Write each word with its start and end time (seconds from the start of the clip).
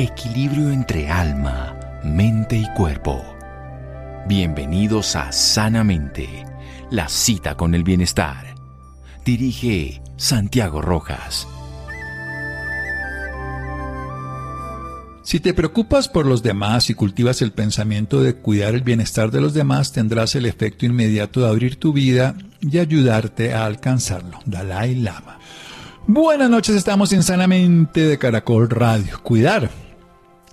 equilibrio 0.00 0.70
entre 0.70 1.10
alma, 1.10 1.78
mente 2.02 2.56
y 2.56 2.66
cuerpo. 2.74 3.22
Bienvenidos 4.26 5.14
a 5.14 5.30
Sanamente, 5.30 6.46
la 6.90 7.06
cita 7.10 7.54
con 7.54 7.74
el 7.74 7.84
bienestar. 7.84 8.54
Dirige 9.26 10.00
Santiago 10.16 10.80
Rojas. 10.80 11.46
Si 15.22 15.38
te 15.38 15.52
preocupas 15.52 16.08
por 16.08 16.24
los 16.24 16.42
demás 16.42 16.88
y 16.88 16.94
cultivas 16.94 17.42
el 17.42 17.52
pensamiento 17.52 18.22
de 18.22 18.36
cuidar 18.36 18.74
el 18.74 18.80
bienestar 18.80 19.30
de 19.30 19.42
los 19.42 19.52
demás, 19.52 19.92
tendrás 19.92 20.34
el 20.34 20.46
efecto 20.46 20.86
inmediato 20.86 21.40
de 21.40 21.48
abrir 21.48 21.76
tu 21.76 21.92
vida 21.92 22.36
y 22.62 22.78
ayudarte 22.78 23.52
a 23.52 23.66
alcanzarlo. 23.66 24.38
Dalai 24.46 24.94
Lama. 24.94 25.38
Buenas 26.06 26.48
noches, 26.48 26.74
estamos 26.74 27.12
en 27.12 27.22
Sanamente 27.22 28.06
de 28.06 28.16
Caracol 28.16 28.70
Radio. 28.70 29.20
Cuidar 29.22 29.89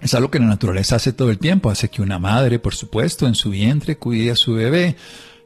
es 0.01 0.13
algo 0.13 0.29
que 0.29 0.39
la 0.39 0.45
naturaleza 0.45 0.97
hace 0.97 1.13
todo 1.13 1.31
el 1.31 1.39
tiempo, 1.39 1.69
hace 1.69 1.89
que 1.89 2.01
una 2.01 2.19
madre, 2.19 2.59
por 2.59 2.75
supuesto, 2.75 3.27
en 3.27 3.35
su 3.35 3.49
vientre 3.49 3.97
cuide 3.97 4.31
a 4.31 4.35
su 4.35 4.53
bebé. 4.53 4.95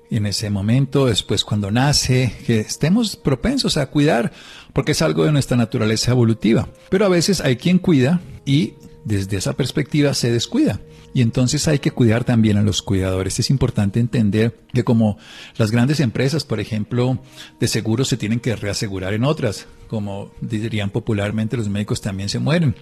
Y 0.10 0.18
en 0.18 0.26
ese 0.26 0.50
momento, 0.50 1.06
después 1.06 1.46
cuando 1.46 1.72
nace, 1.72 2.34
que 2.46 2.60
estemos 2.60 3.16
propensos 3.16 3.78
a 3.78 3.86
cuidar, 3.86 4.34
porque 4.74 4.92
es 4.92 5.02
algo 5.02 5.24
de 5.24 5.32
nuestra 5.32 5.56
naturaleza 5.56 6.12
evolutiva. 6.12 6.68
Pero 6.90 7.06
a 7.06 7.10
veces 7.10 7.40
hay 7.40 7.56
quien 7.56 7.80
cuida 7.80 8.20
y 8.46 8.74
desde 9.06 9.38
esa 9.38 9.54
perspectiva 9.54 10.14
se 10.14 10.32
descuida. 10.32 10.82
Y 11.14 11.22
entonces 11.22 11.68
hay 11.68 11.80
que 11.80 11.92
cuidar 11.92 12.24
también 12.24 12.58
a 12.58 12.62
los 12.62 12.82
cuidadores. 12.82 13.40
Es 13.40 13.50
importante 13.50 14.00
entender 14.00 14.58
que 14.74 14.84
como 14.84 15.18
las 15.58 15.72
grandes 15.72 16.00
empresas, 16.00 16.44
por 16.44 16.60
ejemplo, 16.60 17.20
de 17.60 17.68
seguros 17.68 18.08
se 18.08 18.18
tienen 18.18 18.40
que 18.40 18.56
reasegurar 18.56 19.14
en 19.14 19.24
otras, 19.24 19.68
como 19.88 20.32
dirían 20.40 20.90
popularmente, 20.90 21.58
los 21.58 21.70
médicos 21.70 22.02
también 22.02 22.30
se 22.30 22.40
mueren. 22.40 22.76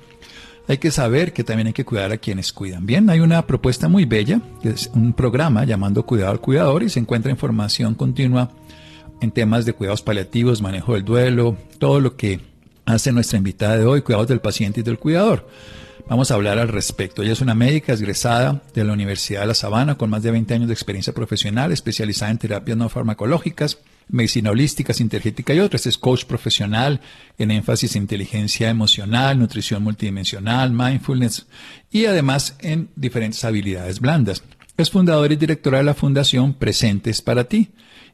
Hay 0.69 0.77
que 0.77 0.91
saber 0.91 1.33
que 1.33 1.43
también 1.43 1.65
hay 1.65 1.73
que 1.73 1.83
cuidar 1.83 2.11
a 2.11 2.19
quienes 2.19 2.53
cuidan. 2.53 2.85
Bien, 2.85 3.09
hay 3.09 3.21
una 3.21 3.47
propuesta 3.47 3.89
muy 3.89 4.05
bella, 4.05 4.39
que 4.61 4.69
es 4.69 4.91
un 4.93 5.13
programa 5.13 5.63
llamando 5.63 6.05
Cuidado 6.05 6.29
al 6.29 6.41
Cuidador 6.41 6.83
y 6.83 6.89
se 6.89 6.99
encuentra 6.99 7.31
información 7.31 7.95
continua 7.95 8.51
en 9.19 9.31
temas 9.31 9.65
de 9.65 9.73
cuidados 9.73 10.03
paliativos, 10.03 10.61
manejo 10.61 10.93
del 10.93 11.03
duelo, 11.03 11.57
todo 11.79 11.99
lo 11.99 12.15
que 12.15 12.41
hace 12.85 13.11
nuestra 13.11 13.39
invitada 13.39 13.77
de 13.77 13.85
hoy, 13.85 14.03
cuidados 14.03 14.27
del 14.27 14.41
paciente 14.41 14.81
y 14.81 14.83
del 14.83 14.99
cuidador. 14.99 15.49
Vamos 16.07 16.29
a 16.29 16.35
hablar 16.35 16.59
al 16.59 16.67
respecto. 16.67 17.23
Ella 17.23 17.33
es 17.33 17.41
una 17.41 17.55
médica 17.55 17.93
egresada 17.93 18.61
de 18.75 18.83
la 18.83 18.93
Universidad 18.93 19.41
de 19.41 19.47
La 19.47 19.55
Sabana 19.55 19.97
con 19.97 20.11
más 20.11 20.21
de 20.21 20.29
20 20.29 20.53
años 20.53 20.67
de 20.67 20.75
experiencia 20.75 21.13
profesional, 21.13 21.71
especializada 21.71 22.29
en 22.29 22.37
terapias 22.37 22.77
no 22.77 22.89
farmacológicas, 22.89 23.79
medicina 24.09 24.51
holística, 24.51 24.93
sintergética 24.93 25.53
y 25.53 25.59
otras. 25.59 25.85
Es 25.85 25.97
coach 25.97 26.25
profesional 26.25 27.01
en 27.37 27.51
énfasis 27.51 27.95
en 27.95 28.03
inteligencia 28.03 28.69
emocional, 28.69 29.39
nutrición 29.39 29.83
multidimensional, 29.83 30.71
mindfulness 30.71 31.47
y 31.91 32.05
además 32.05 32.55
en 32.59 32.89
diferentes 32.95 33.43
habilidades 33.45 33.99
blandas. 33.99 34.43
Es 34.77 34.89
fundadora 34.89 35.33
y 35.33 35.37
directora 35.37 35.79
de 35.79 35.83
la 35.83 35.93
Fundación 35.93 36.53
Presentes 36.53 37.21
para 37.21 37.43
ti 37.43 37.69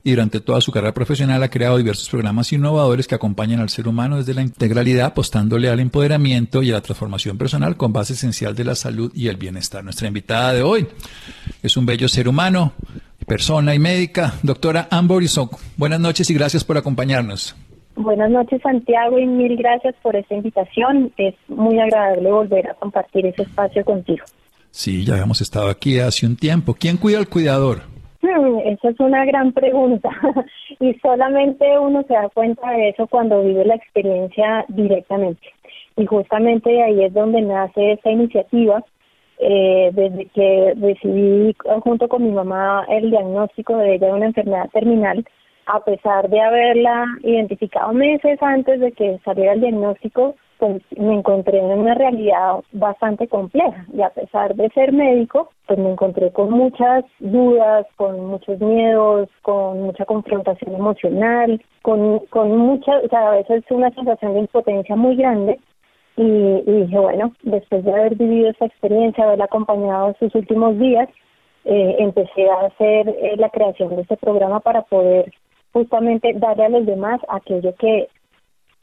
y 0.05 0.11
durante 0.11 0.39
toda 0.39 0.61
su 0.61 0.71
carrera 0.71 0.93
profesional 0.93 1.41
ha 1.41 1.49
creado 1.49 1.77
diversos 1.77 2.07
programas 2.09 2.53
innovadores 2.53 3.07
que 3.07 3.15
acompañan 3.15 3.59
al 3.59 3.69
ser 3.69 3.87
humano 3.87 4.17
desde 4.17 4.35
la 4.35 4.43
integralidad, 4.43 5.07
apostándole 5.07 5.67
al 5.67 5.79
empoderamiento 5.79 6.61
y 6.61 6.69
a 6.69 6.73
la 6.73 6.81
transformación 6.81 7.39
personal 7.39 7.75
con 7.75 7.91
base 7.91 8.13
esencial 8.13 8.53
de 8.55 8.65
la 8.65 8.75
salud 8.75 9.11
y 9.15 9.29
el 9.29 9.37
bienestar. 9.37 9.83
Nuestra 9.83 10.07
invitada 10.07 10.53
de 10.53 10.61
hoy 10.61 10.87
es 11.63 11.75
un 11.75 11.87
bello 11.87 12.07
ser 12.07 12.27
humano, 12.27 12.73
persona 13.25 13.73
y 13.75 13.79
médica, 13.79 14.33
doctora 14.43 14.87
Amborisok. 14.91 15.59
Buenas 15.77 15.99
noches 15.99 16.29
y 16.29 16.33
gracias 16.33 16.63
por 16.63 16.77
acompañarnos. 16.77 17.55
Buenas 17.95 18.29
noches 18.29 18.61
Santiago 18.61 19.17
y 19.17 19.25
mil 19.25 19.55
gracias 19.55 19.95
por 20.01 20.15
esta 20.15 20.35
invitación. 20.35 21.11
Es 21.17 21.33
muy 21.47 21.79
agradable 21.79 22.29
volver 22.29 22.69
a 22.69 22.73
compartir 22.73 23.25
ese 23.25 23.43
espacio 23.43 23.85
contigo. 23.85 24.25
Sí, 24.69 25.05
ya 25.05 25.13
habíamos 25.13 25.39
estado 25.39 25.69
aquí 25.69 25.99
hace 25.99 26.25
un 26.25 26.35
tiempo. 26.35 26.75
¿Quién 26.77 26.97
cuida 26.97 27.19
al 27.19 27.29
cuidador? 27.29 27.83
Hmm, 28.21 28.59
esa 28.65 28.89
es 28.89 28.99
una 28.99 29.23
gran 29.23 29.53
pregunta 29.53 30.09
y 30.79 30.93
solamente 30.95 31.79
uno 31.79 32.03
se 32.07 32.13
da 32.13 32.27
cuenta 32.29 32.69
de 32.71 32.89
eso 32.89 33.07
cuando 33.07 33.41
vive 33.43 33.63
la 33.63 33.75
experiencia 33.75 34.65
directamente. 34.67 35.47
Y 35.95 36.05
justamente 36.05 36.83
ahí 36.83 37.05
es 37.05 37.13
donde 37.13 37.41
nace 37.41 37.93
esta 37.93 38.11
iniciativa, 38.11 38.83
eh, 39.39 39.91
desde 39.93 40.25
que 40.27 40.73
recibí 40.79 41.55
junto 41.83 42.07
con 42.07 42.23
mi 42.23 42.31
mamá 42.31 42.85
el 42.89 43.11
diagnóstico 43.11 43.77
de 43.77 43.95
ella 43.95 44.07
de 44.07 44.13
una 44.13 44.25
enfermedad 44.27 44.69
terminal, 44.71 45.25
a 45.65 45.79
pesar 45.79 46.29
de 46.29 46.39
haberla 46.39 47.05
identificado 47.23 47.91
meses 47.93 48.41
antes 48.41 48.79
de 48.79 48.91
que 48.91 49.19
saliera 49.25 49.53
el 49.53 49.61
diagnóstico, 49.61 50.35
pues 50.57 50.81
me 50.97 51.15
encontré 51.15 51.59
en 51.59 51.65
una 51.65 51.95
realidad 51.95 52.59
bastante 52.71 53.27
compleja. 53.27 53.85
Y 53.93 54.01
a 54.01 54.09
pesar 54.09 54.55
de 54.55 54.69
ser 54.69 54.93
médico, 54.93 55.49
pues 55.67 55.79
me 55.79 55.91
encontré 55.91 56.31
con 56.31 56.51
muchas 56.51 57.03
dudas, 57.19 57.85
con 57.97 58.25
muchos 58.27 58.59
miedos, 58.61 59.29
con 59.41 59.81
mucha 59.81 60.05
confrontación 60.05 60.75
emocional, 60.75 61.61
con, 61.81 62.19
con 62.29 62.55
mucha, 62.55 62.99
o 62.99 63.09
sea, 63.09 63.27
a 63.27 63.35
veces 63.35 63.63
una 63.69 63.91
sensación 63.91 64.33
de 64.33 64.39
impotencia 64.41 64.95
muy 64.95 65.15
grande 65.15 65.59
y, 66.17 66.61
dije, 66.65 66.97
bueno, 66.97 67.33
después 67.43 67.83
de 67.83 67.91
haber 67.91 68.15
vivido 68.15 68.49
esa 68.49 68.65
experiencia, 68.65 69.25
haberla 69.25 69.45
acompañado 69.45 70.15
sus 70.19 70.33
últimos 70.35 70.77
días, 70.79 71.09
eh, 71.65 71.95
empecé 71.99 72.49
a 72.49 72.67
hacer 72.67 73.09
eh, 73.09 73.35
la 73.37 73.49
creación 73.49 73.95
de 73.95 74.03
este 74.03 74.15
programa 74.17 74.59
para 74.59 74.83
poder 74.83 75.33
justamente 75.73 76.33
darle 76.35 76.65
a 76.65 76.69
los 76.69 76.85
demás 76.85 77.19
aquello 77.27 77.73
que 77.75 78.07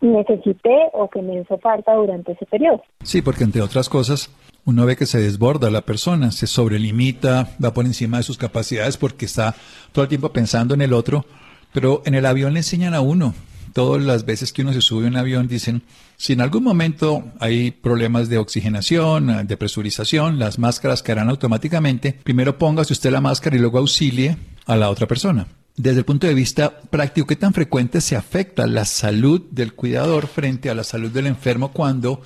necesité 0.03 0.91
o 0.93 1.09
que 1.09 1.23
me 1.23 1.41
hizo 1.41 1.57
falta 1.59 1.95
durante 1.95 2.33
ese 2.33 2.45
periodo. 2.45 2.83
Sí, 3.03 3.23
porque 3.23 3.45
entre 3.45 3.63
otras 3.63 3.89
cosas, 3.89 4.31
uno 4.67 4.85
ve 4.85 4.97
que 4.97 5.07
se 5.07 5.21
desborda 5.21 5.71
la 5.71 5.83
persona, 5.83 6.33
se 6.33 6.47
sobrelimita, 6.47 7.49
va 7.65 7.73
por 7.73 7.87
encima 7.87 8.19
de 8.19 8.25
sus 8.25 8.37
capacidades 8.37 8.97
porque 8.97 9.25
está 9.25 9.55
todo 9.93 10.03
el 10.03 10.09
tiempo 10.09 10.31
pensando 10.31 10.75
en 10.75 10.83
el 10.83 10.93
otro, 10.93 11.25
pero 11.73 12.03
en 12.05 12.15
el 12.15 12.27
avión 12.27 12.53
le 12.53 12.61
enseñan 12.61 12.95
a 12.95 13.01
uno. 13.01 13.33
Todas 13.73 14.03
las 14.03 14.25
veces 14.25 14.53
que 14.53 14.63
uno 14.63 14.73
se 14.73 14.81
sube 14.81 15.07
a 15.07 15.09
un 15.09 15.17
avión 15.17 15.49
dicen, 15.49 15.83
si 16.17 16.33
en 16.33 16.41
algún 16.41 16.65
momento 16.65 17.25
hay 17.41 17.71
problemas 17.71 18.29
de 18.29 18.39
oxigenación, 18.39 19.47
de 19.47 19.57
presurización, 19.57 20.39
las 20.39 20.59
máscaras 20.59 21.03
caerán 21.03 21.31
automáticamente. 21.31 22.19
Primero 22.25 22.59
póngase 22.59 22.93
usted 22.93 23.11
la 23.11 23.21
máscara 23.21 23.57
y 23.57 23.59
luego 23.59 23.79
auxilie 23.79 24.37
a 24.67 24.77
la 24.77 24.91
otra 24.91 25.07
persona 25.07 25.47
desde 25.77 26.01
el 26.01 26.05
punto 26.05 26.27
de 26.27 26.35
vista 26.35 26.81
práctico, 26.81 27.27
¿qué 27.27 27.37
tan 27.37 27.55
frecuente 27.55 28.01
se 28.01 28.17
afecta 28.17 28.67
la 28.67 28.85
salud 28.85 29.43
del 29.51 29.75
cuidador 29.75 30.27
frente 30.27 30.69
a 30.71 30.75
la 30.75 30.85
salud 30.85 31.11
del 31.11 31.27
enfermo 31.27 31.73
cuando 31.73 32.21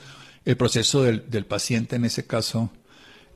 el 0.44 0.56
proceso 0.56 1.02
del, 1.02 1.46
paciente, 1.46 1.96
en 1.96 2.04
ese 2.04 2.26
caso, 2.26 2.70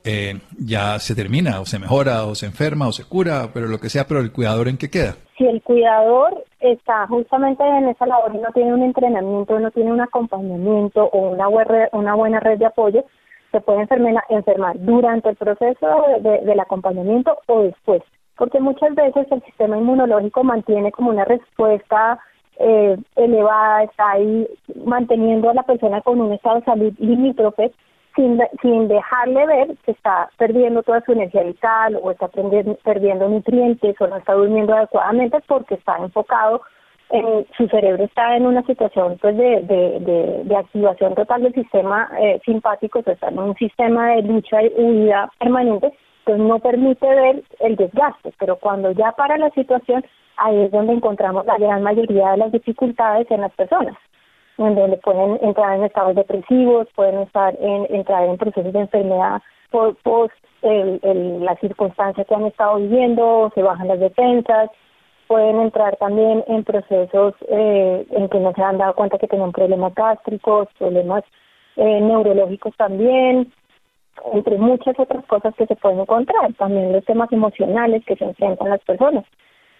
eh, 0.04 0.40
ya 0.58 0.98
se 0.98 1.14
termina, 1.14 1.60
o 1.60 1.64
se 1.64 1.78
mejora, 1.78 2.24
o 2.24 2.34
se 2.34 2.46
enferma, 2.46 2.88
o 2.88 2.92
se 2.92 3.04
cura, 3.04 3.48
pero 3.52 3.66
lo 3.66 3.78
que 3.78 3.88
sea, 3.88 4.04
pero 4.06 4.20
el 4.20 4.32
cuidador 4.32 4.68
en 4.68 4.78
qué 4.78 4.90
queda? 4.90 5.14
Si 5.36 5.46
el 5.46 5.62
cuidador 5.62 6.44
está 6.60 7.06
justamente 7.06 7.64
en 7.64 7.88
esa 7.88 8.06
labor 8.06 8.34
y 8.34 8.38
no 8.38 8.50
tiene 8.52 8.74
un 8.74 8.82
entrenamiento, 8.82 9.58
no 9.58 9.70
tiene 9.70 9.92
un 9.92 10.00
acompañamiento 10.00 11.04
o 11.04 11.30
una, 11.30 11.48
una 11.92 12.14
buena 12.14 12.40
red 12.40 12.58
de 12.58 12.66
apoyo, 12.66 13.04
se 13.50 13.60
puede 13.60 13.80
enfermar, 13.80 14.22
enfermar 14.28 14.78
durante 14.78 15.30
el 15.30 15.36
proceso 15.36 15.86
del 16.20 16.60
acompañamiento 16.60 17.36
o 17.46 17.62
después 17.62 18.02
porque 18.40 18.58
muchas 18.58 18.94
veces 18.94 19.26
el 19.30 19.42
sistema 19.42 19.76
inmunológico 19.76 20.42
mantiene 20.42 20.90
como 20.92 21.10
una 21.10 21.26
respuesta 21.26 22.18
eh, 22.58 22.96
elevada, 23.16 23.82
está 23.82 24.12
ahí 24.12 24.48
manteniendo 24.86 25.50
a 25.50 25.54
la 25.54 25.62
persona 25.62 26.00
con 26.00 26.22
un 26.22 26.32
estado 26.32 26.56
de 26.56 26.64
salud 26.64 26.92
limítrofe 26.98 27.70
sin, 28.20 28.38
sin 28.60 28.88
dejarle 28.88 29.46
ver 29.46 29.68
que 29.84 29.92
está 29.92 30.28
perdiendo 30.36 30.82
toda 30.82 31.00
su 31.00 31.12
energía 31.12 31.42
vital 31.42 31.98
o 32.02 32.10
está 32.10 32.28
perdiendo, 32.28 33.28
nutrientes 33.28 33.98
o 34.00 34.06
no 34.06 34.16
está 34.16 34.34
durmiendo 34.34 34.74
adecuadamente 34.74 35.38
porque 35.46 35.74
está 35.74 35.96
enfocado 35.96 36.60
en 37.08 37.46
su 37.56 37.66
cerebro 37.66 38.04
está 38.04 38.36
en 38.36 38.46
una 38.46 38.62
situación 38.62 39.18
pues 39.20 39.36
de, 39.36 39.62
de, 39.62 40.44
de, 40.44 40.56
activación 40.56 41.16
total 41.16 41.42
del 41.42 41.54
sistema 41.54 42.08
eh, 42.20 42.40
simpático, 42.44 43.00
o 43.04 43.10
está 43.10 43.28
en 43.28 43.38
un 43.40 43.56
sistema 43.56 44.12
de 44.12 44.22
lucha 44.22 44.62
y 44.62 44.68
huida 44.76 45.28
permanente 45.40 45.92
pues 46.24 46.38
no 46.38 46.60
permite 46.60 47.08
ver 47.08 47.42
el 47.60 47.74
desgaste, 47.74 48.32
pero 48.38 48.56
cuando 48.56 48.92
ya 48.92 49.10
para 49.12 49.38
la 49.38 49.50
situación, 49.50 50.04
ahí 50.36 50.60
es 50.60 50.70
donde 50.70 50.92
encontramos 50.92 51.46
la 51.46 51.58
gran 51.58 51.82
mayoría 51.82 52.32
de 52.32 52.36
las 52.36 52.52
dificultades 52.52 53.28
en 53.30 53.40
las 53.40 53.52
personas, 53.54 53.96
en 54.66 54.74
donde 54.74 54.96
pueden 54.98 55.38
entrar 55.42 55.76
en 55.76 55.84
estados 55.84 56.14
depresivos, 56.14 56.86
pueden 56.94 57.20
estar 57.20 57.56
en, 57.60 57.86
entrar 57.94 58.24
en 58.24 58.36
procesos 58.36 58.72
de 58.72 58.80
enfermedad 58.80 59.42
por 59.70 59.96
post 59.96 60.34
el, 60.62 61.44
la 61.44 61.56
circunstancia 61.56 62.24
que 62.24 62.34
han 62.34 62.44
estado 62.44 62.76
viviendo, 62.76 63.50
se 63.54 63.62
bajan 63.62 63.88
las 63.88 64.00
defensas, 64.00 64.70
pueden 65.26 65.60
entrar 65.60 65.96
también 65.96 66.44
en 66.48 66.64
procesos 66.64 67.34
eh, 67.48 68.06
en 68.10 68.28
que 68.28 68.40
no 68.40 68.52
se 68.52 68.62
han 68.62 68.78
dado 68.78 68.94
cuenta 68.94 69.18
que 69.18 69.28
tienen 69.28 69.52
problemas 69.52 69.94
gástricos, 69.94 70.68
problemas 70.78 71.24
eh, 71.76 72.00
neurológicos 72.00 72.76
también, 72.76 73.52
entre 74.32 74.58
muchas 74.58 74.98
otras 74.98 75.24
cosas 75.26 75.54
que 75.54 75.66
se 75.66 75.76
pueden 75.76 76.00
encontrar, 76.00 76.52
también 76.54 76.92
los 76.92 77.04
temas 77.04 77.32
emocionales 77.32 78.04
que 78.04 78.16
se 78.16 78.24
enfrentan 78.24 78.70
las 78.70 78.82
personas. 78.82 79.24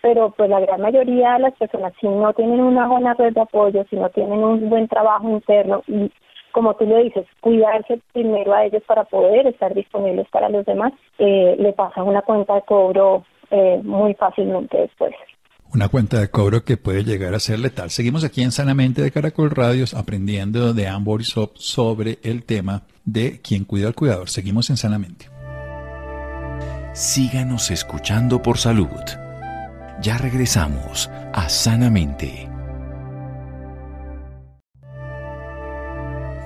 Pero 0.03 0.31
pues 0.31 0.49
la 0.49 0.61
gran 0.61 0.81
mayoría 0.81 1.35
de 1.35 1.41
las 1.41 1.55
personas, 1.57 1.93
si 2.01 2.09
no 2.09 2.33
tienen 2.33 2.61
una 2.61 2.89
buena 2.89 3.15
red 3.15 3.35
de 3.35 3.41
apoyo, 3.43 3.85
si 3.91 3.97
no 3.97 4.09
tienen 4.11 4.39
un 4.39 4.71
buen 4.71 4.89
trabajo 4.89 5.29
interno 5.29 5.83
y 5.87 6.11
como 6.53 6.75
tú 6.75 6.85
lo 6.85 6.99
dices, 6.99 7.27
cuidarse 7.41 8.01
primero 8.13 8.53
a 8.55 8.65
ellos 8.65 8.83
para 8.87 9.05
poder 9.05 9.47
estar 9.47 9.75
disponibles 9.75 10.27
para 10.31 10.49
los 10.49 10.65
demás, 10.67 10.93
eh, 11.19 11.57
le 11.59 11.73
pasan 11.73 12.07
una 12.07 12.23
cuenta 12.23 12.55
de 12.55 12.63
cobro 12.63 13.25
eh, 13.51 13.81
muy 13.85 14.15
fácilmente 14.15 14.77
después. 14.77 15.13
Una 15.73 15.89
cuenta 15.89 16.19
de 16.19 16.29
cobro 16.29 16.65
que 16.65 16.77
puede 16.77 17.05
llegar 17.05 17.35
a 17.35 17.39
ser 17.39 17.61
letal. 17.61 17.91
Seguimos 17.91 18.25
aquí 18.25 18.43
en 18.43 18.51
Sanamente 18.51 19.03
de 19.03 19.13
Caracol 19.13 19.51
Radios 19.51 19.95
aprendiendo 19.95 20.75
de 20.75 20.89
Anne 20.89 21.05
Borisov 21.05 21.53
sobre 21.55 22.19
el 22.25 22.45
tema 22.45 22.83
de 23.05 23.41
quién 23.41 23.65
cuida 23.65 23.87
al 23.87 23.95
cuidador. 23.95 24.29
Seguimos 24.29 24.69
en 24.71 24.77
Sanamente. 24.77 25.27
Síganos 26.93 27.71
escuchando 27.71 28.43
por 28.43 28.59
salud. 28.59 28.91
Ya 30.03 30.17
regresamos 30.17 31.11
a 31.35 31.51
Sanamente. 31.51 32.49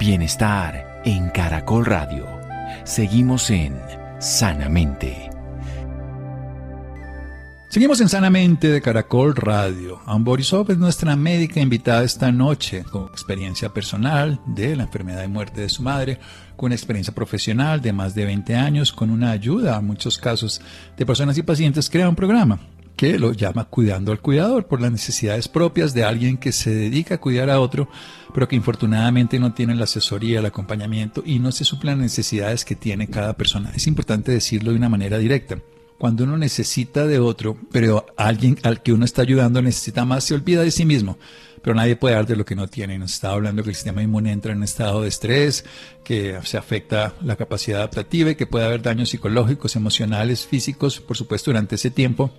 Bienestar 0.00 1.02
en 1.04 1.28
Caracol 1.28 1.86
Radio. 1.86 2.26
Seguimos 2.82 3.50
en 3.50 3.80
Sanamente. 4.18 5.30
Seguimos 7.70 8.00
en 8.00 8.08
Sanamente 8.08 8.70
de 8.70 8.82
Caracol 8.82 9.36
Radio. 9.36 10.00
Amborisov 10.04 10.72
es 10.72 10.78
nuestra 10.78 11.14
médica 11.14 11.60
invitada 11.60 12.02
esta 12.02 12.32
noche 12.32 12.82
con 12.82 13.04
experiencia 13.04 13.68
personal 13.68 14.40
de 14.46 14.74
la 14.74 14.82
enfermedad 14.82 15.22
y 15.22 15.28
muerte 15.28 15.60
de 15.60 15.68
su 15.68 15.84
madre, 15.84 16.18
con 16.56 16.72
experiencia 16.72 17.14
profesional 17.14 17.80
de 17.80 17.92
más 17.92 18.16
de 18.16 18.24
20 18.24 18.56
años, 18.56 18.92
con 18.92 19.10
una 19.10 19.30
ayuda 19.30 19.76
a 19.76 19.80
muchos 19.80 20.18
casos 20.18 20.60
de 20.96 21.06
personas 21.06 21.38
y 21.38 21.44
pacientes, 21.44 21.88
crea 21.88 22.08
un 22.08 22.16
programa 22.16 22.58
que 22.96 23.18
lo 23.18 23.32
llama 23.32 23.64
Cuidando 23.64 24.12
al 24.12 24.20
Cuidador 24.20 24.66
por 24.66 24.80
las 24.80 24.92
necesidades 24.92 25.48
propias 25.48 25.94
de 25.94 26.04
alguien 26.04 26.36
que 26.36 26.52
se 26.52 26.70
dedica 26.70 27.16
a 27.16 27.20
cuidar 27.20 27.50
a 27.50 27.60
otro, 27.60 27.88
pero 28.32 28.48
que 28.48 28.56
infortunadamente 28.56 29.38
no 29.38 29.52
tiene 29.52 29.74
la 29.74 29.84
asesoría, 29.84 30.40
el 30.40 30.46
acompañamiento 30.46 31.22
y 31.24 31.38
no 31.38 31.52
se 31.52 31.64
suplen 31.64 31.98
las 31.98 32.04
necesidades 32.04 32.64
que 32.64 32.76
tiene 32.76 33.08
cada 33.08 33.34
persona. 33.34 33.72
Es 33.74 33.86
importante 33.86 34.32
decirlo 34.32 34.70
de 34.70 34.78
una 34.78 34.88
manera 34.88 35.18
directa. 35.18 35.58
Cuando 35.98 36.24
uno 36.24 36.36
necesita 36.36 37.06
de 37.06 37.18
otro, 37.18 37.56
pero 37.70 38.06
alguien 38.16 38.58
al 38.62 38.82
que 38.82 38.92
uno 38.92 39.04
está 39.04 39.22
ayudando 39.22 39.62
necesita 39.62 40.04
más, 40.04 40.24
se 40.24 40.34
olvida 40.34 40.62
de 40.62 40.70
sí 40.70 40.84
mismo. 40.84 41.18
Pero 41.62 41.74
nadie 41.74 41.96
puede 41.96 42.14
dar 42.14 42.26
de 42.26 42.36
lo 42.36 42.44
que 42.44 42.56
no 42.56 42.68
tiene. 42.68 42.98
Nos 42.98 43.14
está 43.14 43.30
hablando 43.30 43.62
que 43.62 43.70
el 43.70 43.74
sistema 43.74 44.02
inmune 44.02 44.32
entra 44.32 44.52
en 44.52 44.58
un 44.58 44.64
estado 44.64 45.00
de 45.00 45.08
estrés, 45.08 45.64
que 46.02 46.38
se 46.44 46.58
afecta 46.58 47.14
la 47.22 47.36
capacidad 47.36 47.78
adaptativa 47.78 48.32
y 48.32 48.34
que 48.34 48.46
puede 48.46 48.66
haber 48.66 48.82
daños 48.82 49.08
psicológicos, 49.08 49.74
emocionales, 49.76 50.46
físicos, 50.46 51.00
por 51.00 51.16
supuesto, 51.16 51.52
durante 51.52 51.76
ese 51.76 51.90
tiempo 51.90 52.30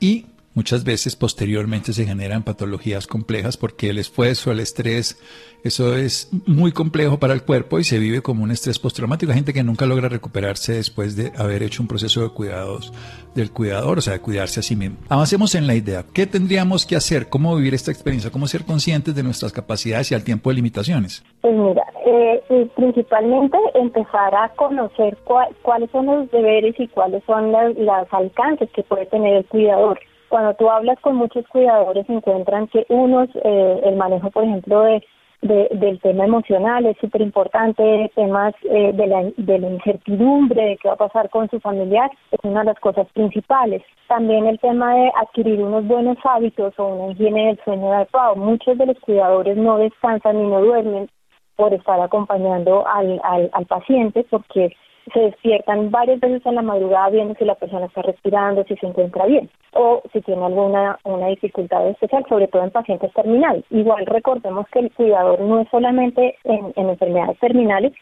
y 0.00 0.24
muchas 0.54 0.84
veces 0.84 1.16
posteriormente 1.16 1.92
se 1.92 2.04
generan 2.04 2.42
patologías 2.42 3.06
complejas 3.06 3.56
porque 3.56 3.90
el 3.90 3.98
esfuerzo, 3.98 4.50
el 4.50 4.60
estrés, 4.60 5.20
eso 5.62 5.96
es 5.96 6.30
muy 6.46 6.72
complejo 6.72 7.18
para 7.18 7.34
el 7.34 7.44
cuerpo 7.44 7.78
y 7.78 7.84
se 7.84 7.98
vive 7.98 8.22
como 8.22 8.44
un 8.44 8.50
estrés 8.50 8.78
postraumático. 8.78 9.30
Hay 9.30 9.36
gente 9.36 9.52
que 9.52 9.62
nunca 9.62 9.86
logra 9.86 10.08
recuperarse 10.08 10.74
después 10.74 11.16
de 11.16 11.32
haber 11.36 11.62
hecho 11.62 11.82
un 11.82 11.88
proceso 11.88 12.22
de 12.22 12.30
cuidados 12.30 12.92
del 13.34 13.52
cuidador, 13.52 13.98
o 13.98 14.00
sea, 14.00 14.14
de 14.14 14.20
cuidarse 14.20 14.60
a 14.60 14.62
sí 14.62 14.74
mismo. 14.74 14.96
Avancemos 15.08 15.54
en 15.54 15.66
la 15.66 15.74
idea. 15.74 16.04
¿Qué 16.12 16.26
tendríamos 16.26 16.86
que 16.86 16.96
hacer? 16.96 17.28
¿Cómo 17.28 17.54
vivir 17.54 17.74
esta 17.74 17.90
experiencia? 17.90 18.30
¿Cómo 18.30 18.46
ser 18.46 18.64
conscientes 18.64 19.14
de 19.14 19.22
nuestras 19.22 19.52
capacidades 19.52 20.10
y 20.10 20.14
al 20.14 20.24
tiempo 20.24 20.50
de 20.50 20.56
limitaciones? 20.56 21.24
Pues 21.42 21.54
mira, 21.54 21.84
eh, 22.06 22.42
principalmente 22.74 23.56
empezar 23.74 24.34
a 24.34 24.48
conocer 24.56 25.16
cuáles 25.62 25.90
son 25.90 26.06
los 26.06 26.30
deberes 26.30 26.74
y 26.78 26.88
cuáles 26.88 27.22
son 27.24 27.52
los 27.52 28.12
alcances 28.12 28.68
que 28.74 28.82
puede 28.82 29.06
tener 29.06 29.36
el 29.36 29.44
cuidador 29.44 30.00
cuando 30.30 30.54
tú 30.54 30.70
hablas 30.70 30.98
con 31.00 31.16
muchos 31.16 31.46
cuidadores 31.48 32.08
encuentran 32.08 32.68
que 32.68 32.86
unos, 32.88 33.28
eh, 33.44 33.80
el 33.84 33.96
manejo, 33.96 34.30
por 34.30 34.44
ejemplo, 34.44 34.82
de, 34.82 35.02
del 35.42 35.98
tema 36.00 36.24
emocional 36.24 36.86
es 36.86 36.96
súper 36.98 37.20
importante, 37.22 38.12
temas 38.14 38.54
eh, 38.62 38.92
de, 38.94 39.06
la, 39.06 39.22
de 39.36 39.58
la 39.58 39.70
incertidumbre 39.70 40.62
de 40.62 40.76
qué 40.76 40.88
va 40.88 40.94
a 40.94 41.08
pasar 41.08 41.30
con 41.30 41.48
su 41.50 41.58
familiar 41.60 42.10
es 42.30 42.38
una 42.44 42.60
de 42.60 42.66
las 42.66 42.78
cosas 42.78 43.08
principales. 43.12 43.82
También 44.06 44.46
el 44.46 44.60
tema 44.60 44.94
de 44.94 45.10
adquirir 45.20 45.60
unos 45.62 45.84
buenos 45.86 46.18
hábitos 46.24 46.78
o 46.78 46.86
una 46.86 47.12
higiene 47.12 47.46
del 47.46 47.60
sueño 47.64 47.92
adecuado. 47.92 48.36
Muchos 48.36 48.78
de 48.78 48.86
los 48.86 49.00
cuidadores 49.00 49.56
no 49.56 49.78
descansan 49.78 50.38
ni 50.38 50.46
no 50.46 50.60
duermen 50.60 51.08
por 51.56 51.74
estar 51.74 52.00
acompañando 52.00 52.86
al, 52.86 53.20
al, 53.24 53.50
al 53.52 53.66
paciente 53.66 54.24
porque 54.30 54.76
se 55.12 55.20
despiertan 55.20 55.90
varias 55.90 56.20
veces 56.20 56.44
en 56.44 56.54
la 56.54 56.62
madrugada 56.62 57.10
viendo 57.10 57.34
si 57.34 57.44
la 57.44 57.54
persona 57.54 57.86
está 57.86 58.02
respirando, 58.02 58.64
si 58.64 58.76
se 58.76 58.86
encuentra 58.86 59.26
bien 59.26 59.50
o 59.72 60.02
si 60.12 60.20
tiene 60.20 60.44
alguna 60.44 60.98
una 61.04 61.28
dificultad 61.28 61.88
especial, 61.88 62.24
sobre 62.28 62.48
todo 62.48 62.64
en 62.64 62.70
pacientes 62.70 63.12
terminales. 63.12 63.64
Igual 63.70 64.06
recordemos 64.06 64.66
que 64.72 64.80
el 64.80 64.92
cuidador 64.92 65.40
no 65.40 65.60
es 65.60 65.68
solamente 65.70 66.36
en, 66.44 66.72
enfermedades 66.76 67.38
terminales, 67.38 67.92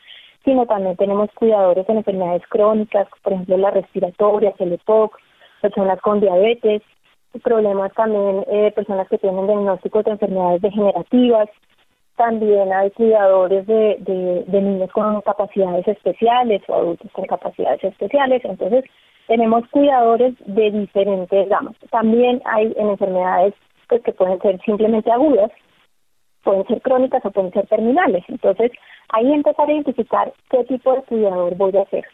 sino 0.45 0.67
también 0.67 0.97
tenemos 0.97 1.31
cuidadores 1.35 1.89
en 1.89 1.99
enfermedades 1.99 2.43
crónicas, 2.49 3.07
por 3.23 3.33
ejemplo 3.33 3.57
las 3.59 3.75
respiratorias, 3.75 4.55
el 4.61 4.73
EPOC, 4.73 5.19
personas 5.61 6.01
con 6.01 6.21
diabetes, 6.21 6.83
problemas 7.43 7.93
también, 7.93 8.45
eh, 8.51 8.73
personas 8.75 9.09
que 9.09 9.19
tienen 9.19 9.47
diagnósticos 9.47 10.05
de 10.05 10.13
enfermedades 10.13 10.63
degenerativas, 10.63 11.49
también 12.19 12.70
hay 12.73 12.91
cuidadores 12.91 13.67
de, 13.67 13.97
de, 14.47 14.61
niños 14.61 14.91
con 14.93 15.23
capacidades 15.23 15.88
especiales 15.88 16.61
o 16.69 16.75
adultos 16.75 17.11
con 17.12 17.25
capacidades 17.25 17.82
especiales. 17.82 18.44
Entonces, 18.44 18.85
tenemos 19.26 19.67
cuidadores 19.70 20.35
de 20.44 20.70
diferentes 20.70 21.49
gamas. 21.49 21.76
También 21.91 22.43
hay 22.44 22.75
en 22.76 22.91
enfermedades 22.91 23.55
pues, 23.88 24.03
que 24.03 24.12
pueden 24.12 24.38
ser 24.41 24.61
simplemente 24.62 25.11
agudas, 25.11 25.50
pueden 26.43 26.67
ser 26.67 26.82
crónicas 26.82 27.25
o 27.25 27.31
pueden 27.31 27.53
ser 27.53 27.67
terminales. 27.69 28.25
Entonces, 28.29 28.73
ahí 29.11 29.32
empezar 29.32 29.69
a 29.69 29.73
identificar 29.73 30.32
qué 30.50 30.64
tipo 30.64 30.93
de 30.94 31.03
cuidador 31.03 31.55
voy 31.56 31.76
a 31.79 31.87
ser. 31.87 32.05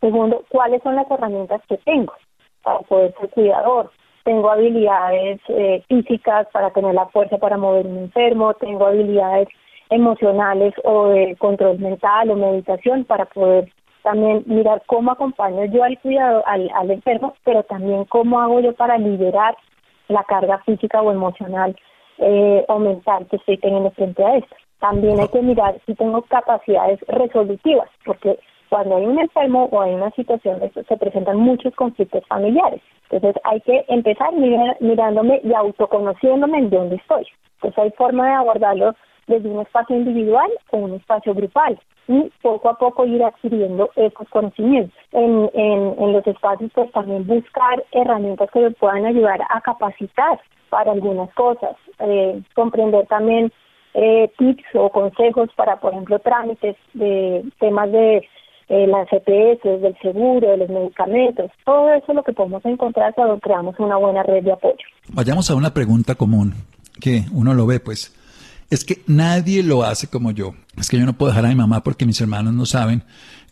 Segundo, 0.00 0.42
cuáles 0.48 0.82
son 0.82 0.96
las 0.96 1.08
herramientas 1.10 1.60
que 1.68 1.76
tengo 1.78 2.14
para 2.62 2.80
poder 2.80 3.14
ser 3.20 3.30
cuidador 3.30 3.90
tengo 4.24 4.50
habilidades 4.50 5.40
eh, 5.48 5.82
físicas 5.88 6.46
para 6.52 6.70
tener 6.70 6.94
la 6.94 7.06
fuerza 7.06 7.38
para 7.38 7.56
mover 7.56 7.86
un 7.86 7.98
enfermo, 7.98 8.54
tengo 8.54 8.86
habilidades 8.86 9.48
emocionales 9.90 10.74
o 10.84 11.08
de 11.08 11.36
control 11.36 11.78
mental 11.78 12.30
o 12.30 12.36
meditación 12.36 13.04
para 13.04 13.26
poder 13.26 13.70
también 14.02 14.42
mirar 14.46 14.82
cómo 14.86 15.12
acompaño 15.12 15.64
yo 15.66 15.84
al 15.84 15.98
cuidado 16.00 16.42
al, 16.46 16.70
al 16.74 16.90
enfermo, 16.90 17.34
pero 17.44 17.62
también 17.64 18.04
cómo 18.06 18.40
hago 18.40 18.60
yo 18.60 18.74
para 18.74 18.98
liberar 18.98 19.56
la 20.08 20.24
carga 20.24 20.58
física 20.64 21.00
o 21.00 21.12
emocional 21.12 21.76
eh, 22.18 22.64
o 22.68 22.78
mental 22.78 23.26
que 23.30 23.36
estoy 23.36 23.58
teniendo 23.58 23.90
frente 23.92 24.24
a 24.24 24.36
esto. 24.36 24.54
También 24.80 25.20
hay 25.20 25.28
que 25.28 25.42
mirar 25.42 25.76
si 25.86 25.94
tengo 25.94 26.22
capacidades 26.22 27.00
resolutivas, 27.06 27.88
porque 28.04 28.38
cuando 28.72 28.96
hay 28.96 29.04
un 29.04 29.18
enfermo 29.18 29.68
o 29.70 29.82
hay 29.82 29.92
una 29.92 30.10
situación 30.12 30.58
de 30.58 30.70
se 30.70 30.96
presentan 30.96 31.36
muchos 31.36 31.74
conflictos 31.74 32.26
familiares. 32.26 32.80
Entonces 33.10 33.38
hay 33.44 33.60
que 33.60 33.84
empezar 33.88 34.32
mirándome 34.80 35.42
y 35.44 35.52
autoconociéndome 35.52 36.56
en 36.56 36.70
dónde 36.70 36.96
estoy. 36.96 37.26
Entonces 37.56 37.78
hay 37.78 37.90
forma 37.90 38.26
de 38.26 38.32
abordarlo 38.32 38.94
desde 39.26 39.46
un 39.50 39.60
espacio 39.60 39.94
individual 39.94 40.50
o 40.70 40.78
un 40.78 40.94
espacio 40.94 41.34
grupal 41.34 41.78
y 42.08 42.32
poco 42.40 42.70
a 42.70 42.78
poco 42.78 43.04
ir 43.04 43.22
adquiriendo 43.22 43.90
esos 43.94 44.26
conocimientos. 44.30 44.96
En, 45.12 45.50
en, 45.52 46.12
los 46.14 46.26
espacios 46.26 46.70
pues 46.74 46.90
también 46.92 47.26
buscar 47.26 47.84
herramientas 47.92 48.50
que 48.52 48.60
me 48.60 48.70
puedan 48.70 49.04
ayudar 49.04 49.42
a 49.50 49.60
capacitar 49.60 50.40
para 50.70 50.92
algunas 50.92 51.30
cosas, 51.34 51.76
eh, 51.98 52.40
comprender 52.54 53.06
también 53.08 53.52
eh, 53.92 54.32
tips 54.38 54.64
o 54.76 54.88
consejos 54.88 55.50
para, 55.56 55.76
por 55.76 55.92
ejemplo, 55.92 56.18
trámites 56.20 56.76
de 56.94 57.44
temas 57.58 57.92
de 57.92 58.26
eh, 58.68 58.86
las 58.86 59.06
EPS, 59.12 59.62
del 59.82 59.96
seguro, 60.00 60.50
de 60.50 60.56
los 60.58 60.68
medicamentos, 60.68 61.50
todo 61.64 61.92
eso 61.92 62.06
es 62.08 62.14
lo 62.14 62.22
que 62.22 62.32
podemos 62.32 62.64
encontrar 62.64 63.14
cuando 63.14 63.38
creamos 63.38 63.78
una 63.78 63.96
buena 63.96 64.22
red 64.22 64.44
de 64.44 64.52
apoyo. 64.52 64.84
Vayamos 65.08 65.50
a 65.50 65.54
una 65.54 65.74
pregunta 65.74 66.14
común 66.14 66.54
que 67.00 67.24
uno 67.32 67.54
lo 67.54 67.66
ve, 67.66 67.80
pues, 67.80 68.14
es 68.72 68.86
que 68.86 69.02
nadie 69.06 69.62
lo 69.62 69.82
hace 69.82 70.08
como 70.08 70.30
yo. 70.30 70.54
Es 70.78 70.88
que 70.88 70.98
yo 70.98 71.04
no 71.04 71.12
puedo 71.12 71.30
dejar 71.30 71.44
a 71.44 71.50
mi 71.50 71.54
mamá 71.54 71.82
porque 71.82 72.06
mis 72.06 72.18
hermanos 72.22 72.54
no 72.54 72.64
saben. 72.64 73.02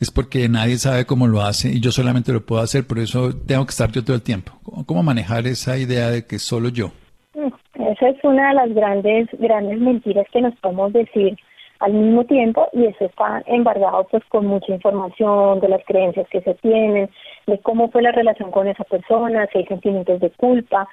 Es 0.01 0.11
porque 0.11 0.49
nadie 0.49 0.79
sabe 0.79 1.05
cómo 1.05 1.27
lo 1.27 1.43
hace 1.43 1.69
y 1.69 1.81
yo 1.81 1.93
solamente 1.93 2.33
lo 2.33 2.41
puedo 2.41 2.63
hacer, 2.63 2.87
por 2.87 2.99
eso 2.99 3.35
tengo 3.35 3.67
que 3.67 3.71
estar 3.71 3.93
yo 3.93 4.03
todo 4.03 4.17
el 4.17 4.23
tiempo. 4.23 4.53
¿Cómo, 4.87 5.03
manejar 5.03 5.47
esa 5.47 5.77
idea 5.77 6.11
de 6.11 6.25
que 6.27 6.39
solo 6.39 6.71
yo? 6.71 6.93
Mm, 7.35 7.83
esa 7.83 8.09
es 8.09 8.17
una 8.25 8.49
de 8.49 8.55
las 8.55 8.75
grandes, 8.75 9.29
grandes 9.39 9.79
mentiras 9.79 10.27
que 10.33 10.41
nos 10.41 10.57
podemos 10.57 10.95
decir 10.95 11.37
al 11.81 11.95
mismo 11.95 12.25
tiempo 12.25 12.69
y 12.73 12.85
eso 12.85 13.07
está 13.07 13.43
embargado 13.47 14.07
pues 14.11 14.23
con 14.27 14.47
mucha 14.47 14.73
información 14.73 15.61
de 15.61 15.69
las 15.69 15.85
creencias 15.87 16.29
que 16.29 16.43
se 16.43 16.55
tienen, 16.57 17.11
de 17.47 17.59
cómo 17.61 17.91
fue 17.91 18.03
la 18.03 18.13
relación 18.13 18.51
con 18.51 18.69
esa 18.69 18.85
persona, 18.85 19.49
si 19.51 19.59
hay 19.59 19.67
sentimientos 19.67 20.21
de 20.21 20.31
culpa, 20.31 20.87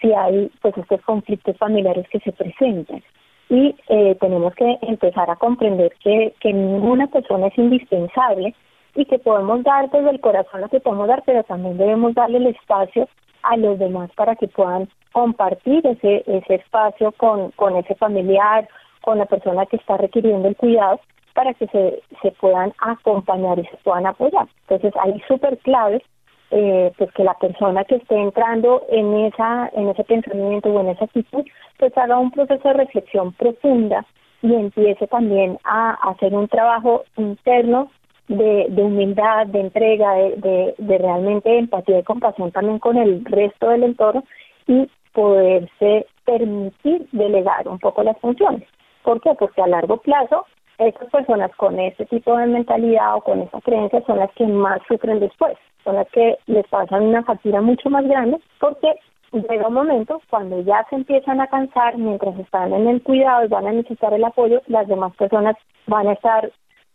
si 0.00 0.12
hay 0.12 0.50
pues 0.60 0.76
estos 0.76 1.00
conflictos 1.02 1.56
familiares 1.56 2.06
que 2.10 2.20
se 2.20 2.32
presentan. 2.32 3.02
Y 3.48 3.74
eh, 3.88 4.16
tenemos 4.20 4.54
que 4.54 4.78
empezar 4.82 5.30
a 5.30 5.36
comprender 5.36 5.92
que, 6.02 6.34
que 6.40 6.52
ninguna 6.52 7.06
persona 7.06 7.48
es 7.48 7.58
indispensable 7.58 8.54
y 8.94 9.04
que 9.06 9.18
podemos 9.18 9.62
dar 9.64 9.90
desde 9.90 10.10
el 10.10 10.20
corazón 10.20 10.60
lo 10.60 10.68
que 10.68 10.80
podemos 10.80 11.08
dar, 11.08 11.22
pero 11.24 11.42
también 11.44 11.78
debemos 11.78 12.14
darle 12.14 12.38
el 12.38 12.46
espacio 12.48 13.08
a 13.42 13.56
los 13.56 13.78
demás 13.78 14.10
para 14.14 14.36
que 14.36 14.48
puedan 14.48 14.88
compartir 15.12 15.86
ese, 15.86 16.22
ese 16.26 16.54
espacio 16.54 17.12
con, 17.12 17.50
con 17.52 17.76
ese 17.76 17.94
familiar 17.94 18.68
con 19.04 19.18
la 19.18 19.26
persona 19.26 19.66
que 19.66 19.76
está 19.76 19.96
requiriendo 19.98 20.48
el 20.48 20.56
cuidado 20.56 21.00
para 21.34 21.52
que 21.54 21.66
se, 21.66 22.02
se 22.22 22.30
puedan 22.32 22.72
acompañar 22.78 23.58
y 23.58 23.66
se 23.66 23.76
puedan 23.78 24.06
apoyar. 24.06 24.46
Entonces, 24.62 24.94
ahí 25.02 25.20
súper 25.28 25.58
clave 25.58 26.02
eh, 26.50 26.92
pues 26.96 27.10
que 27.12 27.24
la 27.24 27.34
persona 27.34 27.84
que 27.84 27.96
esté 27.96 28.16
entrando 28.16 28.82
en 28.88 29.12
esa 29.26 29.70
en 29.74 29.88
ese 29.88 30.04
pensamiento 30.04 30.68
o 30.68 30.80
en 30.80 30.90
esa 30.90 31.04
actitud 31.06 31.44
pues 31.78 31.96
haga 31.98 32.18
un 32.18 32.30
proceso 32.30 32.68
de 32.68 32.74
reflexión 32.74 33.32
profunda 33.32 34.06
y 34.42 34.54
empiece 34.54 35.06
también 35.08 35.58
a, 35.64 35.92
hacer 36.10 36.34
un 36.34 36.46
trabajo 36.48 37.04
interno 37.16 37.90
de, 38.28 38.66
humildad, 38.76 39.46
de 39.48 39.60
entrega, 39.60 40.12
de, 40.14 40.74
de, 40.78 40.98
realmente 40.98 41.58
empatía 41.58 41.98
y 41.98 42.02
compasión 42.04 42.52
también 42.52 42.78
con 42.78 42.96
el 42.98 43.24
resto 43.24 43.70
del 43.70 43.84
entorno 43.84 44.22
y 44.66 44.88
poderse 45.12 46.06
permitir 46.24 47.06
delegar 47.12 47.66
un 47.68 47.78
poco 47.78 48.02
las 48.02 48.18
funciones. 48.18 48.68
¿Por 49.04 49.20
qué? 49.20 49.34
Porque 49.38 49.62
a 49.62 49.66
largo 49.66 49.98
plazo 49.98 50.46
esas 50.78 51.08
personas 51.10 51.54
con 51.56 51.78
ese 51.78 52.04
tipo 52.06 52.36
de 52.36 52.46
mentalidad 52.46 53.16
o 53.16 53.20
con 53.20 53.40
esa 53.42 53.60
creencia 53.60 54.02
son 54.06 54.18
las 54.18 54.32
que 54.32 54.46
más 54.46 54.80
sufren 54.88 55.20
después, 55.20 55.56
son 55.84 55.96
las 55.96 56.08
que 56.08 56.36
les 56.46 56.66
pasan 56.66 57.04
una 57.04 57.22
factura 57.22 57.60
mucho 57.60 57.90
más 57.90 58.04
grande 58.06 58.40
porque 58.58 58.92
llega 59.32 59.68
un 59.68 59.74
momento 59.74 60.20
cuando 60.30 60.60
ya 60.62 60.84
se 60.90 60.96
empiezan 60.96 61.40
a 61.40 61.46
cansar 61.46 61.96
mientras 61.96 62.36
están 62.38 62.72
en 62.72 62.88
el 62.88 63.02
cuidado 63.02 63.44
y 63.44 63.48
van 63.48 63.66
a 63.66 63.72
necesitar 63.72 64.12
el 64.14 64.24
apoyo, 64.24 64.62
las 64.66 64.88
demás 64.88 65.14
personas 65.16 65.56
van 65.86 66.08
a 66.08 66.12
estar 66.12 66.50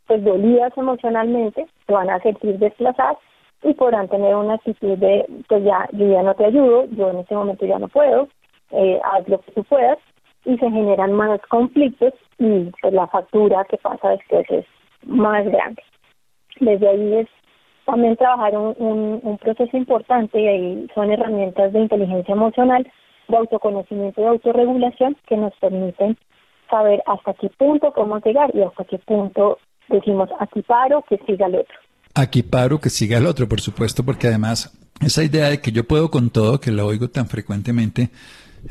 pues 0.07 0.23
dolidas 0.23 0.75
emocionalmente, 0.75 1.67
se 1.85 1.93
van 1.93 2.09
a 2.09 2.19
sentir 2.19 2.57
desplazadas 2.57 3.17
y 3.61 3.73
podrán 3.73 4.07
tener 4.07 4.35
una 4.35 4.55
actitud 4.55 4.97
de 4.97 5.25
pues 5.47 5.63
ya 5.63 5.87
yo 5.93 6.07
ya 6.07 6.23
no 6.23 6.33
te 6.33 6.45
ayudo, 6.45 6.85
yo 6.91 7.11
en 7.11 7.19
este 7.19 7.35
momento 7.35 7.65
ya 7.65 7.77
no 7.79 7.87
puedo, 7.87 8.27
eh, 8.71 8.99
haz 9.03 9.27
lo 9.27 9.39
que 9.39 9.51
tú 9.51 9.63
puedas 9.63 9.97
y 10.45 10.57
se 10.57 10.71
generan 10.71 11.13
más 11.13 11.39
conflictos 11.49 12.13
y 12.37 12.71
pues 12.81 12.93
la 12.93 13.07
factura 13.07 13.65
que 13.69 13.77
pasa 13.77 14.09
después 14.09 14.45
es 14.49 14.65
más 15.05 15.45
grande. 15.45 15.83
Desde 16.59 16.87
ahí 16.87 17.13
es 17.15 17.27
también 17.85 18.15
trabajar 18.17 18.57
un, 18.57 19.19
un, 19.23 19.37
proceso 19.37 19.75
importante 19.75 20.39
y 20.39 20.47
ahí 20.47 20.87
son 20.93 21.11
herramientas 21.11 21.73
de 21.73 21.79
inteligencia 21.79 22.33
emocional, 22.33 22.89
de 23.27 23.37
autoconocimiento 23.37 24.21
y 24.21 24.23
de 24.23 24.29
autorregulación 24.29 25.17
que 25.27 25.37
nos 25.37 25.53
permiten 25.55 26.17
saber 26.69 27.01
hasta 27.07 27.33
qué 27.33 27.49
punto 27.49 27.91
cómo 27.93 28.19
llegar 28.19 28.51
y 28.53 28.61
hasta 28.61 28.83
qué 28.85 28.99
punto 28.99 29.57
decimos 29.87 30.29
aquí 30.39 30.61
paro, 30.61 31.03
que 31.09 31.17
siga 31.25 31.47
el 31.47 31.55
otro. 31.55 31.75
Aquí 32.15 32.43
paro, 32.43 32.79
que 32.79 32.89
siga 32.89 33.17
el 33.17 33.25
otro, 33.25 33.47
por 33.47 33.61
supuesto, 33.61 34.03
porque 34.03 34.27
además 34.27 34.77
esa 35.01 35.23
idea 35.23 35.49
de 35.49 35.61
que 35.61 35.71
yo 35.71 35.85
puedo 35.85 36.11
con 36.11 36.29
todo, 36.29 36.59
que 36.59 36.71
la 36.71 36.85
oigo 36.85 37.09
tan 37.09 37.27
frecuentemente, 37.27 38.09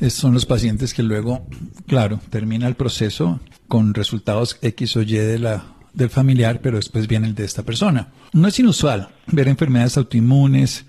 son 0.08 0.34
los 0.34 0.46
pacientes 0.46 0.94
que 0.94 1.02
luego, 1.02 1.46
claro, 1.86 2.20
termina 2.30 2.66
el 2.66 2.74
proceso 2.74 3.40
con 3.66 3.94
resultados 3.94 4.58
X 4.62 4.96
o 4.96 5.02
Y 5.02 5.16
de 5.16 5.38
la 5.38 5.64
del 5.98 6.10
familiar, 6.10 6.60
pero 6.62 6.76
después 6.76 7.08
viene 7.08 7.26
el 7.26 7.34
de 7.34 7.44
esta 7.44 7.64
persona. 7.64 8.08
No 8.32 8.46
es 8.48 8.58
inusual 8.58 9.08
ver 9.26 9.48
enfermedades 9.48 9.96
autoinmunes, 9.96 10.84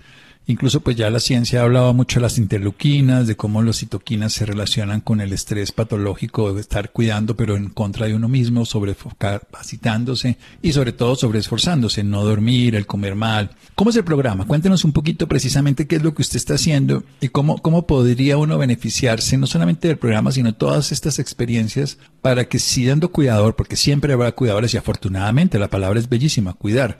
Incluso 0.50 0.80
pues 0.80 0.96
ya 0.96 1.08
la 1.10 1.20
ciencia 1.20 1.60
ha 1.60 1.62
hablado 1.62 1.94
mucho 1.94 2.18
de 2.18 2.22
las 2.22 2.36
interleuquinas, 2.36 3.28
de 3.28 3.36
cómo 3.36 3.62
los 3.62 3.78
citoquinas 3.78 4.32
se 4.32 4.44
relacionan 4.44 5.00
con 5.00 5.20
el 5.20 5.32
estrés 5.32 5.70
patológico 5.70 6.52
de 6.52 6.60
estar 6.60 6.90
cuidando 6.90 7.36
pero 7.36 7.56
en 7.56 7.68
contra 7.68 8.06
de 8.06 8.16
uno 8.16 8.28
mismo, 8.28 8.64
sobrecapacitándose 8.64 10.38
y 10.60 10.72
sobre 10.72 10.90
todo 10.90 11.14
sobreesforzándose, 11.14 12.02
no 12.02 12.24
dormir, 12.24 12.74
el 12.74 12.86
comer 12.86 13.14
mal. 13.14 13.50
¿Cómo 13.76 13.90
es 13.90 13.96
el 13.96 14.02
programa? 14.02 14.44
Cuéntenos 14.44 14.84
un 14.84 14.90
poquito 14.90 15.28
precisamente 15.28 15.86
qué 15.86 15.96
es 15.96 16.02
lo 16.02 16.14
que 16.14 16.22
usted 16.22 16.38
está 16.38 16.54
haciendo 16.54 17.04
y 17.20 17.28
cómo, 17.28 17.58
cómo 17.58 17.86
podría 17.86 18.36
uno 18.36 18.58
beneficiarse 18.58 19.38
no 19.38 19.46
solamente 19.46 19.86
del 19.86 19.98
programa, 19.98 20.32
sino 20.32 20.52
todas 20.52 20.90
estas 20.90 21.20
experiencias 21.20 21.96
para 22.22 22.48
que 22.48 22.58
siendo 22.58 23.12
cuidador, 23.12 23.54
porque 23.54 23.76
siempre 23.76 24.14
habrá 24.14 24.32
cuidadores 24.32 24.74
y 24.74 24.78
afortunadamente 24.78 25.60
la 25.60 25.70
palabra 25.70 26.00
es 26.00 26.08
bellísima, 26.08 26.54
cuidar 26.54 26.98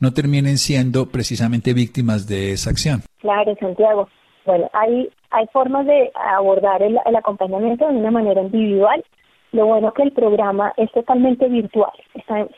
no 0.00 0.12
terminen 0.12 0.58
siendo 0.58 1.06
precisamente 1.06 1.72
víctimas 1.72 2.26
de 2.26 2.52
esa 2.52 2.70
acción. 2.70 3.02
Claro, 3.20 3.54
Santiago. 3.58 4.08
Bueno, 4.44 4.68
hay, 4.72 5.08
hay 5.30 5.46
formas 5.52 5.86
de 5.86 6.10
abordar 6.14 6.82
el, 6.82 6.98
acompañamiento 7.16 7.88
de 7.88 7.96
una 7.96 8.10
manera 8.10 8.42
individual. 8.42 9.04
Lo 9.54 9.66
bueno 9.66 9.92
que 9.92 10.02
el 10.02 10.10
programa 10.10 10.72
es 10.76 10.90
totalmente 10.90 11.46
virtual, 11.46 11.92
está 12.14 12.48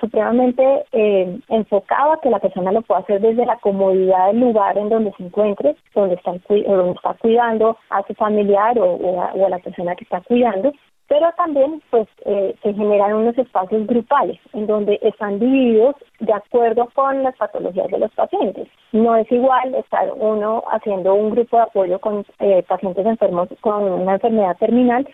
supremamente 0.00 0.84
eh, 0.90 1.38
enfocado 1.48 2.14
a 2.14 2.20
que 2.20 2.28
la 2.28 2.40
persona 2.40 2.72
lo 2.72 2.82
pueda 2.82 3.02
hacer 3.02 3.20
desde 3.20 3.46
la 3.46 3.56
comodidad 3.58 4.26
del 4.26 4.40
lugar 4.40 4.76
en 4.76 4.88
donde 4.88 5.12
se 5.12 5.22
encuentre, 5.22 5.76
donde 5.94 6.16
está, 6.16 6.32
donde 6.48 6.92
está 6.92 7.14
cuidando 7.20 7.76
a 7.90 8.02
su 8.02 8.14
familiar 8.14 8.76
o 8.80 9.22
a 9.22 9.48
la 9.48 9.58
persona 9.60 9.94
que 9.94 10.02
está 10.02 10.22
cuidando 10.22 10.72
pero 11.10 11.28
también 11.36 11.82
pues 11.90 12.06
eh, 12.24 12.54
se 12.62 12.72
generan 12.72 13.14
unos 13.14 13.36
espacios 13.36 13.84
grupales 13.88 14.38
en 14.52 14.68
donde 14.68 14.96
están 15.02 15.40
divididos 15.40 15.96
de 16.20 16.32
acuerdo 16.32 16.88
con 16.94 17.24
las 17.24 17.36
patologías 17.36 17.88
de 17.90 17.98
los 17.98 18.12
pacientes. 18.12 18.68
No 18.92 19.16
es 19.16 19.30
igual 19.32 19.74
estar 19.74 20.08
uno 20.14 20.62
haciendo 20.70 21.12
un 21.14 21.30
grupo 21.30 21.56
de 21.56 21.62
apoyo 21.64 21.98
con 21.98 22.24
eh, 22.38 22.62
pacientes 22.62 23.04
enfermos 23.04 23.48
con 23.60 23.82
una 23.82 24.14
enfermedad 24.14 24.56
terminal 24.58 25.04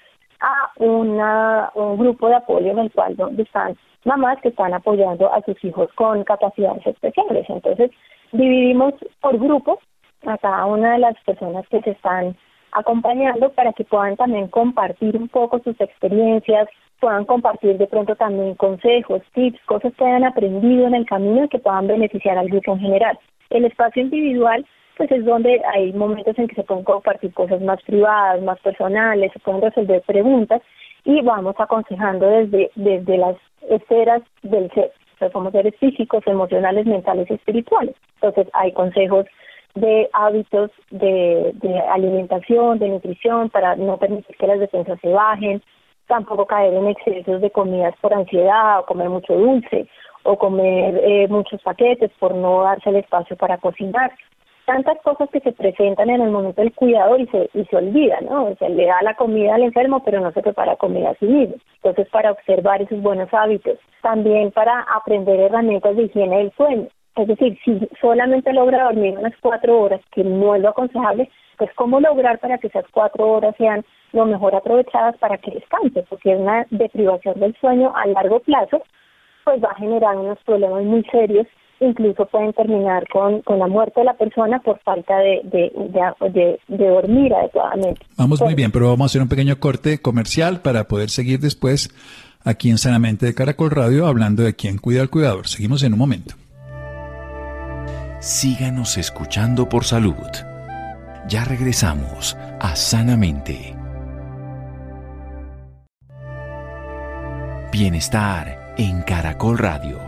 a 0.41 0.71
una, 0.79 1.71
un 1.75 1.99
grupo 1.99 2.29
de 2.29 2.37
apoyo 2.37 2.71
en 2.71 2.79
el 2.79 2.93
cual 2.93 3.17
donde 3.17 3.43
están 3.43 3.77
mamás 4.05 4.41
que 4.41 4.49
están 4.49 4.73
apoyando 4.73 5.33
a 5.33 5.43
sus 5.43 5.63
hijos 5.65 5.91
con 5.95 6.23
capacidades 6.25 6.87
especiales. 6.87 7.45
Entonces, 7.49 7.91
dividimos 8.33 8.95
por 9.21 9.39
grupos 9.39 9.79
a 10.27 10.39
cada 10.39 10.67
una 10.67 10.93
de 10.93 10.99
las 11.01 11.15
personas 11.25 11.67
que 11.69 11.81
se 11.83 11.91
están 11.91 12.37
acompañando 12.73 13.51
para 13.51 13.73
que 13.73 13.85
puedan 13.85 14.17
también 14.17 14.49
compartir 14.49 15.17
un 15.17 15.29
poco 15.29 15.59
sus 15.61 15.81
experiencias, 15.81 16.69
puedan 17.01 17.25
compartir 17.25 17.79
de 17.79 17.87
pronto 17.87 18.15
también 18.17 18.55
consejos, 18.55 19.23
tips, 19.35 19.61
cosas 19.67 19.93
que 19.95 20.05
hayan 20.05 20.25
aprendido 20.25 20.87
en 20.87 20.95
el 20.95 21.07
camino 21.07 21.45
y 21.45 21.49
que 21.49 21.59
puedan 21.59 21.87
beneficiar 21.87 22.39
al 22.39 22.49
grupo 22.49 22.73
en 22.73 22.81
general. 22.81 23.19
El 23.51 23.65
espacio 23.65 24.03
individual 24.03 24.67
pues 24.97 25.11
es 25.13 25.25
donde 25.25 25.63
hay 25.75 25.93
momentos 25.93 26.39
en 26.39 26.49
que 26.49 26.55
se 26.55 26.65
pueden 26.65 26.85
compartir 26.85 27.33
cosas 27.35 27.61
más 27.61 27.83
privadas, 27.83 28.43
más 28.43 28.59
personales, 28.61 29.33
se 29.33 29.39
pueden 29.41 29.61
resolver 29.61 30.03
preguntas 30.03 30.63
y 31.05 31.21
vamos 31.21 31.55
aconsejando 31.59 32.27
desde, 32.27 32.71
desde 32.75 33.19
las 33.19 33.37
esferas 33.69 34.23
del 34.43 34.71
ser. 34.73 34.93
O 35.21 35.31
somos 35.31 35.53
seres 35.53 35.75
físicos, 35.79 36.23
emocionales, 36.27 36.85
mentales 36.85 37.31
y 37.31 37.35
espirituales. 37.35 37.95
Entonces 38.21 38.49
hay 38.53 38.73
consejos 38.73 39.27
de 39.75 40.09
hábitos 40.13 40.71
de, 40.91 41.55
alimentación, 41.91 42.79
de 42.79 42.89
nutrición, 42.89 43.51
para 43.51 43.77
no 43.77 43.99
permitir 43.99 44.37
que 44.37 44.47
las 44.47 44.59
defensas 44.59 44.99
se 45.01 45.09
bajen, 45.09 45.63
tampoco 46.07 46.47
caer 46.47 46.75
en 46.75 46.89
excesos 46.89 47.41
de 47.41 47.51
comidas 47.51 47.95
por 48.01 48.15
ansiedad 48.15 48.81
o 48.81 48.87
comer 48.87 49.09
mucho 49.09 49.35
dulce 49.35 49.87
o 50.23 50.37
comer 50.37 51.01
eh, 51.05 51.29
muchos 51.29 51.63
paquetes 51.63 52.11
por 52.19 52.35
no 52.35 52.63
darse 52.63 52.91
el 52.91 52.97
espacio 52.97 53.37
para 53.37 53.59
cocinar. 53.59 54.13
Tantas 54.67 55.01
cosas 55.03 55.31
que 55.31 55.41
se 55.41 55.53
presentan 55.53 56.11
en 56.11 56.21
el 56.21 56.31
momento 56.31 56.61
del 56.61 56.75
cuidado 56.75 57.17
y 57.17 57.27
se, 57.29 57.49
y 57.55 57.65
se 57.65 57.77
olvidan, 57.77 58.27
¿no? 58.27 58.55
Se 58.57 58.69
le 58.69 58.87
da 58.87 59.01
la 59.03 59.15
comida 59.15 59.55
al 59.55 59.63
enfermo, 59.63 60.03
pero 60.05 60.21
no 60.21 60.33
se 60.33 60.43
prepara 60.43 60.77
comida 60.77 61.11
a 61.11 61.15
sí 61.15 61.27
mismo. 61.27 61.55
Entonces, 61.77 62.09
para 62.11 62.33
observar 62.33 62.83
esos 62.83 63.01
buenos 63.01 63.33
hábitos. 63.33 63.79
También 64.03 64.51
para 64.51 64.81
aprender 64.95 65.39
herramientas 65.39 65.97
de 65.97 66.03
higiene 66.05 66.39
del 66.39 66.53
sueño. 66.53 66.89
Es 67.17 67.29
decir, 67.29 67.59
si 67.65 67.89
solamente 68.01 68.53
logra 68.53 68.85
dormir 68.85 69.17
unas 69.17 69.33
cuatro 69.41 69.81
horas, 69.81 70.01
que 70.13 70.23
no 70.23 70.55
es 70.55 70.63
lo 70.63 70.69
aconsejable, 70.69 71.31
pues 71.57 71.71
cómo 71.75 72.01
lograr 72.01 72.39
para 72.39 72.59
que 72.59 72.67
esas 72.67 72.85
cuatro 72.91 73.27
horas 73.27 73.55
sean 73.57 73.85
lo 74.13 74.27
mejor 74.27 74.55
aprovechadas 74.55 75.17
para 75.19 75.39
que 75.39 75.53
descanse, 75.53 76.05
porque 76.09 76.33
es 76.33 76.39
una 76.39 76.67
deprivación 76.71 77.39
del 77.41 77.57
sueño 77.57 77.93
a 77.97 78.07
largo 78.07 78.41
plazo, 78.41 78.83
pues 79.45 79.63
va 79.63 79.71
a 79.71 79.77
generar 79.77 80.17
unos 80.17 80.39
problemas 80.45 80.83
muy 80.85 81.05
serios, 81.05 81.47
incluso 81.81 82.27
pueden 82.27 82.53
terminar 82.53 83.07
con, 83.09 83.43
con 83.43 83.59
la 83.59 83.67
muerte 83.67 84.01
de 84.01 84.05
la 84.05 84.15
persona 84.15 84.61
por 84.61 84.79
falta 84.81 85.19
de, 85.19 85.41
de, 85.45 86.59
de, 86.69 86.87
dormir 86.87 87.35
adecuadamente. 87.35 88.01
Vamos 88.17 88.41
muy 88.41 88.55
bien, 88.55 88.71
pero 88.73 88.89
vamos 88.89 89.05
a 89.05 89.07
hacer 89.07 89.23
un 89.23 89.29
pequeño 89.29 89.59
corte 89.59 90.01
comercial 90.01 90.61
para 90.61 90.85
poder 90.89 91.11
seguir 91.11 91.41
después 91.41 91.91
aquí 92.45 92.71
en 92.71 92.79
Sanamente 92.79 93.27
de 93.27 93.35
Caracol 93.35 93.71
Radio 93.71 94.07
hablando 94.07 94.43
de 94.43 94.55
quién 94.55 94.79
cuida 94.79 95.03
al 95.03 95.11
cuidador. 95.11 95.49
Seguimos 95.49 95.83
en 95.83 95.93
un 95.93 95.99
momento 95.99 96.35
síganos 98.27 98.99
escuchando 98.99 99.69
por 99.69 99.85
salud. 99.85 100.15
Ya 101.29 101.45
regresamos 101.45 102.37
a 102.61 102.75
Sanamente. 102.75 103.77
Bienestar 107.71 108.75
en 108.79 109.03
Caracol 109.03 109.59
Radio. 109.59 110.06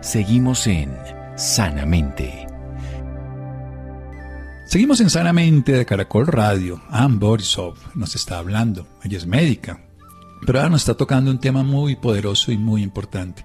Seguimos 0.00 0.66
en 0.66 0.96
Sanamente. 1.36 2.46
Seguimos 4.66 5.00
en 5.00 5.10
Sanamente 5.10 5.72
de 5.72 5.84
Caracol 5.84 6.26
Radio. 6.26 6.80
Ann 6.88 7.18
Borisov 7.18 7.76
nos 7.94 8.14
está 8.14 8.38
hablando. 8.38 8.86
Ella 9.04 9.18
es 9.18 9.26
médica. 9.26 9.84
Pero 10.46 10.58
ahora 10.58 10.70
nos 10.70 10.80
está 10.82 10.94
tocando 10.94 11.30
un 11.30 11.38
tema 11.38 11.62
muy 11.62 11.96
poderoso 11.96 12.50
y 12.50 12.56
muy 12.56 12.82
importante 12.82 13.44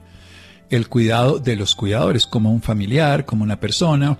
el 0.69 0.89
cuidado 0.89 1.39
de 1.39 1.55
los 1.55 1.75
cuidadores, 1.75 2.25
como 2.25 2.51
un 2.51 2.61
familiar, 2.61 3.25
como 3.25 3.43
una 3.43 3.59
persona, 3.59 4.17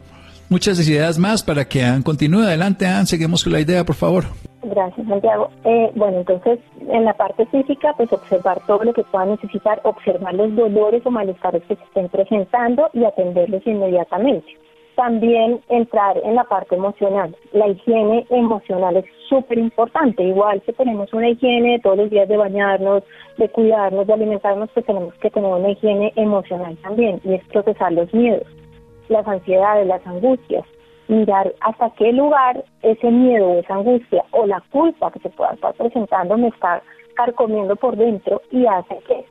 muchas 0.49 0.87
ideas 0.87 1.17
más 1.17 1.43
para 1.43 1.65
que 1.65 1.83
Ann 1.83 2.03
continúe. 2.03 2.41
Adelante, 2.41 2.85
Ann, 2.85 3.05
seguimos 3.05 3.43
con 3.43 3.53
la 3.53 3.59
idea, 3.59 3.83
por 3.83 3.95
favor. 3.95 4.25
Gracias, 4.63 5.07
Santiago. 5.07 5.49
Eh, 5.63 5.91
bueno, 5.95 6.19
entonces, 6.19 6.59
en 6.89 7.05
la 7.05 7.13
parte 7.13 7.45
física, 7.47 7.93
pues 7.97 8.11
observar 8.11 8.59
todo 8.65 8.83
lo 8.83 8.93
que 8.93 9.03
pueda 9.03 9.25
necesitar, 9.25 9.79
observar 9.83 10.33
los 10.33 10.55
dolores 10.55 11.05
o 11.05 11.11
malestares 11.11 11.61
que 11.63 11.75
se 11.75 11.83
estén 11.83 12.09
presentando 12.09 12.89
y 12.93 13.05
atenderlos 13.05 13.65
inmediatamente. 13.65 14.47
También 14.95 15.59
entrar 15.69 16.17
en 16.23 16.35
la 16.35 16.45
parte 16.45 16.75
emocional. 16.75 17.35
La 17.51 17.67
higiene 17.67 18.25
emocional 18.29 18.97
es 18.97 19.05
súper 19.29 19.57
importante. 19.57 20.23
Igual 20.23 20.61
que 20.61 20.73
tenemos 20.73 21.13
una 21.13 21.29
higiene 21.29 21.79
todos 21.79 21.97
los 21.97 22.09
días 22.09 22.27
de 22.27 22.37
bañarnos, 22.37 23.03
de 23.37 23.49
cuidarnos, 23.49 24.07
de 24.07 24.13
alimentarnos, 24.13 24.69
pues 24.73 24.85
tenemos 24.85 25.13
que 25.15 25.29
tener 25.29 25.51
una 25.51 25.71
higiene 25.71 26.13
emocional 26.15 26.77
también 26.81 27.19
y 27.23 27.33
es 27.33 27.43
procesar 27.47 27.91
los 27.91 28.13
miedos, 28.13 28.47
las 29.09 29.27
ansiedades, 29.27 29.87
las 29.87 30.05
angustias. 30.05 30.65
Mirar 31.07 31.53
hasta 31.61 31.91
qué 31.91 32.11
lugar 32.13 32.63
ese 32.81 33.11
miedo 33.11 33.59
esa 33.59 33.75
angustia 33.75 34.23
o 34.31 34.47
la 34.47 34.61
culpa 34.71 35.11
que 35.11 35.19
se 35.19 35.29
pueda 35.29 35.51
estar 35.51 35.73
presentando 35.75 36.35
me 36.37 36.47
está 36.47 36.81
carcomiendo 37.15 37.75
por 37.75 37.95
dentro 37.95 38.41
y 38.51 38.65
hace 38.65 38.97
que 39.07 39.25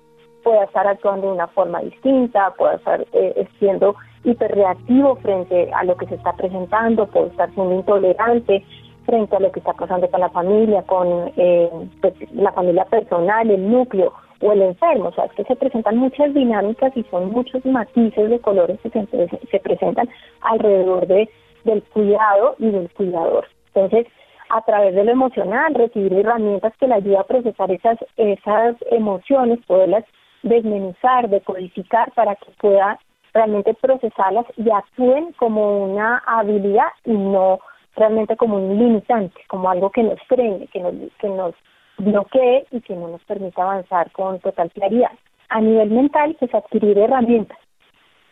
pueda 0.44 0.64
estar 0.64 0.86
actuando 0.86 1.26
de 1.26 1.32
una 1.32 1.48
forma 1.48 1.80
distinta, 1.80 2.54
pueda 2.56 2.74
estar 2.74 3.04
eh, 3.12 3.48
siendo 3.58 3.96
hiperreactivo 4.22 5.16
frente 5.16 5.70
a 5.72 5.84
lo 5.84 5.96
que 5.96 6.06
se 6.06 6.14
está 6.14 6.32
presentando, 6.34 7.06
puede 7.06 7.28
estar 7.28 7.52
siendo 7.54 7.74
intolerante 7.74 8.64
frente 9.04 9.36
a 9.36 9.40
lo 9.40 9.50
que 9.50 9.60
está 9.60 9.72
pasando 9.72 10.08
con 10.08 10.20
la 10.20 10.30
familia, 10.30 10.82
con 10.82 11.32
eh, 11.36 11.70
pues, 12.00 12.14
la 12.32 12.52
familia 12.52 12.84
personal, 12.84 13.50
el 13.50 13.70
núcleo 13.70 14.12
o 14.44 14.52
el 14.52 14.62
enfermo. 14.62 15.08
O 15.08 15.12
sea, 15.12 15.24
es 15.24 15.32
que 15.32 15.44
se 15.44 15.56
presentan 15.56 15.96
muchas 15.96 16.32
dinámicas 16.34 16.96
y 16.96 17.02
son 17.04 17.30
muchos 17.30 17.64
matices 17.64 18.30
de 18.30 18.38
colores 18.38 18.78
que 18.82 18.90
se, 18.90 19.28
se 19.50 19.60
presentan 19.60 20.08
alrededor 20.42 21.06
de 21.08 21.28
del 21.64 21.82
cuidado 21.82 22.54
y 22.58 22.70
del 22.70 22.90
cuidador. 22.90 23.48
Entonces, 23.74 24.06
a 24.50 24.60
través 24.62 24.94
de 24.94 25.04
lo 25.04 25.10
emocional, 25.10 25.74
recibir 25.74 26.12
herramientas 26.12 26.72
que 26.78 26.86
le 26.86 26.94
ayuden 26.94 27.18
a 27.18 27.24
procesar 27.24 27.70
esas, 27.70 27.98
esas 28.16 28.76
emociones, 28.90 29.58
poderlas 29.66 30.04
desmenuzar, 30.42 31.28
decodificar 31.28 32.12
para 32.12 32.36
que 32.36 32.50
pueda 32.60 32.98
realmente 33.32 33.74
procesarlas 33.74 34.46
y 34.56 34.70
actúen 34.70 35.32
como 35.32 35.84
una 35.84 36.22
habilidad 36.26 36.88
y 37.04 37.12
no 37.12 37.58
realmente 37.96 38.36
como 38.36 38.58
un 38.58 38.78
limitante, 38.78 39.40
como 39.48 39.70
algo 39.70 39.90
que 39.90 40.02
nos 40.02 40.20
frene, 40.28 40.66
que 40.68 40.80
nos, 40.80 40.94
que 41.18 41.28
nos 41.28 41.54
bloquee 41.98 42.66
y 42.70 42.80
que 42.80 42.94
no 42.94 43.08
nos 43.08 43.22
permita 43.24 43.62
avanzar 43.62 44.10
con 44.12 44.40
total 44.40 44.70
claridad. 44.72 45.12
A 45.48 45.60
nivel 45.60 45.90
mental, 45.90 46.36
pues 46.38 46.54
adquirir 46.54 46.98
herramientas, 46.98 47.58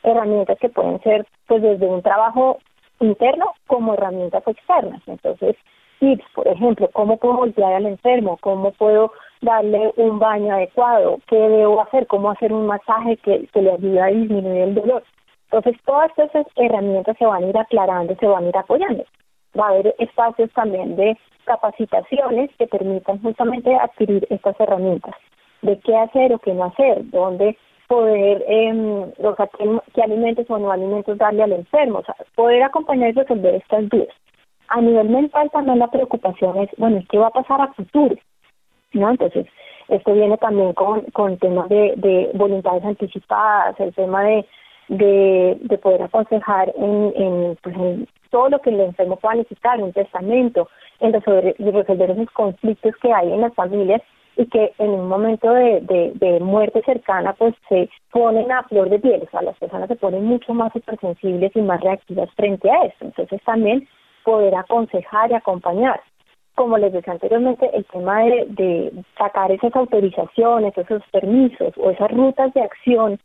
herramientas 0.02 0.58
que 0.58 0.68
pueden 0.68 1.00
ser 1.02 1.26
pues 1.46 1.62
desde 1.62 1.86
un 1.86 2.02
trabajo 2.02 2.58
interno 3.00 3.52
como 3.66 3.94
herramientas 3.94 4.42
externas. 4.46 5.02
Entonces, 5.06 5.56
tips, 6.00 6.24
por 6.34 6.48
ejemplo, 6.48 6.88
cómo 6.92 7.16
puedo 7.16 7.34
voltear 7.34 7.74
al 7.74 7.86
enfermo, 7.86 8.38
cómo 8.40 8.72
puedo 8.72 9.12
darle 9.40 9.92
un 9.96 10.18
baño 10.18 10.54
adecuado, 10.54 11.18
qué 11.28 11.36
debo 11.36 11.80
hacer, 11.82 12.06
cómo 12.06 12.30
hacer 12.30 12.52
un 12.52 12.66
masaje 12.66 13.16
que, 13.18 13.48
le 13.54 13.72
ayude 13.72 14.00
a 14.00 14.06
disminuir 14.06 14.62
el 14.62 14.74
dolor. 14.74 15.04
Entonces, 15.50 15.80
todas 15.84 16.10
esas 16.16 16.46
herramientas 16.56 17.16
se 17.18 17.26
van 17.26 17.44
a 17.44 17.46
ir 17.46 17.58
aclarando, 17.58 18.16
se 18.18 18.26
van 18.26 18.44
a 18.44 18.48
ir 18.48 18.56
apoyando. 18.56 19.04
Va 19.58 19.66
a 19.66 19.70
haber 19.70 19.94
espacios 19.98 20.50
también 20.52 20.96
de 20.96 21.16
capacitaciones 21.44 22.50
que 22.58 22.66
permitan 22.66 23.20
justamente 23.22 23.74
adquirir 23.74 24.26
estas 24.30 24.58
herramientas, 24.60 25.14
de 25.62 25.78
qué 25.80 25.96
hacer 25.96 26.32
o 26.32 26.38
qué 26.38 26.54
no 26.54 26.64
hacer, 26.64 27.10
dónde 27.10 27.56
poder, 27.88 28.42
eh, 28.48 29.12
o 29.18 29.36
sea, 29.36 29.48
qué, 29.92 30.02
alimentos 30.02 30.46
o 30.48 30.58
no 30.58 30.72
alimentos 30.72 31.18
darle 31.18 31.42
al 31.42 31.52
enfermo, 31.52 31.98
o 31.98 32.04
sea, 32.04 32.16
poder 32.34 32.62
acompañar 32.62 33.10
y 33.10 33.12
resolver 33.12 33.56
estas 33.56 33.88
dudas. 33.90 34.14
A 34.68 34.80
nivel 34.80 35.10
mental 35.10 35.50
también 35.50 35.78
la 35.78 35.90
preocupación 35.90 36.56
es, 36.58 36.70
bueno, 36.78 37.02
¿qué 37.10 37.18
va 37.18 37.26
a 37.26 37.30
pasar 37.30 37.60
a 37.60 37.72
futuro? 37.74 38.16
¿No? 38.94 39.10
Entonces, 39.10 39.46
esto 39.88 40.14
viene 40.14 40.38
también 40.38 40.72
con, 40.72 41.02
con 41.12 41.36
temas 41.36 41.68
de, 41.68 41.92
de 41.96 42.30
voluntades 42.34 42.82
anticipadas, 42.84 43.78
el 43.78 43.94
tema 43.94 44.22
de, 44.22 44.46
de, 44.88 45.58
de 45.60 45.78
poder 45.78 46.02
aconsejar 46.02 46.72
en, 46.76 47.12
en, 47.16 47.58
pues 47.62 47.76
en 47.76 48.08
todo 48.30 48.48
lo 48.48 48.60
que 48.60 48.70
el 48.70 48.80
enfermo 48.80 49.16
pueda 49.16 49.36
necesitar, 49.36 49.80
un 49.82 49.92
testamento, 49.92 50.68
en 51.00 51.12
resolver, 51.12 51.54
resolver 51.58 52.10
esos 52.10 52.30
conflictos 52.30 52.94
que 53.02 53.12
hay 53.12 53.32
en 53.32 53.40
las 53.40 53.54
familias 53.54 54.02
y 54.36 54.46
que 54.46 54.72
en 54.78 54.90
un 54.90 55.08
momento 55.08 55.52
de, 55.52 55.80
de, 56.14 56.40
muerte 56.40 56.82
cercana 56.86 57.34
pues 57.34 57.54
se 57.68 57.90
ponen 58.10 58.50
a 58.50 58.62
flor 58.64 58.88
de 58.88 58.98
piel, 58.98 59.22
o 59.22 59.30
sea, 59.30 59.42
las 59.42 59.58
personas 59.58 59.88
se 59.88 59.96
ponen 59.96 60.24
mucho 60.24 60.54
más 60.54 60.74
hipersensibles 60.74 61.54
y 61.54 61.60
más 61.60 61.80
reactivas 61.82 62.30
frente 62.34 62.70
a 62.70 62.84
esto. 62.84 63.04
Entonces 63.04 63.42
también 63.44 63.86
poder 64.24 64.54
aconsejar 64.54 65.30
y 65.30 65.34
acompañar. 65.34 66.00
Como 66.54 66.78
les 66.78 66.92
decía 66.92 67.14
anteriormente, 67.14 67.68
el 67.74 67.84
tema 67.86 68.20
de, 68.20 68.46
de 68.50 68.92
sacar 69.18 69.50
esas 69.52 69.74
autorizaciones, 69.74 70.76
esos 70.76 71.02
permisos 71.10 71.72
o 71.76 71.90
esas 71.90 72.10
rutas 72.10 72.52
de 72.54 72.62
acción 72.62 73.18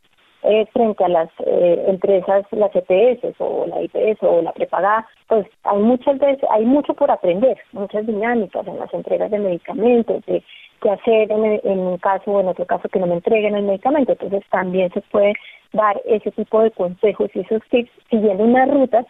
eh, 0.44 0.66
frente 0.72 1.04
a 1.04 1.10
las 1.10 1.30
eh, 1.46 1.86
empresas, 1.88 2.46
las 2.52 2.72
EPS 2.76 3.36
o 3.40 3.66
la 3.68 3.82
IPS 3.82 4.22
o 4.22 4.42
la 4.42 4.54
prepagada, 4.54 5.08
pues 5.28 5.48
hay 5.64 5.80
muchas 5.80 6.20
veces, 6.20 6.48
hay 6.52 6.66
mucho 6.66 6.94
por 6.94 7.10
aprender, 7.10 7.58
muchas 7.72 8.06
dinámicas 8.06 8.68
en 8.68 8.80
las 8.80 8.94
entregas 8.94 9.32
de 9.32 9.40
medicamentos, 9.40 10.26
de 10.26 10.44
qué 10.82 10.90
hacer 10.92 11.32
en, 11.32 11.80
un 11.80 11.98
caso 11.98 12.32
o 12.32 12.40
en 12.40 12.48
otro 12.48 12.66
caso 12.66 12.88
que 12.90 13.00
no 13.00 13.08
me 13.08 13.16
entreguen 13.16 13.56
el 13.56 13.64
medicamento. 13.64 14.12
Entonces 14.12 14.44
también 14.52 14.92
se 14.94 15.02
puede 15.02 15.34
dar 15.74 16.00
ese 16.06 16.32
tipo 16.32 16.62
de 16.62 16.72
consejos 16.72 17.30
y 17.34 17.40
esos 17.40 17.62
tips 17.70 17.92
siguiendo 18.10 18.44
unas 18.44 18.70
rutas 18.70 19.06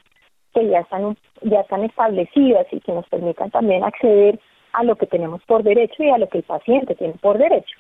que 0.54 0.68
ya 0.68 0.80
están, 0.80 1.18
ya 1.42 1.60
están 1.60 1.84
establecidas 1.84 2.66
y 2.72 2.80
que 2.80 2.94
nos 2.94 3.08
permitan 3.10 3.52
también 3.52 3.84
acceder 3.84 4.40
a 4.74 4.84
lo 4.84 4.96
que 4.96 5.08
tenemos 5.08 5.42
por 5.46 5.64
derecho 5.64 6.04
y 6.04 6.10
a 6.10 6.18
lo 6.18 6.28
que 6.30 6.40
el 6.40 6.44
paciente 6.44 6.96
tiene 6.96 7.14
por 7.22 7.38
derecho. 7.38 7.78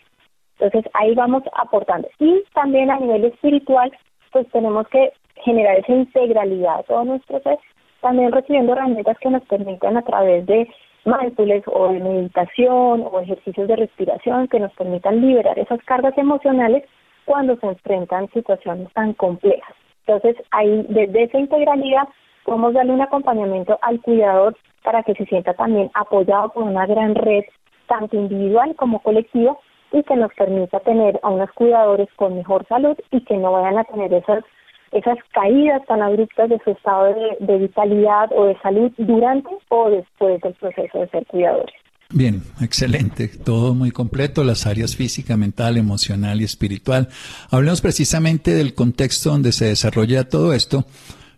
Entonces 0.59 0.89
ahí 0.93 1.13
vamos 1.15 1.43
aportando. 1.53 2.07
Y 2.19 2.43
también 2.53 2.89
a 2.89 2.99
nivel 2.99 3.25
espiritual, 3.25 3.91
pues 4.31 4.47
tenemos 4.51 4.87
que 4.87 5.11
generar 5.43 5.79
esa 5.79 5.93
integralidad 5.93 6.77
de 6.77 6.83
todo 6.83 7.05
nuestro 7.05 7.39
ser, 7.41 7.57
también 8.01 8.31
recibiendo 8.31 8.73
herramientas 8.73 9.17
que 9.19 9.29
nos 9.29 9.43
permitan 9.43 9.97
a 9.97 10.01
través 10.01 10.45
de 10.45 10.67
mindfulness 11.05 11.63
o 11.67 11.93
de 11.93 11.99
meditación 11.99 13.05
o 13.09 13.19
ejercicios 13.19 13.67
de 13.67 13.75
respiración 13.75 14.47
que 14.47 14.59
nos 14.59 14.73
permitan 14.73 15.21
liberar 15.21 15.57
esas 15.57 15.81
cargas 15.83 16.17
emocionales 16.17 16.83
cuando 17.25 17.55
se 17.57 17.67
enfrentan 17.67 18.29
situaciones 18.31 18.91
tan 18.93 19.13
complejas. 19.13 19.75
Entonces, 20.05 20.35
ahí 20.51 20.85
desde 20.89 21.23
esa 21.23 21.39
integralidad 21.39 22.07
podemos 22.43 22.73
darle 22.73 22.93
un 22.93 23.01
acompañamiento 23.01 23.77
al 23.81 24.01
cuidador 24.01 24.55
para 24.83 25.03
que 25.03 25.13
se 25.15 25.25
sienta 25.25 25.53
también 25.53 25.91
apoyado 25.93 26.49
por 26.53 26.63
una 26.63 26.85
gran 26.85 27.13
red, 27.15 27.43
tanto 27.87 28.15
individual 28.15 28.75
como 28.75 28.99
colectiva, 29.01 29.57
y 29.91 30.03
que 30.03 30.15
nos 30.15 30.33
permita 30.33 30.79
tener 30.81 31.19
a 31.23 31.29
unos 31.29 31.51
cuidadores 31.51 32.09
con 32.15 32.35
mejor 32.35 32.65
salud 32.67 32.97
y 33.11 33.21
que 33.21 33.37
no 33.37 33.51
vayan 33.51 33.77
a 33.77 33.83
tener 33.85 34.13
esas 34.13 34.43
esas 34.91 35.17
caídas 35.33 35.81
tan 35.87 36.01
abruptas 36.01 36.49
de 36.49 36.59
su 36.63 36.71
estado 36.71 37.13
de, 37.41 37.57
vitalidad 37.57 38.29
o 38.35 38.45
de 38.45 38.57
salud 38.61 38.91
durante 38.97 39.49
o 39.69 39.89
después 39.89 40.41
del 40.41 40.53
proceso 40.53 40.99
de 40.99 41.09
ser 41.09 41.25
cuidadores. 41.27 41.75
Bien, 42.09 42.41
excelente, 42.61 43.27
todo 43.27 43.73
muy 43.73 43.91
completo, 43.91 44.45
las 44.45 44.65
áreas 44.65 44.95
física, 44.95 45.35
mental, 45.35 45.75
emocional 45.75 46.39
y 46.39 46.45
espiritual. 46.45 47.09
Hablemos 47.51 47.81
precisamente 47.81 48.53
del 48.53 48.73
contexto 48.73 49.31
donde 49.31 49.51
se 49.51 49.65
desarrolla 49.65 50.29
todo 50.29 50.53
esto, 50.53 50.85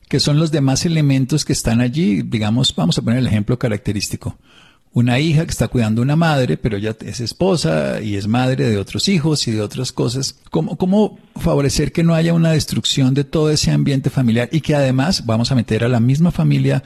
que 0.07 0.19
son 0.19 0.37
los 0.37 0.51
demás 0.51 0.85
elementos 0.85 1.43
que 1.43 1.53
están 1.53 1.81
allí, 1.81 2.21
digamos, 2.21 2.75
vamos 2.75 2.99
a 2.99 3.01
poner 3.01 3.19
el 3.19 3.27
ejemplo 3.27 3.57
característico 3.57 4.37
una 4.91 5.19
hija 5.19 5.45
que 5.45 5.51
está 5.51 5.67
cuidando 5.67 6.01
a 6.01 6.03
una 6.03 6.15
madre, 6.15 6.57
pero 6.57 6.77
ella 6.77 6.95
es 7.01 7.19
esposa 7.19 8.01
y 8.01 8.15
es 8.15 8.27
madre 8.27 8.69
de 8.69 8.77
otros 8.77 9.07
hijos 9.07 9.47
y 9.47 9.51
de 9.51 9.61
otras 9.61 9.91
cosas. 9.91 10.39
¿Cómo, 10.49 10.77
¿Cómo 10.77 11.19
favorecer 11.35 11.91
que 11.91 12.03
no 12.03 12.15
haya 12.15 12.33
una 12.33 12.51
destrucción 12.51 13.13
de 13.13 13.23
todo 13.23 13.51
ese 13.51 13.71
ambiente 13.71 14.09
familiar 14.09 14.49
y 14.51 14.61
que 14.61 14.75
además 14.75 15.25
vamos 15.25 15.51
a 15.51 15.55
meter 15.55 15.83
a 15.83 15.89
la 15.89 15.99
misma 15.99 16.31
familia? 16.31 16.83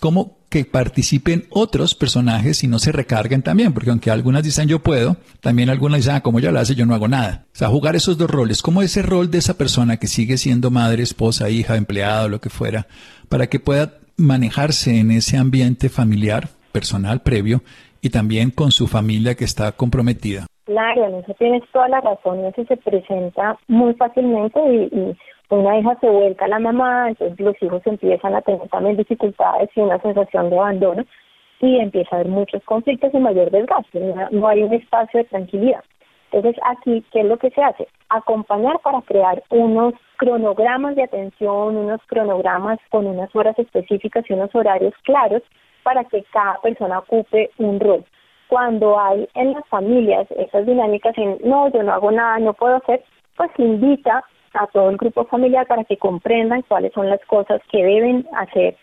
¿Cómo 0.00 0.36
que 0.50 0.66
participen 0.66 1.46
otros 1.48 1.94
personajes 1.94 2.62
y 2.62 2.68
no 2.68 2.78
se 2.78 2.92
recarguen 2.92 3.42
también? 3.42 3.72
Porque 3.72 3.90
aunque 3.90 4.10
algunas 4.10 4.42
dicen 4.42 4.68
yo 4.68 4.82
puedo, 4.82 5.16
también 5.40 5.70
algunas 5.70 6.00
dicen, 6.00 6.16
ah, 6.16 6.20
como 6.20 6.38
ella 6.38 6.52
lo 6.52 6.60
hace, 6.60 6.74
yo 6.74 6.84
no 6.84 6.94
hago 6.94 7.08
nada. 7.08 7.46
O 7.54 7.58
sea, 7.58 7.68
jugar 7.68 7.96
esos 7.96 8.18
dos 8.18 8.30
roles. 8.30 8.60
¿Cómo 8.60 8.82
ese 8.82 9.00
rol 9.00 9.30
de 9.30 9.38
esa 9.38 9.54
persona 9.54 9.96
que 9.96 10.06
sigue 10.06 10.36
siendo 10.36 10.70
madre, 10.70 11.02
esposa, 11.02 11.48
hija, 11.48 11.76
empleado, 11.76 12.28
lo 12.28 12.40
que 12.42 12.50
fuera, 12.50 12.86
para 13.30 13.48
que 13.48 13.60
pueda 13.60 13.94
manejarse 14.18 14.98
en 14.98 15.10
ese 15.10 15.38
ambiente 15.38 15.88
familiar 15.88 16.50
personal 16.76 17.20
previo 17.22 17.62
y 18.02 18.10
también 18.10 18.50
con 18.50 18.70
su 18.70 18.86
familia 18.86 19.34
que 19.34 19.44
está 19.44 19.72
comprometida. 19.72 20.44
Claro, 20.66 21.06
en 21.06 21.14
eso 21.14 21.32
tienes 21.38 21.62
toda 21.72 21.88
la 21.88 22.02
razón, 22.02 22.44
eso 22.44 22.62
se 22.68 22.76
presenta 22.76 23.56
muy 23.66 23.94
fácilmente 23.94 24.60
y, 24.60 25.16
una 25.48 25.78
hija 25.78 25.96
se 26.00 26.10
vuelca 26.10 26.46
a 26.46 26.48
la 26.48 26.58
mamá, 26.58 27.08
entonces 27.08 27.38
los 27.38 27.54
hijos 27.62 27.80
empiezan 27.86 28.34
a 28.34 28.42
tener 28.42 28.68
también 28.68 28.96
dificultades 28.96 29.70
y 29.76 29.80
una 29.80 29.98
sensación 30.02 30.50
de 30.50 30.58
abandono 30.58 31.04
y 31.60 31.78
empieza 31.78 32.08
a 32.10 32.18
haber 32.18 32.32
muchos 32.32 32.62
conflictos 32.64 33.14
y 33.14 33.18
mayor 33.18 33.52
desgaste, 33.52 34.00
no, 34.32 34.48
hay 34.48 34.64
un 34.64 34.74
espacio 34.74 35.18
de 35.20 35.24
tranquilidad. 35.24 35.84
Entonces, 36.32 36.60
aquí, 36.64 37.04
¿qué 37.12 37.20
es 37.20 37.26
lo 37.26 37.38
que 37.38 37.50
se 37.50 37.62
hace? 37.62 37.86
Acompañar 38.08 38.80
para 38.80 39.00
crear 39.02 39.42
unos 39.50 39.94
cronogramas 40.16 40.96
de 40.96 41.04
atención, 41.04 41.76
unos 41.76 42.00
cronogramas 42.08 42.80
con 42.90 43.06
unas 43.06 43.34
horas 43.36 43.56
específicas 43.56 44.24
y 44.28 44.32
unos 44.32 44.52
horarios 44.52 44.94
claros 45.04 45.42
para 45.86 46.02
que 46.02 46.24
cada 46.32 46.60
persona 46.62 46.98
ocupe 46.98 47.52
un 47.58 47.78
rol. 47.78 48.04
Cuando 48.48 48.98
hay 48.98 49.28
en 49.34 49.52
las 49.52 49.64
familias 49.68 50.26
esas 50.32 50.66
dinámicas 50.66 51.16
en 51.16 51.38
no, 51.44 51.68
yo 51.68 51.80
no 51.84 51.92
hago 51.92 52.10
nada, 52.10 52.40
no 52.40 52.54
puedo 52.54 52.74
hacer, 52.74 53.04
pues 53.36 53.52
invita 53.56 54.24
a 54.54 54.66
todo 54.66 54.90
el 54.90 54.96
grupo 54.96 55.26
familiar 55.26 55.64
para 55.68 55.84
que 55.84 55.96
comprendan 55.96 56.62
cuáles 56.62 56.92
son 56.92 57.08
las 57.08 57.24
cosas 57.26 57.60
que 57.70 57.84
deben 57.84 58.26
hacer 58.32 58.76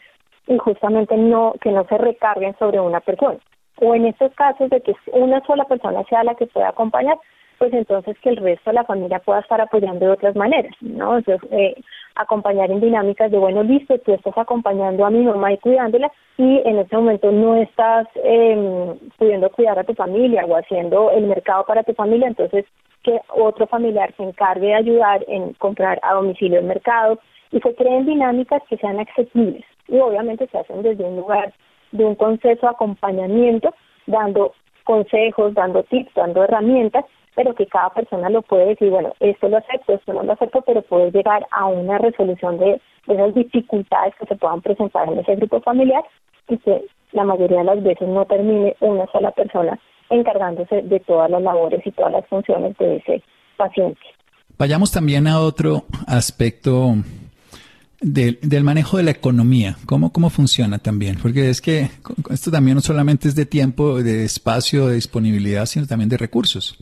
y 0.47 0.57
justamente 0.57 1.17
no 1.17 1.55
que 1.59 1.71
no 1.71 1.83
se 1.89 1.97
recarguen 1.97 2.55
sobre 2.57 2.79
una 2.79 3.01
persona. 3.01 3.37
O 3.81 3.93
en 3.93 4.05
estos 4.05 4.33
casos 4.35 4.69
de 4.69 4.79
que 4.79 4.95
una 5.11 5.45
sola 5.45 5.65
persona 5.65 6.05
sea 6.05 6.23
la 6.23 6.35
que 6.35 6.47
pueda 6.47 6.69
acompañar, 6.69 7.17
pues 7.63 7.73
entonces 7.75 8.19
que 8.19 8.27
el 8.27 8.35
resto 8.35 8.71
de 8.71 8.73
la 8.73 8.83
familia 8.83 9.19
pueda 9.19 9.39
estar 9.39 9.61
apoyando 9.61 10.05
de 10.05 10.11
otras 10.11 10.35
maneras, 10.35 10.75
¿no? 10.81 11.17
Entonces, 11.17 11.49
eh, 11.49 11.81
acompañar 12.15 12.69
en 12.69 12.81
dinámicas 12.81 13.31
de, 13.31 13.37
bueno, 13.37 13.63
listo, 13.63 13.97
tú 13.99 14.11
estás 14.11 14.37
acompañando 14.37 15.05
a 15.05 15.09
mi 15.09 15.23
mamá 15.23 15.53
y 15.53 15.57
cuidándola 15.59 16.11
y 16.37 16.61
en 16.65 16.79
este 16.79 16.97
momento 16.97 17.31
no 17.31 17.55
estás 17.55 18.05
eh, 18.21 18.95
pudiendo 19.17 19.49
cuidar 19.51 19.79
a 19.79 19.85
tu 19.85 19.93
familia 19.93 20.43
o 20.45 20.57
haciendo 20.57 21.09
el 21.11 21.25
mercado 21.25 21.63
para 21.65 21.83
tu 21.83 21.93
familia, 21.93 22.27
entonces 22.27 22.65
que 23.01 23.17
otro 23.29 23.65
familiar 23.67 24.13
se 24.17 24.23
encargue 24.23 24.67
de 24.67 24.75
ayudar 24.75 25.23
en 25.29 25.53
comprar 25.53 26.01
a 26.03 26.15
domicilio 26.15 26.59
el 26.59 26.65
mercado 26.65 27.17
y 27.53 27.61
se 27.61 27.73
creen 27.75 28.05
dinámicas 28.05 28.61
que 28.69 28.75
sean 28.75 28.99
accesibles 28.99 29.63
y 29.87 29.99
obviamente 29.99 30.47
se 30.47 30.57
hacen 30.57 30.81
desde 30.81 31.05
un 31.05 31.15
lugar 31.15 31.53
de 31.93 32.03
un 32.03 32.15
concepto 32.15 32.65
de 32.65 32.73
acompañamiento, 32.73 33.73
dando 34.05 34.51
consejos, 34.83 35.53
dando 35.53 35.83
tips, 35.83 36.13
dando 36.13 36.43
herramientas, 36.43 37.05
pero 37.35 37.53
que 37.55 37.65
cada 37.67 37.89
persona 37.89 38.29
lo 38.29 38.41
puede 38.41 38.67
decir, 38.67 38.89
bueno, 38.89 39.13
esto 39.19 39.47
lo 39.49 39.57
acepto, 39.57 39.93
esto 39.93 40.13
no 40.13 40.23
lo 40.23 40.33
acepto, 40.33 40.61
pero 40.61 40.81
puede 40.83 41.11
llegar 41.11 41.45
a 41.51 41.65
una 41.65 41.97
resolución 41.97 42.57
de, 42.59 42.79
esas 43.07 43.35
dificultades 43.35 44.13
que 44.17 44.25
se 44.25 44.35
puedan 44.35 44.61
presentar 44.61 45.11
en 45.11 45.19
ese 45.19 45.35
grupo 45.35 45.59
familiar 45.61 46.03
y 46.47 46.57
que 46.57 46.85
la 47.11 47.25
mayoría 47.25 47.59
de 47.59 47.63
las 47.65 47.83
veces 47.83 48.07
no 48.07 48.25
termine 48.25 48.75
una 48.79 49.05
sola 49.11 49.31
persona 49.31 49.77
encargándose 50.09 50.81
de 50.83 50.99
todas 51.01 51.29
las 51.29 51.41
labores 51.41 51.85
y 51.85 51.91
todas 51.91 52.13
las 52.13 52.25
funciones 52.27 52.77
de 52.77 52.97
ese 52.97 53.21
paciente. 53.57 53.99
Vayamos 54.57 54.91
también 54.91 55.27
a 55.27 55.41
otro 55.41 55.83
aspecto 56.07 56.95
del, 57.99 58.39
del, 58.41 58.63
manejo 58.63 58.97
de 58.97 59.03
la 59.03 59.11
economía, 59.11 59.75
¿cómo, 59.85 60.13
cómo 60.13 60.29
funciona 60.29 60.77
también, 60.77 61.17
porque 61.21 61.49
es 61.49 61.61
que 61.61 61.89
esto 62.29 62.51
también 62.51 62.75
no 62.75 62.81
solamente 62.81 63.27
es 63.27 63.35
de 63.35 63.45
tiempo, 63.45 64.01
de 64.01 64.23
espacio, 64.23 64.87
de 64.87 64.95
disponibilidad, 64.95 65.65
sino 65.65 65.87
también 65.87 66.09
de 66.09 66.17
recursos. 66.17 66.77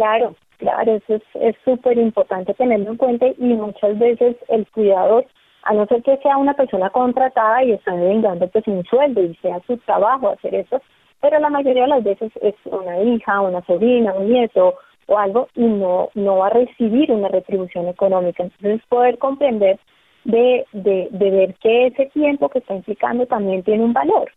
Claro, 0.00 0.34
claro, 0.56 0.94
eso 0.94 1.20
es 1.34 1.54
súper 1.62 1.98
importante 1.98 2.54
tenerlo 2.54 2.92
en 2.92 2.96
cuenta 2.96 3.26
y 3.26 3.44
muchas 3.52 3.98
veces 3.98 4.34
el 4.48 4.66
cuidador, 4.68 5.26
a 5.64 5.74
no 5.74 5.84
ser 5.88 6.02
que 6.02 6.16
sea 6.22 6.38
una 6.38 6.54
persona 6.54 6.88
contratada 6.88 7.62
y 7.64 7.72
está 7.72 7.94
devengando 7.94 8.48
pues 8.48 8.66
un 8.66 8.82
sueldo 8.84 9.22
y 9.22 9.34
sea 9.42 9.60
su 9.66 9.76
trabajo 9.76 10.30
hacer 10.30 10.54
eso, 10.54 10.80
pero 11.20 11.38
la 11.38 11.50
mayoría 11.50 11.82
de 11.82 11.88
las 11.88 12.02
veces 12.02 12.32
es 12.40 12.54
una 12.64 12.98
hija, 13.02 13.42
una 13.42 13.60
sobrina, 13.66 14.14
un 14.14 14.32
nieto 14.32 14.76
o 15.04 15.18
algo 15.18 15.48
y 15.54 15.64
no, 15.66 16.08
no 16.14 16.38
va 16.38 16.46
a 16.46 16.56
recibir 16.64 17.12
una 17.12 17.28
retribución 17.28 17.86
económica. 17.88 18.42
Entonces 18.44 18.80
poder 18.88 19.18
comprender 19.18 19.78
de, 20.24 20.64
de, 20.72 21.08
de 21.10 21.30
ver 21.30 21.54
que 21.56 21.88
ese 21.88 22.06
tiempo 22.06 22.48
que 22.48 22.60
está 22.60 22.74
implicando 22.74 23.26
también 23.26 23.62
tiene 23.64 23.84
un 23.84 23.92
valor. 23.92 24.30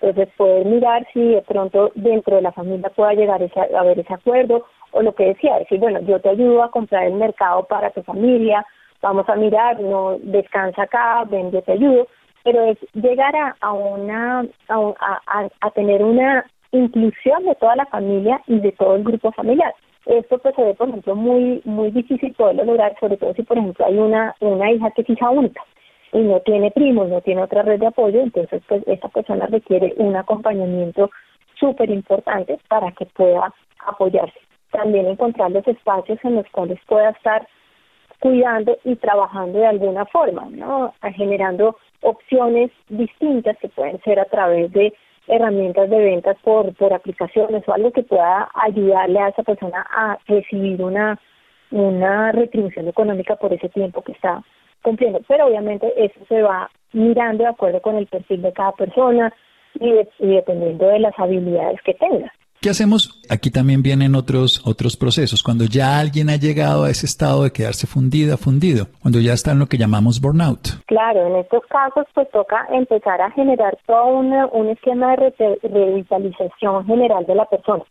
Entonces 0.00 0.32
poder 0.38 0.64
mirar 0.64 1.06
si 1.12 1.20
de 1.20 1.42
pronto 1.42 1.92
dentro 1.94 2.36
de 2.36 2.42
la 2.42 2.52
familia 2.52 2.88
pueda 2.88 3.12
llegar 3.12 3.42
ese, 3.42 3.60
a 3.60 3.80
haber 3.80 3.98
ese 3.98 4.14
acuerdo 4.14 4.64
o 4.92 5.02
lo 5.02 5.14
que 5.14 5.26
decía, 5.26 5.58
decir, 5.58 5.78
bueno, 5.78 6.00
yo 6.00 6.20
te 6.20 6.30
ayudo 6.30 6.62
a 6.62 6.70
comprar 6.70 7.04
el 7.04 7.14
mercado 7.14 7.64
para 7.64 7.90
tu 7.90 8.02
familia, 8.02 8.64
vamos 9.02 9.28
a 9.28 9.36
mirar, 9.36 9.80
no 9.80 10.18
descansa 10.20 10.82
acá, 10.82 11.24
ven, 11.24 11.50
yo 11.50 11.62
te 11.62 11.72
ayudo, 11.72 12.06
pero 12.44 12.64
es 12.64 12.78
llegar 12.94 13.34
a, 13.36 13.56
a 13.60 13.72
una 13.72 14.46
a, 14.68 15.48
a, 15.60 15.70
tener 15.70 16.02
una 16.02 16.44
inclusión 16.72 17.44
de 17.44 17.54
toda 17.56 17.76
la 17.76 17.86
familia 17.86 18.40
y 18.46 18.60
de 18.60 18.72
todo 18.72 18.96
el 18.96 19.04
grupo 19.04 19.32
familiar. 19.32 19.74
Esto 20.06 20.38
pues 20.38 20.54
se 20.54 20.62
ve, 20.62 20.74
por 20.74 20.88
ejemplo, 20.88 21.14
muy 21.14 21.60
muy 21.64 21.90
difícil 21.90 22.32
poderlo 22.34 22.64
lograr, 22.64 22.96
sobre 22.98 23.16
todo 23.16 23.34
si, 23.34 23.42
por 23.42 23.58
ejemplo, 23.58 23.84
hay 23.84 23.98
una, 23.98 24.34
una 24.40 24.70
hija 24.70 24.90
que 24.92 25.02
es 25.02 25.10
hija 25.10 25.30
única 25.30 25.62
y 26.12 26.18
no 26.18 26.40
tiene 26.40 26.70
primos, 26.70 27.08
no 27.08 27.20
tiene 27.20 27.42
otra 27.42 27.62
red 27.62 27.78
de 27.78 27.86
apoyo, 27.86 28.20
entonces 28.20 28.62
pues 28.66 28.82
esa 28.86 29.08
persona 29.08 29.46
requiere 29.46 29.94
un 29.96 30.16
acompañamiento 30.16 31.10
súper 31.58 31.90
importante 31.90 32.58
para 32.68 32.90
que 32.92 33.06
pueda 33.06 33.52
apoyarse. 33.86 34.38
También 34.70 35.06
encontrar 35.06 35.50
los 35.50 35.66
espacios 35.66 36.18
en 36.22 36.36
los 36.36 36.46
cuales 36.50 36.78
pueda 36.86 37.10
estar 37.10 37.46
cuidando 38.20 38.76
y 38.84 38.96
trabajando 38.96 39.58
de 39.58 39.66
alguna 39.66 40.04
forma, 40.06 40.46
¿no? 40.50 40.94
Generando 41.16 41.76
opciones 42.02 42.70
distintas 42.88 43.56
que 43.58 43.68
pueden 43.68 44.00
ser 44.02 44.20
a 44.20 44.26
través 44.26 44.70
de 44.72 44.92
herramientas 45.26 45.88
de 45.90 45.98
ventas 45.98 46.36
por, 46.42 46.74
por 46.74 46.92
aplicaciones 46.92 47.66
o 47.66 47.72
algo 47.72 47.92
que 47.92 48.02
pueda 48.02 48.48
ayudarle 48.54 49.18
a 49.18 49.28
esa 49.28 49.42
persona 49.42 49.86
a 49.90 50.18
recibir 50.26 50.82
una, 50.82 51.18
una 51.70 52.32
retribución 52.32 52.88
económica 52.88 53.36
por 53.36 53.52
ese 53.52 53.68
tiempo 53.68 54.02
que 54.02 54.12
está 54.12 54.42
cumpliendo. 54.82 55.20
Pero 55.28 55.46
obviamente 55.46 55.92
eso 55.96 56.18
se 56.28 56.42
va 56.42 56.70
mirando 56.92 57.44
de 57.44 57.50
acuerdo 57.50 57.80
con 57.80 57.96
el 57.96 58.06
perfil 58.06 58.42
de 58.42 58.52
cada 58.52 58.72
persona 58.72 59.32
y, 59.74 59.92
y 60.18 60.26
dependiendo 60.34 60.88
de 60.88 60.98
las 60.98 61.18
habilidades 61.18 61.80
que 61.82 61.94
tenga. 61.94 62.32
¿Qué 62.62 62.68
hacemos? 62.68 63.18
Aquí 63.30 63.50
también 63.50 63.80
vienen 63.80 64.14
otros, 64.14 64.60
otros 64.66 64.94
procesos. 64.94 65.42
Cuando 65.42 65.64
ya 65.64 65.98
alguien 65.98 66.28
ha 66.28 66.36
llegado 66.36 66.84
a 66.84 66.90
ese 66.90 67.06
estado 67.06 67.44
de 67.44 67.52
quedarse 67.52 67.86
fundida, 67.86 68.36
fundido, 68.36 68.84
cuando 69.00 69.18
ya 69.18 69.32
está 69.32 69.52
en 69.52 69.60
lo 69.60 69.66
que 69.66 69.78
llamamos 69.78 70.20
burnout. 70.20 70.76
Claro, 70.84 71.26
en 71.26 71.36
estos 71.36 71.64
casos 71.70 72.04
pues 72.12 72.30
toca 72.32 72.66
empezar 72.70 73.22
a 73.22 73.30
generar 73.30 73.78
todo 73.86 74.08
un 74.52 74.68
esquema 74.68 75.16
de 75.16 75.58
revitalización 75.62 76.84
general 76.84 77.24
de 77.24 77.34
la 77.34 77.46
persona, 77.46 77.84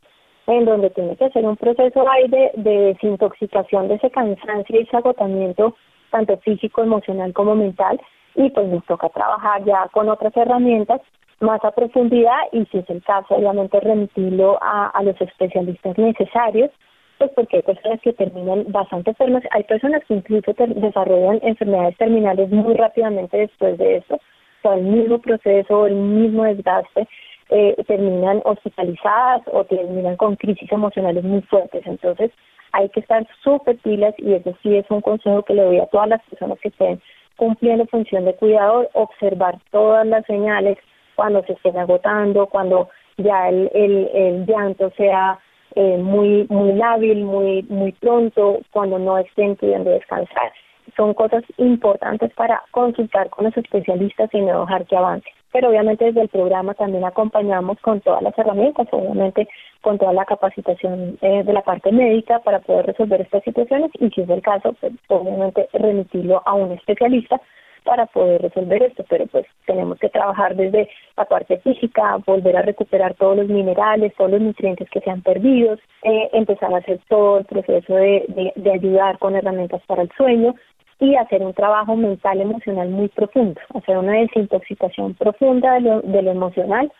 en 0.45 0.65
donde 0.65 0.91
tiene 0.91 1.17
que 1.17 1.25
hacer 1.25 1.45
un 1.45 1.57
proceso 1.57 2.07
ahí 2.07 2.27
de, 2.27 2.51
de 2.57 2.93
desintoxicación 2.93 3.87
de 3.87 3.95
ese 3.95 4.11
cansancio 4.11 4.79
y 4.79 4.83
ese 4.83 4.97
agotamiento, 4.97 5.75
tanto 6.11 6.37
físico, 6.45 6.83
emocional 6.83 7.33
como 7.33 7.55
mental, 7.55 7.99
y 8.35 8.51
pues 8.51 8.67
nos 8.67 8.85
toca 8.85 9.09
trabajar 9.09 9.65
ya 9.65 9.87
con 9.91 10.09
otras 10.09 10.37
herramientas 10.37 11.01
más 11.39 11.63
a 11.63 11.71
profundidad 11.71 12.39
y 12.51 12.65
si 12.65 12.79
es 12.79 12.89
el 12.89 13.03
caso, 13.03 13.35
obviamente 13.35 13.79
remitirlo 13.79 14.59
a, 14.61 14.87
a 14.87 15.03
los 15.03 15.19
especialistas 15.21 15.97
necesarios, 15.97 16.71
pues 17.17 17.31
porque 17.35 17.57
hay 17.57 17.63
personas 17.63 17.99
que 18.01 18.13
terminan 18.13 18.65
bastante 18.69 19.11
enfermas, 19.11 19.43
hay 19.51 19.63
personas 19.63 20.03
que 20.05 20.15
incluso 20.15 20.53
desarrollan 20.57 21.39
enfermedades 21.43 21.97
terminales 21.97 22.49
muy 22.49 22.73
rápidamente 22.75 23.37
después 23.37 23.77
de 23.77 23.97
eso, 23.97 24.19
o 24.63 24.73
el 24.73 24.83
mismo 24.83 25.19
proceso, 25.19 25.85
el 25.85 25.95
mismo 25.95 26.43
desgaste, 26.43 27.07
eh, 27.49 27.75
terminan 27.87 28.41
hospitalizadas 28.45 29.41
o 29.51 29.63
terminan 29.65 30.15
con 30.15 30.35
crisis 30.35 30.71
emocionales 30.71 31.23
muy 31.23 31.41
fuertes. 31.43 31.85
Entonces, 31.85 32.31
hay 32.71 32.89
que 32.89 32.99
estar 32.99 33.25
súper 33.43 33.77
pilas 33.79 34.13
y 34.17 34.33
eso 34.33 34.55
sí 34.61 34.75
es 34.75 34.85
un 34.89 35.01
consejo 35.01 35.43
que 35.43 35.55
le 35.55 35.63
doy 35.63 35.79
a 35.79 35.87
todas 35.87 36.09
las 36.09 36.21
personas 36.23 36.59
que 36.59 36.69
estén 36.69 37.01
cumpliendo 37.35 37.85
función 37.87 38.25
de 38.25 38.35
cuidador, 38.35 38.89
observar 38.93 39.57
todas 39.71 40.05
las 40.05 40.25
señales, 40.25 40.77
cuando 41.19 41.43
se 41.43 41.51
estén 41.51 41.77
agotando, 41.77 42.47
cuando 42.47 42.87
ya 43.17 43.49
el, 43.49 43.69
el, 43.73 44.09
el 44.13 44.45
llanto 44.45 44.89
sea 44.95 45.37
eh, 45.75 45.97
muy 45.97 46.47
muy 46.49 46.71
lábil, 46.71 47.25
muy 47.25 47.63
muy 47.63 47.91
pronto, 47.91 48.59
cuando 48.71 48.97
no 48.97 49.17
estén 49.17 49.57
pudiendo 49.57 49.89
descansar. 49.89 50.53
Son 50.95 51.13
cosas 51.13 51.43
importantes 51.57 52.31
para 52.35 52.63
consultar 52.71 53.29
con 53.31 53.43
los 53.43 53.57
especialistas 53.57 54.29
y 54.33 54.39
no 54.39 54.61
dejar 54.61 54.85
que 54.85 54.95
avance. 54.95 55.27
Pero 55.51 55.67
obviamente 55.67 56.05
desde 56.05 56.21
el 56.21 56.29
programa 56.29 56.73
también 56.73 57.03
acompañamos 57.03 57.77
con 57.81 57.99
todas 57.99 58.21
las 58.21 58.37
herramientas, 58.37 58.87
obviamente 58.91 59.49
con 59.81 59.97
toda 59.97 60.13
la 60.13 60.23
capacitación 60.23 61.17
eh, 61.21 61.43
de 61.43 61.51
la 61.51 61.63
parte 61.63 61.91
médica 61.91 62.39
para 62.39 62.59
poder 62.59 62.85
resolver 62.85 63.19
estas 63.19 63.43
situaciones 63.43 63.91
y 63.99 64.09
si 64.11 64.21
es 64.21 64.29
el 64.29 64.41
caso, 64.41 64.73
pues 64.79 64.93
obviamente 65.09 65.67
remitirlo 65.73 66.41
a 66.45 66.53
un 66.53 66.71
especialista 66.71 67.41
para 67.83 68.05
poder 68.05 68.41
resolver 68.41 68.83
esto, 68.83 69.03
pero 69.09 69.27
pues 69.27 69.45
tenemos 69.65 69.99
que 69.99 70.09
trabajar 70.09 70.55
desde 70.55 70.89
la 71.17 71.25
parte 71.25 71.57
física, 71.59 72.17
volver 72.25 72.57
a 72.57 72.61
recuperar 72.61 73.13
todos 73.15 73.37
los 73.37 73.47
minerales, 73.47 74.13
todos 74.15 74.31
los 74.31 74.41
nutrientes 74.41 74.89
que 74.89 74.99
se 75.01 75.09
han 75.09 75.21
perdido, 75.21 75.77
eh, 76.03 76.29
empezar 76.33 76.73
a 76.73 76.77
hacer 76.77 76.99
todo 77.07 77.39
el 77.39 77.45
proceso 77.45 77.93
de, 77.95 78.53
de, 78.55 78.71
ayudar 78.71 79.17
con 79.19 79.35
herramientas 79.35 79.81
para 79.87 80.03
el 80.03 80.11
sueño 80.15 80.55
y 80.99 81.15
hacer 81.15 81.41
un 81.41 81.53
trabajo 81.53 81.95
mental 81.95 82.41
emocional 82.41 82.89
muy 82.89 83.07
profundo, 83.09 83.59
hacer 83.73 83.97
una 83.97 84.13
desintoxicación 84.13 85.13
profunda 85.15 85.73
de 85.75 85.81
lo, 85.81 86.01
de 86.01 86.21
lo 86.21 86.31
emocional, 86.31 86.91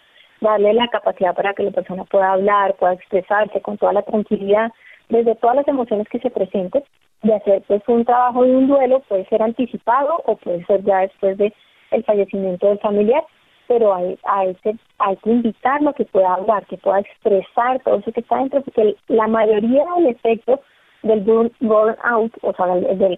darle 0.41 0.73
la 0.73 0.87
capacidad 0.87 1.35
para 1.35 1.53
que 1.53 1.63
la 1.63 1.71
persona 1.71 2.05
pueda 2.05 2.33
hablar, 2.33 2.75
pueda 2.75 2.93
expresarse 2.93 3.61
con 3.61 3.77
toda 3.77 3.93
la 3.93 4.03
tranquilidad 4.03 4.71
desde 5.09 5.35
todas 5.35 5.57
las 5.57 5.67
emociones 5.67 6.07
que 6.09 6.19
se 6.19 6.29
presenten 6.29 6.83
de 7.23 7.35
hacer 7.35 7.63
pues 7.67 7.81
un 7.87 8.05
trabajo 8.05 8.43
de 8.43 8.55
un 8.55 8.67
duelo 8.67 9.01
puede 9.01 9.25
ser 9.25 9.41
anticipado 9.41 10.21
o 10.25 10.35
puede 10.37 10.65
ser 10.65 10.83
ya 10.83 10.99
después 10.99 11.37
de 11.37 11.53
el 11.91 12.03
fallecimiento 12.03 12.67
del 12.67 12.79
familiar 12.79 13.23
pero 13.69 13.93
hay, 13.93 14.17
hay, 14.23 14.55
que, 14.55 14.75
hay 14.97 15.15
que 15.17 15.29
invitarlo 15.29 15.91
a 15.91 15.93
que 15.93 16.03
pueda 16.05 16.33
hablar, 16.33 16.65
que 16.65 16.77
pueda 16.77 17.01
expresar 17.01 17.79
todo 17.83 17.99
eso 17.99 18.11
que 18.11 18.21
está 18.21 18.37
dentro, 18.37 18.63
porque 18.63 18.95
la 19.09 19.27
mayoría 19.27 19.85
del 19.95 20.07
efecto 20.07 20.59
del 21.03 21.19
burn, 21.21 21.51
burnout, 21.59 22.33
o 22.41 22.51
sea, 22.53 22.65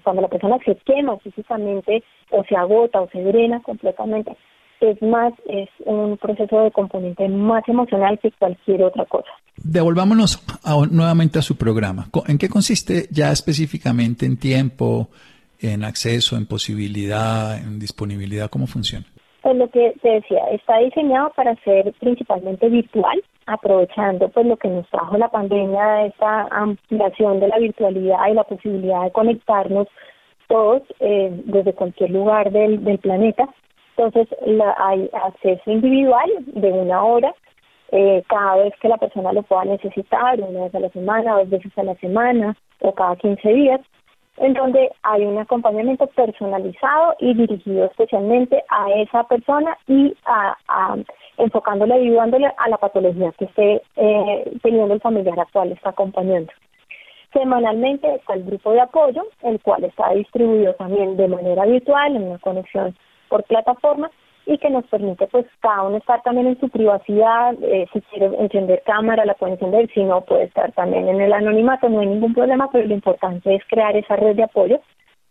cuando 0.03 0.21
la 0.21 0.27
persona 0.27 0.57
se 0.65 0.75
quema 0.75 1.17
físicamente 1.19 2.03
o 2.31 2.43
se 2.43 2.55
agota 2.57 3.01
o 3.01 3.09
se 3.11 3.23
drena 3.23 3.61
completamente, 3.61 4.35
es 4.81 5.01
más, 5.01 5.33
es 5.47 5.69
un 5.85 6.17
proceso 6.17 6.63
de 6.63 6.71
componente 6.71 7.29
más 7.29 7.65
emocional 7.69 8.19
que 8.19 8.31
cualquier 8.31 8.83
otra 8.83 9.05
cosa. 9.05 9.31
Devolvámonos 9.63 10.43
nuevamente 10.91 11.39
a 11.39 11.41
su 11.41 11.57
programa. 11.57 12.07
¿En 12.27 12.37
qué 12.37 12.49
consiste 12.49 13.07
ya 13.11 13.31
específicamente 13.31 14.25
en 14.25 14.37
tiempo, 14.37 15.09
en 15.59 15.83
acceso, 15.83 16.35
en 16.35 16.45
posibilidad, 16.47 17.57
en 17.57 17.79
disponibilidad? 17.79 18.49
¿Cómo 18.49 18.67
funciona? 18.67 19.05
Pues 19.41 19.55
lo 19.55 19.69
que 19.69 19.93
te 20.01 20.09
decía, 20.09 20.39
está 20.51 20.77
diseñado 20.77 21.31
para 21.35 21.55
ser 21.63 21.93
principalmente 21.99 22.69
virtual, 22.69 23.21
aprovechando 23.47 24.29
pues 24.29 24.45
lo 24.45 24.55
que 24.57 24.67
nos 24.67 24.87
trajo 24.89 25.17
la 25.17 25.29
pandemia, 25.29 26.05
esta 26.05 26.47
ampliación 26.51 27.39
de 27.39 27.47
la 27.47 27.57
virtualidad 27.57 28.27
y 28.29 28.33
la 28.35 28.43
posibilidad 28.43 29.03
de 29.03 29.11
conectarnos 29.11 29.87
todos 30.47 30.83
eh, 30.99 31.31
desde 31.45 31.73
cualquier 31.73 32.11
lugar 32.11 32.51
del, 32.51 32.83
del 32.83 32.99
planeta. 32.99 33.47
Entonces 33.97 34.27
la, 34.45 34.75
hay 34.77 35.09
acceso 35.25 35.71
individual 35.71 36.29
de 36.45 36.71
una 36.71 37.03
hora 37.03 37.33
eh, 37.91 38.23
cada 38.27 38.55
vez 38.57 38.73
que 38.81 38.87
la 38.87 38.97
persona 38.97 39.33
lo 39.33 39.43
pueda 39.43 39.65
necesitar, 39.65 40.39
una 40.39 40.63
vez 40.63 40.75
a 40.75 40.79
la 40.79 40.89
semana, 40.89 41.37
dos 41.37 41.49
veces 41.49 41.77
a 41.77 41.83
la 41.83 41.95
semana 41.95 42.55
o 42.79 42.93
cada 42.93 43.15
15 43.17 43.49
días 43.49 43.81
en 44.37 44.53
donde 44.53 44.89
hay 45.03 45.25
un 45.25 45.37
acompañamiento 45.37 46.07
personalizado 46.07 47.15
y 47.19 47.33
dirigido 47.33 47.85
especialmente 47.85 48.63
a 48.69 48.89
esa 48.93 49.23
persona 49.25 49.77
y 49.87 50.15
a, 50.25 50.57
a 50.67 50.95
enfocándole, 51.37 51.93
ayudándole 51.93 52.51
a 52.57 52.69
la 52.69 52.77
patología 52.77 53.31
que 53.37 53.45
esté 53.45 53.81
eh, 53.97 54.51
teniendo 54.63 54.93
el 54.93 55.01
familiar 55.01 55.39
actual, 55.39 55.71
está 55.71 55.89
acompañando. 55.89 56.51
Semanalmente 57.33 58.15
está 58.15 58.33
el 58.33 58.43
grupo 58.43 58.71
de 58.71 58.81
apoyo, 58.81 59.25
el 59.43 59.59
cual 59.61 59.83
está 59.83 60.09
distribuido 60.13 60.73
también 60.75 61.17
de 61.17 61.27
manera 61.27 61.65
virtual 61.65 62.15
en 62.15 62.23
una 62.23 62.39
conexión 62.39 62.95
por 63.29 63.43
plataforma 63.43 64.11
y 64.45 64.57
que 64.57 64.69
nos 64.69 64.85
permite 64.87 65.27
pues 65.27 65.45
cada 65.59 65.83
uno 65.83 65.97
estar 65.97 66.21
también 66.23 66.47
en 66.47 66.59
su 66.59 66.69
privacidad, 66.69 67.53
eh, 67.61 67.87
si 67.93 68.01
quiere 68.01 68.27
encender 68.37 68.81
cámara 68.85 69.25
la 69.25 69.35
puede 69.35 69.53
encender, 69.53 69.89
si 69.93 70.03
no 70.03 70.21
puede 70.21 70.45
estar 70.45 70.71
también 70.73 71.07
en 71.07 71.21
el 71.21 71.33
anonimato, 71.33 71.89
no 71.89 71.99
hay 71.99 72.07
ningún 72.07 72.33
problema, 72.33 72.69
pero 72.71 72.87
lo 72.87 72.93
importante 72.93 73.55
es 73.55 73.63
crear 73.67 73.95
esa 73.95 74.15
red 74.15 74.35
de 74.35 74.43
apoyo 74.43 74.79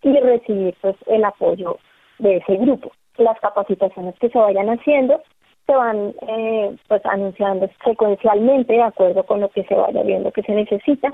y 0.03 0.17
recibir 0.19 0.75
pues 0.81 0.97
el 1.07 1.25
apoyo 1.25 1.79
de 2.19 2.37
ese 2.37 2.57
grupo. 2.57 2.93
Las 3.19 3.39
capacitaciones 3.41 4.15
que 4.19 4.31
se 4.31 4.39
vayan 4.39 4.69
haciendo 4.69 5.21
se 5.67 5.75
van 5.75 6.15
eh, 6.29 6.77
pues 6.89 7.05
anunciando 7.05 7.69
secuencialmente 7.85 8.73
de 8.73 8.83
acuerdo 8.83 9.25
con 9.25 9.41
lo 9.41 9.49
que 9.51 9.65
se 9.65 9.75
vaya 9.75 10.03
viendo 10.03 10.33
que 10.33 10.43
se 10.43 10.53
necesita 10.53 11.13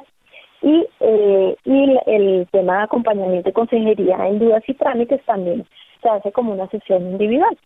y, 0.63 0.87
eh, 1.01 1.57
y 1.65 1.99
el 2.07 2.49
tema 2.51 2.79
de 2.79 2.85
acompañamiento 2.85 3.51
y 3.51 3.53
consejería 3.53 4.17
en 4.27 4.39
dudas 4.39 4.63
y 4.67 4.75
trámites 4.75 5.23
también 5.25 5.67
se 6.03 6.09
hace 6.09 6.33
como 6.33 6.53
una 6.53 6.69
sesión 6.69 7.03
individual. 7.03 7.57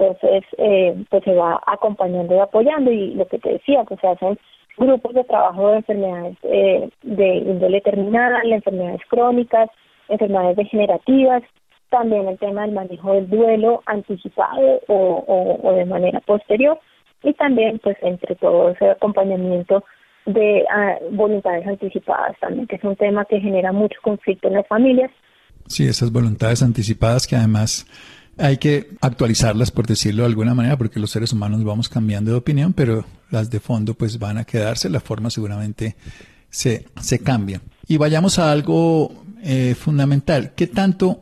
Entonces, 0.00 0.44
eh, 0.56 1.04
pues 1.10 1.22
se 1.24 1.34
va 1.34 1.60
acompañando 1.66 2.34
y 2.34 2.38
apoyando 2.38 2.90
y 2.90 3.12
lo 3.14 3.26
que 3.28 3.38
te 3.38 3.52
decía, 3.52 3.84
pues 3.84 4.00
se 4.00 4.08
hacen 4.08 4.38
grupos 4.78 5.14
de 5.14 5.24
trabajo 5.24 5.68
de 5.68 5.76
enfermedades 5.76 6.36
eh, 6.44 6.88
de 7.02 7.34
índole 7.36 7.82
terminal, 7.82 8.50
enfermedades 8.50 9.02
crónicas, 9.10 9.68
enfermedades 10.08 10.56
degenerativas, 10.56 11.42
también 11.90 12.28
el 12.28 12.38
tema 12.38 12.62
del 12.62 12.72
manejo 12.72 13.12
del 13.12 13.28
duelo 13.28 13.82
anticipado 13.84 14.80
o, 14.88 15.72
de 15.76 15.84
manera 15.84 16.20
posterior 16.20 16.80
y 17.22 17.34
también 17.34 17.78
pues 17.80 17.98
entre 18.00 18.36
todo 18.36 18.70
ese 18.70 18.88
acompañamiento 18.88 19.84
de 20.24 20.64
ah, 20.70 20.96
voluntades 21.10 21.66
anticipadas 21.66 22.38
también, 22.40 22.66
que 22.66 22.76
es 22.76 22.84
un 22.84 22.96
tema 22.96 23.26
que 23.26 23.38
genera 23.40 23.72
mucho 23.72 23.98
conflicto 24.02 24.48
en 24.48 24.54
las 24.54 24.66
familias. 24.66 25.10
Sí, 25.66 25.86
esas 25.86 26.10
voluntades 26.10 26.62
anticipadas 26.62 27.26
que 27.26 27.36
además 27.36 27.86
hay 28.40 28.56
que 28.56 28.90
actualizarlas, 29.00 29.70
por 29.70 29.86
decirlo 29.86 30.22
de 30.22 30.28
alguna 30.28 30.54
manera, 30.54 30.76
porque 30.76 30.98
los 30.98 31.10
seres 31.10 31.32
humanos 31.32 31.62
vamos 31.62 31.88
cambiando 31.88 32.30
de 32.30 32.38
opinión, 32.38 32.72
pero 32.72 33.04
las 33.30 33.50
de 33.50 33.60
fondo 33.60 33.94
pues 33.94 34.18
van 34.18 34.38
a 34.38 34.44
quedarse, 34.44 34.88
la 34.88 35.00
forma 35.00 35.30
seguramente 35.30 35.96
se, 36.48 36.86
se 37.00 37.18
cambia. 37.20 37.60
Y 37.86 37.96
vayamos 37.96 38.38
a 38.38 38.50
algo 38.50 39.24
eh, 39.42 39.74
fundamental. 39.78 40.52
¿Qué 40.54 40.66
tanto 40.66 41.20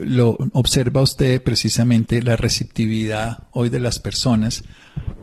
lo 0.00 0.36
observa 0.52 1.02
usted 1.02 1.42
precisamente 1.42 2.22
la 2.22 2.36
receptividad 2.36 3.44
hoy 3.52 3.68
de 3.68 3.80
las 3.80 3.98
personas 3.98 4.64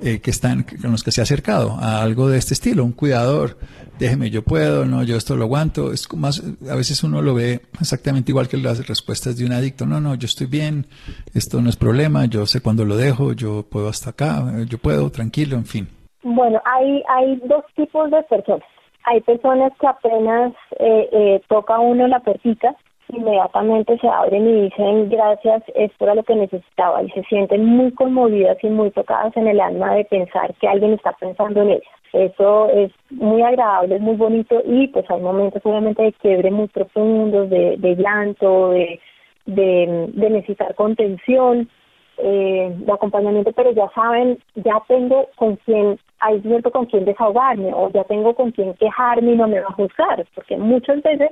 eh, 0.04 0.20
que 0.22 0.30
están 0.32 0.64
con 0.64 0.92
los 0.92 1.04
que 1.04 1.12
se 1.12 1.22
ha 1.22 1.24
acercado 1.24 1.78
a 1.80 2.02
algo 2.02 2.30
de 2.30 2.38
este 2.38 2.54
estilo, 2.54 2.84
un 2.84 2.92
cuidador, 2.92 3.58
déjeme, 3.98 4.30
yo 4.30 4.44
puedo, 4.44 4.86
no, 4.86 5.04
yo 5.04 5.16
esto 5.16 5.36
lo 5.36 5.46
aguanto, 5.46 5.92
es 5.92 6.12
más, 6.14 6.44
a 6.70 6.76
veces 6.76 7.04
uno 7.04 7.22
lo 7.22 7.34
ve 7.34 7.62
exactamente 7.80 8.32
igual 8.32 8.48
que 8.48 8.58
las 8.58 8.88
respuestas 8.88 9.38
de 9.38 9.46
un 9.46 9.54
adicto, 9.54 9.86
no, 9.86 10.00
no, 10.00 10.16
yo 10.16 10.26
estoy 10.26 10.48
bien, 10.48 10.86
esto 11.34 11.62
no 11.62 11.70
es 11.70 11.78
problema, 11.78 12.26
yo 12.26 12.46
sé 12.46 12.62
cuándo 12.62 12.86
lo 12.86 12.98
dejo, 12.98 13.34
yo 13.34 13.64
puedo 13.64 13.90
hasta 13.90 14.12
acá, 14.12 14.44
yo 14.68 14.78
puedo, 14.78 15.10
tranquilo, 15.10 15.56
en 15.56 15.66
fin. 15.66 15.88
Bueno, 16.24 16.62
hay, 16.66 17.04
hay 17.10 17.42
dos 17.48 17.64
tipos 17.76 18.12
de 18.12 18.22
personas. 18.24 18.68
Hay 19.06 19.22
personas 19.22 19.72
que 19.80 19.88
apenas 19.88 20.54
eh, 20.80 21.10
eh, 21.12 21.42
toca 21.48 21.80
uno 21.80 22.08
la 22.08 22.20
pertica 22.20 22.76
inmediatamente 23.12 23.98
se 23.98 24.08
abren 24.08 24.48
y 24.48 24.62
dicen 24.64 25.10
gracias, 25.10 25.64
esto 25.76 26.06
era 26.06 26.16
lo 26.16 26.24
que 26.24 26.36
necesitaba 26.36 27.04
y 27.04 27.10
se 27.12 27.24
sienten 27.24 27.66
muy 27.66 27.92
conmovidas 27.92 28.58
y 28.64 28.68
muy 28.68 28.92
tocadas 28.92 29.36
en 29.38 29.48
el 29.48 29.60
alma 29.60 29.96
de 29.96 30.06
pensar 30.06 30.54
que 30.56 30.68
alguien 30.68 30.94
está 30.94 31.12
pensando 31.14 31.62
en 31.62 31.72
ellas. 31.72 31.94
Eso 32.14 32.70
es 32.70 32.92
muy 33.10 33.42
agradable, 33.42 33.96
es 33.96 34.02
muy 34.02 34.16
bonito 34.16 34.62
y 34.66 34.88
pues 34.90 35.10
hay 35.10 35.22
momentos 35.22 35.62
obviamente 35.66 36.04
de 36.04 36.14
quiebre 36.14 36.52
muy 36.52 36.68
profundos, 36.68 37.50
de, 37.50 37.78
de 37.78 37.96
llanto, 37.96 38.72
de, 38.72 39.00
de, 39.46 40.30
necesitar 40.30 40.76
contención, 40.76 41.70
eh, 42.18 42.74
de 42.76 42.92
acompañamiento, 42.92 43.52
pero 43.54 43.72
ya 43.72 43.90
saben, 43.96 44.38
ya 44.56 44.82
tengo 44.88 45.30
con 45.36 45.56
quién, 45.66 45.98
hay 46.20 46.42
cierto 46.42 46.70
con 46.72 46.86
quién 46.86 47.06
desahogarme 47.06 47.72
o 47.74 47.90
ya 47.92 48.04
tengo 48.04 48.36
con 48.36 48.52
quién 48.52 48.74
quejarme 48.74 49.32
y 49.32 49.38
no 49.38 49.48
me 49.48 49.62
va 49.62 49.68
a 49.70 49.74
juzgar, 49.74 50.26
porque 50.36 50.58
muchas 50.58 51.02
veces 51.02 51.32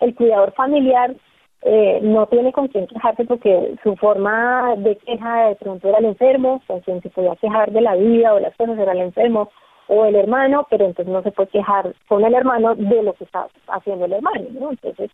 el 0.00 0.14
cuidador 0.14 0.52
familiar 0.52 1.14
eh, 1.62 1.98
no 2.02 2.26
tiene 2.26 2.52
con 2.52 2.68
quién 2.68 2.86
quejarse 2.86 3.24
porque 3.24 3.74
su 3.82 3.96
forma 3.96 4.74
de 4.76 4.96
queja 4.96 5.48
de 5.48 5.56
pronto 5.56 5.88
era 5.88 5.98
el 5.98 6.06
enfermo, 6.06 6.62
con 6.66 6.80
quien 6.80 7.02
se 7.02 7.10
podía 7.10 7.34
quejar 7.36 7.72
de 7.72 7.80
la 7.80 7.96
vida 7.96 8.34
o 8.34 8.40
las 8.40 8.56
cosas 8.56 8.78
era 8.78 8.92
el 8.92 9.00
enfermo 9.00 9.50
o 9.88 10.04
el 10.04 10.14
hermano, 10.14 10.66
pero 10.70 10.84
entonces 10.84 11.12
no 11.12 11.22
se 11.22 11.32
puede 11.32 11.48
quejar 11.48 11.94
con 12.06 12.24
el 12.24 12.34
hermano 12.34 12.74
de 12.74 13.02
lo 13.02 13.14
que 13.14 13.24
está 13.24 13.48
haciendo 13.68 14.04
el 14.04 14.12
hermano, 14.12 14.46
¿no? 14.52 14.70
Entonces, 14.70 15.10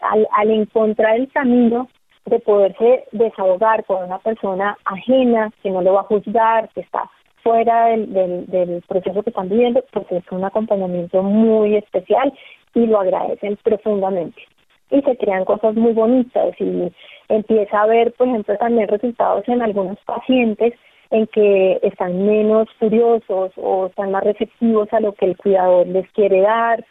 al, 0.00 0.26
al 0.32 0.50
encontrar 0.50 1.16
el 1.16 1.30
camino 1.30 1.88
de 2.24 2.38
poderse 2.38 3.04
desahogar 3.12 3.84
con 3.84 4.04
una 4.04 4.18
persona 4.18 4.78
ajena, 4.84 5.50
que 5.62 5.70
no 5.70 5.82
lo 5.82 5.94
va 5.94 6.00
a 6.02 6.04
juzgar, 6.04 6.68
que 6.70 6.80
está 6.80 7.10
fuera 7.42 7.86
del, 7.86 8.12
del, 8.12 8.46
del 8.46 8.82
proceso 8.88 9.22
que 9.22 9.30
están 9.30 9.48
viviendo, 9.48 9.84
pues 9.92 10.06
es 10.10 10.24
un 10.30 10.44
acompañamiento 10.44 11.22
muy 11.22 11.76
especial 11.76 12.32
y 12.74 12.86
lo 12.86 13.00
agradecen 13.00 13.56
profundamente. 13.62 14.42
Y 14.90 15.00
se 15.02 15.16
crean 15.16 15.44
cosas 15.44 15.74
muy 15.74 15.92
bonitas 15.92 16.54
y 16.60 16.92
empieza 17.28 17.82
a 17.82 17.86
ver, 17.86 18.12
por 18.12 18.28
ejemplo, 18.28 18.56
también 18.58 18.88
resultados 18.88 19.48
en 19.48 19.62
algunos 19.62 19.98
pacientes 20.04 20.74
en 21.10 21.26
que 21.28 21.78
están 21.82 22.26
menos 22.26 22.68
curiosos 22.78 23.52
o 23.56 23.86
están 23.86 24.10
más 24.12 24.24
receptivos 24.24 24.92
a 24.92 25.00
lo 25.00 25.12
que 25.12 25.26
el 25.26 25.36
cuidador 25.36 25.86
les 25.86 26.10
quiere 26.12 26.40
dar 26.40 26.84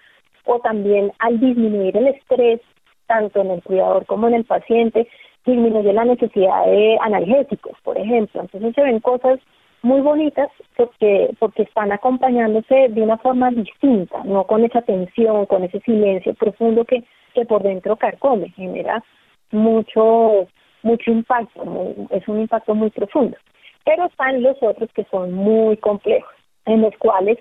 o 0.46 0.60
también 0.60 1.12
al 1.20 1.40
disminuir 1.40 1.96
el 1.98 2.08
estrés 2.08 2.62
tanto 3.08 3.42
en 3.42 3.52
el 3.52 3.64
cuidador 3.64 4.06
como 4.06 4.28
en 4.28 4.36
el 4.36 4.46
paciente 4.46 5.08
disminuye 5.46 5.92
la 5.92 6.06
necesidad 6.06 6.66
de 6.66 6.98
analgésicos, 7.02 7.76
por 7.84 7.98
ejemplo. 7.98 8.42
Entonces 8.42 8.76
se 8.76 8.82
ven 8.82 9.00
cosas 9.00 9.40
muy 9.84 10.02
bonitas 10.02 10.50
porque 10.76 11.30
porque 11.40 11.64
están 11.64 11.92
acompañándose 11.92 12.90
de 12.90 13.02
una 13.02 13.18
forma 13.18 13.52
distinta, 13.52 14.24
no 14.24 14.46
con 14.46 14.64
esa 14.64 14.82
tensión, 14.82 15.46
con 15.46 15.64
ese 15.64 15.80
silencio 15.82 16.34
profundo 16.36 16.86
que, 16.86 17.04
que 17.34 17.46
por 17.46 17.64
dentro 17.64 17.96
carcome, 17.96 18.50
genera 18.50 19.04
mucho 19.52 20.48
mucho 20.84 21.12
impacto, 21.12 21.64
es 22.10 22.28
un 22.28 22.42
impacto 22.42 22.74
muy 22.74 22.90
profundo. 22.90 23.38
Pero 23.86 24.06
están 24.06 24.42
los 24.42 24.58
otros 24.62 24.90
que 24.94 25.06
son 25.06 25.32
muy 25.34 25.78
complejos, 25.78 26.34
en 26.66 26.82
los 26.82 26.96
cuales 26.98 27.38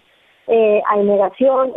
eh, 0.46 0.82
hay 0.88 1.04
negación, 1.04 1.72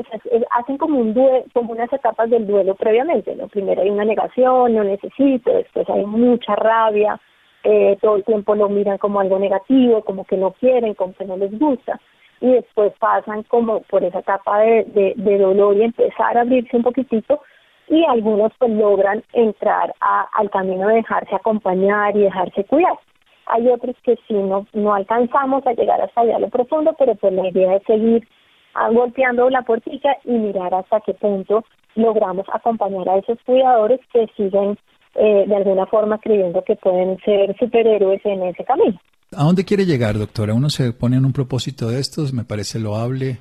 hacen 0.51 0.77
como 0.77 0.99
un 0.99 1.13
duelo, 1.13 1.45
como 1.53 1.73
unas 1.73 1.91
etapas 1.91 2.29
del 2.29 2.47
duelo 2.47 2.75
previamente, 2.75 3.35
¿no? 3.35 3.47
Primero 3.47 3.81
hay 3.81 3.89
una 3.89 4.05
negación, 4.05 4.73
no 4.73 4.83
necesito, 4.83 5.53
después 5.53 5.89
hay 5.89 6.05
mucha 6.05 6.55
rabia, 6.55 7.19
eh, 7.63 7.97
todo 8.01 8.17
el 8.17 8.23
tiempo 8.23 8.55
lo 8.55 8.69
miran 8.69 8.97
como 8.97 9.19
algo 9.19 9.39
negativo, 9.39 10.03
como 10.03 10.25
que 10.25 10.37
no 10.37 10.51
quieren, 10.51 10.93
como 10.93 11.13
que 11.13 11.25
no 11.25 11.37
les 11.37 11.57
gusta, 11.57 11.99
y 12.41 12.51
después 12.51 12.93
pasan 12.99 13.43
como 13.43 13.81
por 13.83 14.03
esa 14.03 14.19
etapa 14.19 14.59
de, 14.59 15.13
de, 15.15 15.37
dolor 15.37 15.77
y 15.77 15.83
empezar 15.83 16.37
a 16.37 16.41
abrirse 16.41 16.75
un 16.75 16.83
poquitito, 16.83 17.41
y 17.87 18.03
algunos 18.05 18.51
pues 18.59 18.71
logran 18.71 19.23
entrar 19.33 19.93
a, 20.01 20.27
al 20.33 20.49
camino 20.49 20.87
de 20.87 20.95
dejarse 20.95 21.35
acompañar 21.35 22.15
y 22.15 22.21
dejarse 22.21 22.63
cuidar. 22.65 22.97
Hay 23.45 23.67
otros 23.67 23.95
que 24.03 24.15
sí 24.27 24.33
no, 24.33 24.65
no 24.73 24.93
alcanzamos 24.93 25.65
a 25.67 25.73
llegar 25.73 26.01
hasta 26.01 26.21
allá 26.21 26.37
a 26.37 26.39
lo 26.39 26.49
profundo, 26.49 26.95
pero 26.97 27.15
pues 27.15 27.33
la 27.33 27.47
idea 27.47 27.75
es 27.75 27.83
seguir 27.83 28.27
ah, 28.73 28.89
golpeando 28.89 29.49
la 29.49 29.61
puertita 29.63 30.17
y 30.23 30.31
mirar 30.31 30.73
hasta 30.73 31.01
qué 31.01 31.13
punto 31.13 31.63
logramos 31.95 32.45
acompañar 32.51 33.07
a 33.09 33.17
esos 33.17 33.37
cuidadores 33.45 33.99
que 34.11 34.27
siguen 34.35 34.77
eh, 35.15 35.45
de 35.47 35.55
alguna 35.55 35.85
forma 35.85 36.17
creyendo 36.17 36.63
que 36.63 36.75
pueden 36.75 37.17
ser 37.19 37.55
superhéroes 37.57 38.21
en 38.25 38.43
ese 38.43 38.63
camino. 38.63 38.99
¿A 39.35 39.43
dónde 39.43 39.65
quiere 39.65 39.85
llegar, 39.85 40.17
doctora? 40.17 40.53
Uno 40.53 40.69
se 40.69 40.93
pone 40.93 41.17
en 41.17 41.25
un 41.25 41.33
propósito 41.33 41.89
de 41.89 41.99
estos, 41.99 42.33
me 42.33 42.43
parece 42.43 42.79
loable, 42.79 43.37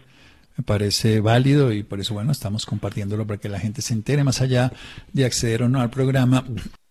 me 0.57 0.65
parece 0.65 1.21
válido 1.21 1.73
y 1.73 1.83
por 1.83 2.01
eso, 2.01 2.15
bueno, 2.15 2.33
estamos 2.33 2.67
compartiéndolo 2.67 3.27
para 3.27 3.39
que 3.39 3.49
la 3.49 3.59
gente 3.59 3.83
se 3.83 3.95
entere 3.95 4.25
más 4.25 4.41
allá 4.41 4.71
de 5.13 5.25
acceder 5.25 5.63
o 5.63 5.69
no 5.69 5.81
al 5.81 5.91
programa. 5.91 6.45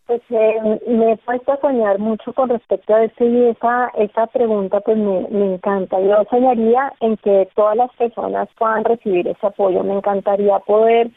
Pues 0.07 0.21
eh, 0.29 0.79
me 0.87 1.13
he 1.13 1.17
puesto 1.17 1.53
a 1.53 1.61
soñar 1.61 1.97
mucho 1.97 2.33
con 2.33 2.49
respecto 2.49 2.93
a 2.93 3.05
esto 3.05 3.23
y 3.23 3.47
esa, 3.47 3.91
esa 3.97 4.27
pregunta 4.27 4.81
pues 4.81 4.97
me, 4.97 5.27
me 5.29 5.53
encanta. 5.55 5.99
Yo 6.01 6.23
soñaría 6.29 6.91
en 6.99 7.17
que 7.17 7.47
todas 7.55 7.77
las 7.77 7.91
personas 7.95 8.49
puedan 8.57 8.83
recibir 8.83 9.27
ese 9.27 9.47
apoyo. 9.47 9.83
Me 9.83 9.95
encantaría 9.95 10.59
poder 10.59 11.11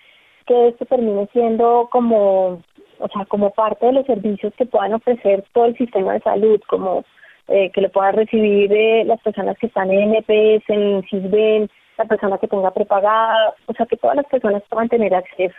que 0.47 0.69
esto 0.69 0.85
termine 0.87 1.29
siendo 1.33 1.89
como, 1.91 2.63
o 2.99 3.09
sea, 3.09 3.25
como 3.27 3.51
parte 3.51 3.87
de 3.87 3.93
los 3.93 4.07
servicios 4.07 4.53
que 4.57 4.67
puedan 4.67 4.95
ofrecer 4.95 5.45
todo 5.53 5.67
el 5.67 5.77
sistema 5.77 6.15
de 6.15 6.21
salud, 6.21 6.61
como 6.69 7.05
eh, 7.49 7.71
que 7.73 7.81
lo 7.81 7.91
puedan 7.91 8.15
recibir 8.15 8.73
eh, 8.73 9.05
las 9.05 9.21
personas 9.21 9.57
que 9.59 9.67
están 9.67 9.91
en 9.91 10.15
EPS, 10.15 10.65
en 10.69 11.03
CISBEN, 11.05 11.71
la 11.99 12.05
persona 12.07 12.39
que 12.39 12.49
tenga 12.49 12.71
prepagada, 12.73 13.55
o 13.67 13.75
sea, 13.75 13.87
que 13.87 13.97
todas 13.97 14.17
las 14.17 14.27
personas 14.27 14.63
puedan 14.69 14.89
tener 14.89 15.15
acceso. 15.15 15.55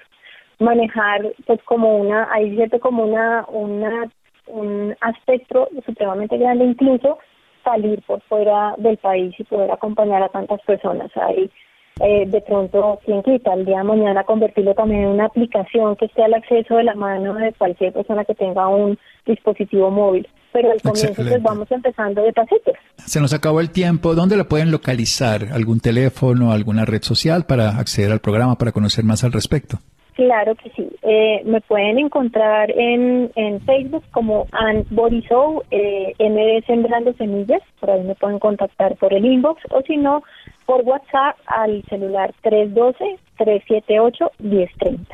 Manejar, 0.60 1.22
pues, 1.46 1.62
como 1.64 1.98
una, 1.98 2.28
hay 2.32 2.56
cierto 2.56 2.80
como 2.80 3.04
una, 3.04 3.46
una, 3.50 4.10
un 4.48 4.96
aspecto 5.02 5.70
supremamente 5.86 6.38
grande, 6.38 6.66
incluso 6.66 7.20
salir 7.64 8.02
por 8.04 8.22
fuera 8.22 8.76
del 8.78 8.98
país 8.98 9.34
y 9.38 9.44
poder 9.44 9.72
acompañar 9.72 10.24
a 10.24 10.30
tantas 10.30 10.62
personas. 10.62 11.12
Hay 11.18 11.52
eh, 12.02 12.26
de 12.28 12.42
pronto, 12.42 13.00
quien 13.06 13.24
quita, 13.24 13.54
el 13.54 13.66
día 13.66 13.78
de 13.78 13.84
mañana 13.86 14.24
convertirlo 14.26 14.74
también 14.74 15.04
en 15.04 15.10
una 15.10 15.26
aplicación 15.26 15.96
que 15.96 16.06
esté 16.06 16.24
al 16.24 16.34
acceso 16.34 16.76
de 16.76 16.84
la 16.84 16.96
mano 16.96 17.34
de 17.36 17.54
cualquier 17.54 17.94
persona 17.94 18.26
que 18.26 18.36
tenga 18.36 18.68
un 18.68 18.98
dispositivo 19.26 19.90
móvil. 19.90 20.28
Pero 20.52 20.72
al 20.72 20.82
comienzo 20.82 21.14
pues 21.16 21.42
vamos 21.42 21.72
empezando 21.72 22.22
de 22.22 22.34
pasitos. 22.34 22.76
Se 22.98 23.20
nos 23.22 23.34
acabó 23.34 23.62
el 23.62 23.72
tiempo. 23.72 24.14
¿Dónde 24.14 24.36
la 24.36 24.46
pueden 24.46 24.72
localizar? 24.72 25.48
¿Algún 25.54 25.80
teléfono, 25.80 26.52
alguna 26.52 26.86
red 26.86 27.02
social 27.02 27.46
para 27.46 27.78
acceder 27.78 28.12
al 28.12 28.20
programa, 28.20 28.58
para 28.58 28.72
conocer 28.72 29.06
más 29.06 29.24
al 29.24 29.32
respecto? 29.32 29.80
Claro 30.16 30.56
que 30.56 30.70
sí. 30.70 30.90
Eh, 31.02 31.42
me 31.44 31.60
pueden 31.60 32.00
encontrar 32.00 32.72
en, 32.72 33.30
en 33.36 33.60
Facebook 33.62 34.04
como 34.12 34.48
Ann 34.54 34.86
Borisou, 34.90 35.62
eh, 35.72 36.14
MD 36.20 36.66
Sembrando 36.66 37.14
Semillas. 37.14 37.62
Por 37.82 37.92
ahí 37.92 38.02
me 38.02 38.16
pueden 38.16 38.40
contactar 38.40 38.96
por 38.96 39.14
el 39.14 39.26
inbox 39.26 39.62
o 39.72 39.82
si 39.82 39.98
no, 39.98 40.24
por 40.66 40.82
WhatsApp 40.82 41.38
al 41.46 41.84
celular 41.90 42.34
312-378-1030. 42.44 45.06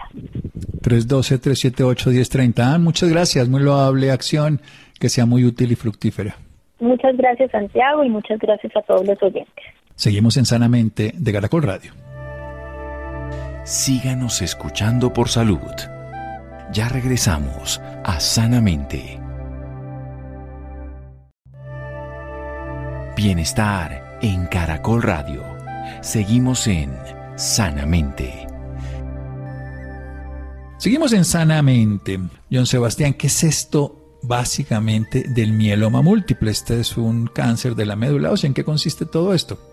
312-378-1030. 0.81 2.79
Muchas 2.79 3.09
gracias, 3.09 3.49
muy 3.49 3.61
loable 3.61 4.11
acción, 4.11 4.61
que 4.99 5.09
sea 5.09 5.25
muy 5.25 5.43
útil 5.45 5.71
y 5.71 5.75
fructífera. 5.75 6.35
Muchas 6.79 7.15
gracias 7.15 7.51
Santiago 7.51 8.03
y 8.03 8.09
muchas 8.09 8.39
gracias 8.39 8.75
a 8.75 8.81
todos 8.81 9.05
los 9.05 9.21
oyentes. 9.21 9.63
Seguimos 9.95 10.35
en 10.37 10.45
Sanamente 10.45 11.13
de 11.15 11.31
Caracol 11.31 11.61
Radio. 11.63 11.93
Síganos 13.63 14.41
escuchando 14.41 15.13
por 15.13 15.29
salud. 15.29 15.59
Ya 16.73 16.89
regresamos 16.89 17.79
a 18.03 18.19
Sanamente. 18.19 19.19
Bienestar 23.15 24.00
en 24.21 24.45
Caracol 24.47 25.01
Radio. 25.01 25.43
Seguimos 26.01 26.67
en 26.67 26.95
Sanamente. 27.35 28.47
Seguimos 30.77 31.13
en 31.13 31.25
Sanamente. 31.25 32.19
John 32.51 32.65
Sebastián, 32.65 33.13
¿qué 33.13 33.27
es 33.27 33.43
esto 33.43 34.19
básicamente 34.23 35.25
del 35.27 35.53
mieloma 35.53 36.01
múltiple? 36.01 36.51
Este 36.51 36.79
es 36.79 36.97
un 36.97 37.27
cáncer 37.27 37.75
de 37.75 37.85
la 37.85 37.95
médula 37.95 38.31
ósea. 38.31 38.47
¿En 38.47 38.53
qué 38.53 38.63
consiste 38.63 39.05
todo 39.05 39.33
esto? 39.33 39.70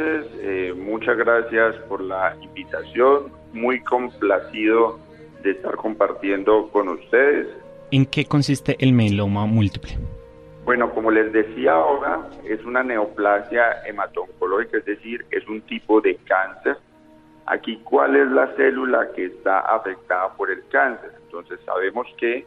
Noches, 0.00 0.26
eh, 0.40 0.74
muchas 0.76 1.16
gracias 1.16 1.76
por 1.88 2.00
la 2.00 2.36
invitación, 2.40 3.32
muy 3.52 3.80
complacido 3.82 4.98
de 5.42 5.52
estar 5.52 5.76
compartiendo 5.76 6.68
con 6.72 6.88
ustedes. 6.88 7.48
¿En 7.90 8.06
qué 8.06 8.24
consiste 8.24 8.76
el 8.78 8.92
mieloma 8.92 9.46
múltiple? 9.46 9.98
Bueno, 10.64 10.90
como 10.92 11.10
les 11.10 11.32
decía 11.32 11.72
ahora, 11.72 12.28
es 12.44 12.64
una 12.64 12.82
neoplasia 12.82 13.82
hematoncológica, 13.86 14.78
es 14.78 14.84
decir, 14.84 15.24
es 15.30 15.46
un 15.48 15.62
tipo 15.62 16.00
de 16.00 16.16
cáncer. 16.16 16.76
Aquí, 17.46 17.80
¿cuál 17.82 18.14
es 18.14 18.28
la 18.28 18.46
célula 18.54 19.08
que 19.16 19.24
está 19.26 19.60
afectada 19.60 20.32
por 20.34 20.50
el 20.50 20.62
cáncer? 20.70 21.10
Entonces, 21.24 21.58
sabemos 21.64 22.06
que 22.18 22.46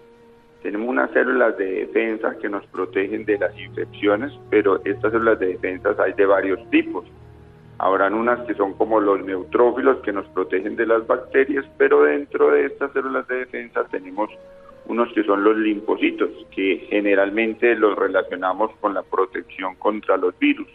tenemos 0.61 0.87
unas 0.87 1.11
células 1.11 1.57
de 1.57 1.85
defensa 1.85 2.37
que 2.39 2.47
nos 2.47 2.65
protegen 2.67 3.25
de 3.25 3.37
las 3.37 3.57
infecciones, 3.59 4.31
pero 4.49 4.79
estas 4.85 5.11
células 5.11 5.39
de 5.39 5.47
defensa 5.47 5.93
hay 6.01 6.13
de 6.13 6.25
varios 6.25 6.69
tipos. 6.69 7.05
Habrán 7.79 8.13
unas 8.13 8.39
que 8.45 8.53
son 8.53 8.73
como 8.73 8.99
los 8.99 9.23
neutrófilos 9.25 9.97
que 9.99 10.13
nos 10.13 10.27
protegen 10.29 10.75
de 10.75 10.85
las 10.85 11.05
bacterias, 11.07 11.65
pero 11.77 12.03
dentro 12.03 12.51
de 12.51 12.67
estas 12.67 12.91
células 12.93 13.27
de 13.27 13.37
defensa 13.37 13.83
tenemos 13.91 14.29
unos 14.85 15.11
que 15.13 15.23
son 15.23 15.43
los 15.43 15.57
linfocitos, 15.57 16.29
que 16.51 16.85
generalmente 16.89 17.75
los 17.75 17.95
relacionamos 17.97 18.71
con 18.81 18.93
la 18.93 19.01
protección 19.01 19.75
contra 19.75 20.17
los 20.17 20.37
virus. 20.39 20.67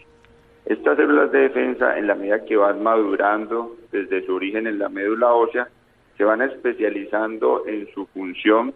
Estas 0.64 0.96
células 0.96 1.30
de 1.32 1.40
defensa, 1.40 1.98
en 1.98 2.06
la 2.06 2.14
medida 2.14 2.44
que 2.44 2.56
van 2.56 2.82
madurando 2.82 3.76
desde 3.90 4.24
su 4.26 4.34
origen 4.34 4.66
en 4.66 4.78
la 4.78 4.88
médula 4.88 5.32
ósea, 5.32 5.68
se 6.16 6.24
van 6.24 6.42
especializando 6.42 7.64
en 7.66 7.88
su 7.94 8.06
función 8.06 8.74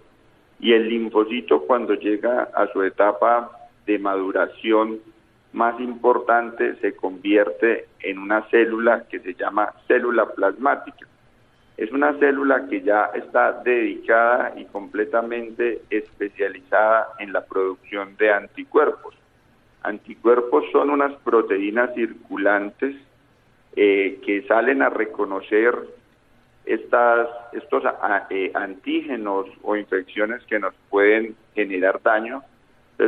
y 0.60 0.72
el 0.72 0.88
linfocito 0.88 1.62
cuando 1.62 1.94
llega 1.94 2.48
a 2.54 2.66
su 2.68 2.82
etapa 2.82 3.50
de 3.84 3.98
maduración 3.98 5.00
más 5.52 5.78
importante 5.80 6.76
se 6.76 6.94
convierte 6.94 7.86
en 8.00 8.18
una 8.18 8.48
célula 8.48 9.04
que 9.08 9.20
se 9.20 9.34
llama 9.34 9.72
célula 9.86 10.26
plasmática. 10.26 11.06
Es 11.76 11.90
una 11.90 12.16
célula 12.18 12.66
que 12.68 12.82
ya 12.82 13.10
está 13.14 13.52
dedicada 13.64 14.52
y 14.56 14.64
completamente 14.66 15.82
especializada 15.90 17.08
en 17.18 17.32
la 17.32 17.44
producción 17.44 18.16
de 18.16 18.32
anticuerpos. 18.32 19.14
Anticuerpos 19.82 20.64
son 20.70 20.90
unas 20.90 21.12
proteínas 21.22 21.94
circulantes 21.94 22.94
eh, 23.74 24.20
que 24.24 24.42
salen 24.46 24.82
a 24.82 24.90
reconocer 24.90 25.74
estas, 26.64 27.28
estos 27.52 27.82
eh, 28.30 28.52
antígenos 28.54 29.46
o 29.62 29.76
infecciones 29.76 30.42
que 30.44 30.58
nos 30.58 30.74
pueden 30.88 31.34
generar 31.54 32.00
daño. 32.02 32.42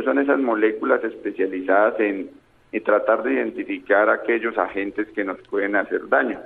Son 0.03 0.19
esas 0.19 0.39
moléculas 0.39 1.03
especializadas 1.03 1.99
en, 1.99 2.29
tratar 2.83 3.23
de 3.23 3.33
identificar 3.33 4.09
aquellos 4.09 4.57
agentes 4.57 5.07
que 5.15 5.23
nos 5.23 5.39
pueden 5.47 5.77
hacer 5.77 6.09
daño. 6.09 6.39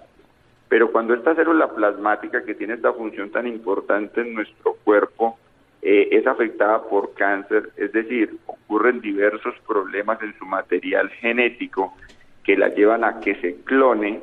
Pero 0.68 0.92
cuando 0.92 1.16
esta 1.16 1.34
célula 1.34 1.74
plasmática 1.74 2.44
que 2.44 2.54
tiene 2.54 2.76
esta 2.76 2.94
función 2.94 3.32
tan 3.32 3.48
importante 3.48 4.22
en 4.22 4.36
nuestro 4.36 4.76
cuerpo 4.84 5.40
eh, 5.82 6.10
es 6.12 6.28
afectada 6.28 6.84
por 6.84 7.16
cáncer, 7.16 7.72
es 7.78 7.92
decir, 7.92 8.38
ocurren 8.46 9.02
diversos 9.02 9.56
problemas 9.68 10.22
en 10.22 10.38
su 10.38 10.46
material 10.46 11.10
genético 11.10 11.96
que 12.44 12.56
la 12.56 12.70
llevan 12.70 13.04
a 13.04 13.20
que 13.20 13.34
se 13.42 13.56
clone 13.64 14.22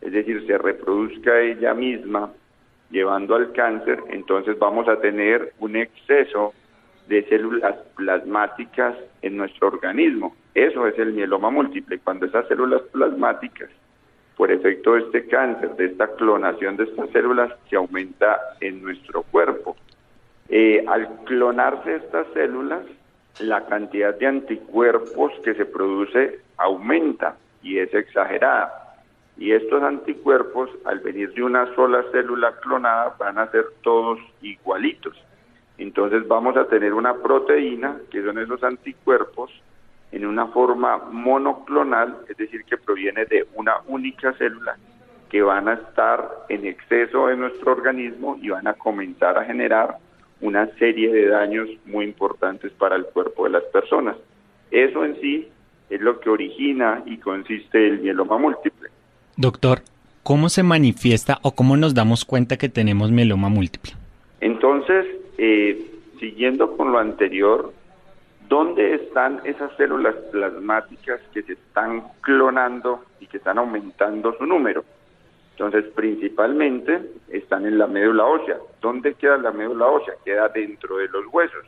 es 0.00 0.12
decir, 0.12 0.46
se 0.46 0.58
reproduzca 0.58 1.40
ella 1.40 1.74
misma 1.74 2.30
llevando 2.90 3.34
al 3.34 3.52
cáncer, 3.52 3.98
entonces 4.10 4.56
vamos 4.58 4.88
a 4.88 5.00
tener 5.00 5.52
un 5.58 5.74
exceso 5.74 6.54
de 7.08 7.24
células 7.28 7.76
plasmáticas 7.96 8.96
en 9.22 9.36
nuestro 9.36 9.68
organismo. 9.68 10.34
Eso 10.54 10.86
es 10.86 10.98
el 10.98 11.12
mieloma 11.12 11.50
múltiple, 11.50 11.98
cuando 11.98 12.26
esas 12.26 12.48
células 12.48 12.82
plasmáticas, 12.92 13.70
por 14.36 14.50
efecto 14.50 14.94
de 14.94 15.00
este 15.00 15.26
cáncer, 15.26 15.76
de 15.76 15.86
esta 15.86 16.08
clonación 16.16 16.76
de 16.76 16.84
estas 16.84 17.10
células, 17.10 17.52
se 17.68 17.76
aumenta 17.76 18.38
en 18.60 18.82
nuestro 18.82 19.22
cuerpo. 19.22 19.76
Eh, 20.48 20.84
al 20.86 21.08
clonarse 21.24 21.96
estas 21.96 22.26
células, 22.34 22.82
la 23.40 23.66
cantidad 23.66 24.14
de 24.14 24.26
anticuerpos 24.26 25.32
que 25.44 25.54
se 25.54 25.66
produce 25.66 26.40
aumenta 26.56 27.36
y 27.62 27.78
es 27.78 27.92
exagerada. 27.92 28.96
Y 29.36 29.52
estos 29.52 29.82
anticuerpos, 29.82 30.70
al 30.84 31.00
venir 31.00 31.32
de 31.34 31.42
una 31.42 31.74
sola 31.74 32.02
célula 32.12 32.54
clonada, 32.62 33.14
van 33.18 33.38
a 33.38 33.50
ser 33.50 33.66
todos 33.82 34.18
igualitos. 34.40 35.14
Entonces 35.78 36.26
vamos 36.26 36.56
a 36.56 36.66
tener 36.66 36.94
una 36.94 37.14
proteína, 37.14 37.98
que 38.10 38.22
son 38.22 38.38
esos 38.38 38.62
anticuerpos, 38.62 39.50
en 40.12 40.26
una 40.26 40.46
forma 40.46 40.98
monoclonal, 41.10 42.18
es 42.28 42.36
decir, 42.36 42.64
que 42.64 42.76
proviene 42.78 43.26
de 43.26 43.46
una 43.54 43.74
única 43.86 44.32
célula, 44.34 44.76
que 45.28 45.42
van 45.42 45.68
a 45.68 45.74
estar 45.74 46.46
en 46.48 46.64
exceso 46.66 47.28
en 47.28 47.40
nuestro 47.40 47.72
organismo 47.72 48.38
y 48.40 48.48
van 48.48 48.66
a 48.66 48.74
comenzar 48.74 49.36
a 49.36 49.44
generar 49.44 49.98
una 50.40 50.66
serie 50.78 51.12
de 51.12 51.28
daños 51.28 51.68
muy 51.84 52.04
importantes 52.04 52.72
para 52.72 52.96
el 52.96 53.04
cuerpo 53.06 53.44
de 53.44 53.50
las 53.50 53.64
personas. 53.64 54.16
Eso 54.70 55.04
en 55.04 55.20
sí 55.20 55.48
es 55.90 56.00
lo 56.00 56.20
que 56.20 56.30
origina 56.30 57.02
y 57.06 57.18
consiste 57.18 57.86
el 57.86 58.00
mieloma 58.00 58.38
múltiple. 58.38 58.88
Doctor, 59.36 59.80
¿cómo 60.22 60.48
se 60.48 60.62
manifiesta 60.62 61.38
o 61.42 61.54
cómo 61.54 61.76
nos 61.76 61.94
damos 61.94 62.24
cuenta 62.24 62.56
que 62.56 62.68
tenemos 62.68 63.10
mieloma 63.10 63.48
múltiple? 63.48 63.92
Entonces, 64.40 65.06
eh, 65.38 65.90
siguiendo 66.18 66.76
con 66.76 66.92
lo 66.92 66.98
anterior, 66.98 67.72
¿dónde 68.48 68.94
están 68.94 69.40
esas 69.44 69.74
células 69.76 70.14
plasmáticas 70.32 71.20
que 71.32 71.42
se 71.42 71.54
están 71.54 72.04
clonando 72.20 73.04
y 73.20 73.26
que 73.26 73.38
están 73.38 73.58
aumentando 73.58 74.36
su 74.36 74.46
número? 74.46 74.84
Entonces, 75.52 75.86
principalmente 75.94 77.00
están 77.28 77.64
en 77.64 77.78
la 77.78 77.86
médula 77.86 78.26
ósea. 78.26 78.58
¿Dónde 78.82 79.14
queda 79.14 79.38
la 79.38 79.52
médula 79.52 79.86
ósea? 79.86 80.14
Queda 80.24 80.48
dentro 80.50 80.98
de 80.98 81.08
los 81.08 81.24
huesos. 81.32 81.64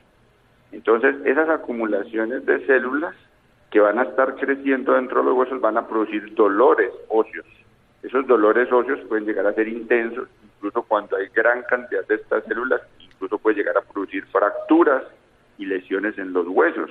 Entonces, 0.72 1.16
esas 1.24 1.48
acumulaciones 1.48 2.44
de 2.44 2.66
células 2.66 3.14
que 3.70 3.80
van 3.80 3.98
a 3.98 4.02
estar 4.02 4.34
creciendo 4.36 4.92
dentro 4.92 5.20
de 5.20 5.26
los 5.26 5.38
huesos 5.38 5.60
van 5.60 5.78
a 5.78 5.86
producir 5.86 6.34
dolores 6.34 6.90
óseos. 7.08 7.46
Esos 8.02 8.26
dolores 8.26 8.70
óseos 8.70 9.00
pueden 9.08 9.26
llegar 9.26 9.46
a 9.46 9.54
ser 9.54 9.68
intensos, 9.68 10.28
incluso 10.56 10.82
cuando 10.82 11.16
hay 11.16 11.28
gran 11.28 11.62
cantidad 11.62 12.06
de 12.06 12.16
estas 12.16 12.44
células, 12.44 12.80
incluso 13.18 13.38
puede 13.38 13.56
llegar 13.56 13.76
a 13.76 13.82
producir 13.82 14.24
fracturas 14.26 15.02
y 15.58 15.66
lesiones 15.66 16.16
en 16.18 16.32
los 16.32 16.46
huesos. 16.46 16.90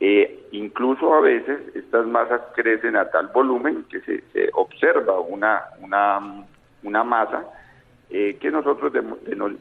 Eh, 0.00 0.48
incluso 0.52 1.12
a 1.12 1.20
veces 1.20 1.60
estas 1.74 2.06
masas 2.06 2.40
crecen 2.54 2.96
a 2.96 3.10
tal 3.10 3.26
volumen 3.26 3.84
que 3.90 4.00
se, 4.00 4.22
observa 4.54 5.20
una, 5.20 5.62
una, 5.80 6.46
una 6.82 7.04
masa 7.04 7.44
eh, 8.08 8.38
que 8.40 8.50
nosotros 8.50 8.94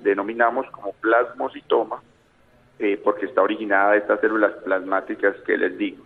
denominamos 0.01 0.65
como 0.71 0.93
plasmocitoma, 0.93 2.01
eh, 2.79 2.99
porque 3.03 3.25
está 3.25 3.41
originada 3.41 3.91
de 3.91 3.97
estas 3.97 4.21
células 4.21 4.53
plasmáticas 4.63 5.35
que 5.45 5.57
les 5.57 5.77
digo. 5.77 6.05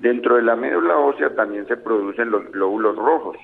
Dentro 0.00 0.34
de 0.34 0.42
la 0.42 0.56
médula 0.56 0.96
ósea 0.96 1.32
también 1.36 1.68
se 1.68 1.76
producen 1.76 2.30
los 2.30 2.50
glóbulos 2.50 2.96
rojos. 2.96 3.36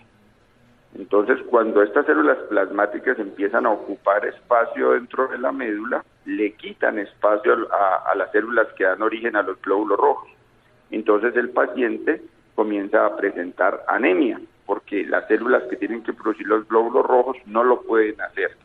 Entonces, 0.98 1.38
cuando 1.50 1.82
estas 1.82 2.06
células 2.06 2.38
plasmáticas 2.48 3.18
empiezan 3.18 3.66
a 3.66 3.70
ocupar 3.70 4.24
espacio 4.24 4.92
dentro 4.92 5.28
de 5.28 5.38
la 5.38 5.52
médula, 5.52 6.02
le 6.24 6.52
quitan 6.54 6.98
espacio 6.98 7.68
a, 7.70 8.10
a, 8.10 8.14
las 8.14 8.32
células 8.32 8.66
que 8.76 8.84
dan 8.84 9.02
origen 9.02 9.36
a 9.36 9.42
los 9.42 9.60
glóbulos 9.60 9.98
rojos. 9.98 10.28
Entonces 10.90 11.36
el 11.36 11.50
paciente 11.50 12.22
comienza 12.54 13.04
a 13.04 13.14
presentar 13.14 13.84
anemia, 13.88 14.40
porque 14.64 15.04
las 15.04 15.28
células 15.28 15.64
que 15.64 15.76
tienen 15.76 16.02
que 16.02 16.14
producir 16.14 16.46
los 16.46 16.66
glóbulos 16.66 17.04
rojos 17.04 17.36
no 17.44 17.62
lo 17.62 17.82
pueden 17.82 18.18
hacer. 18.22 18.56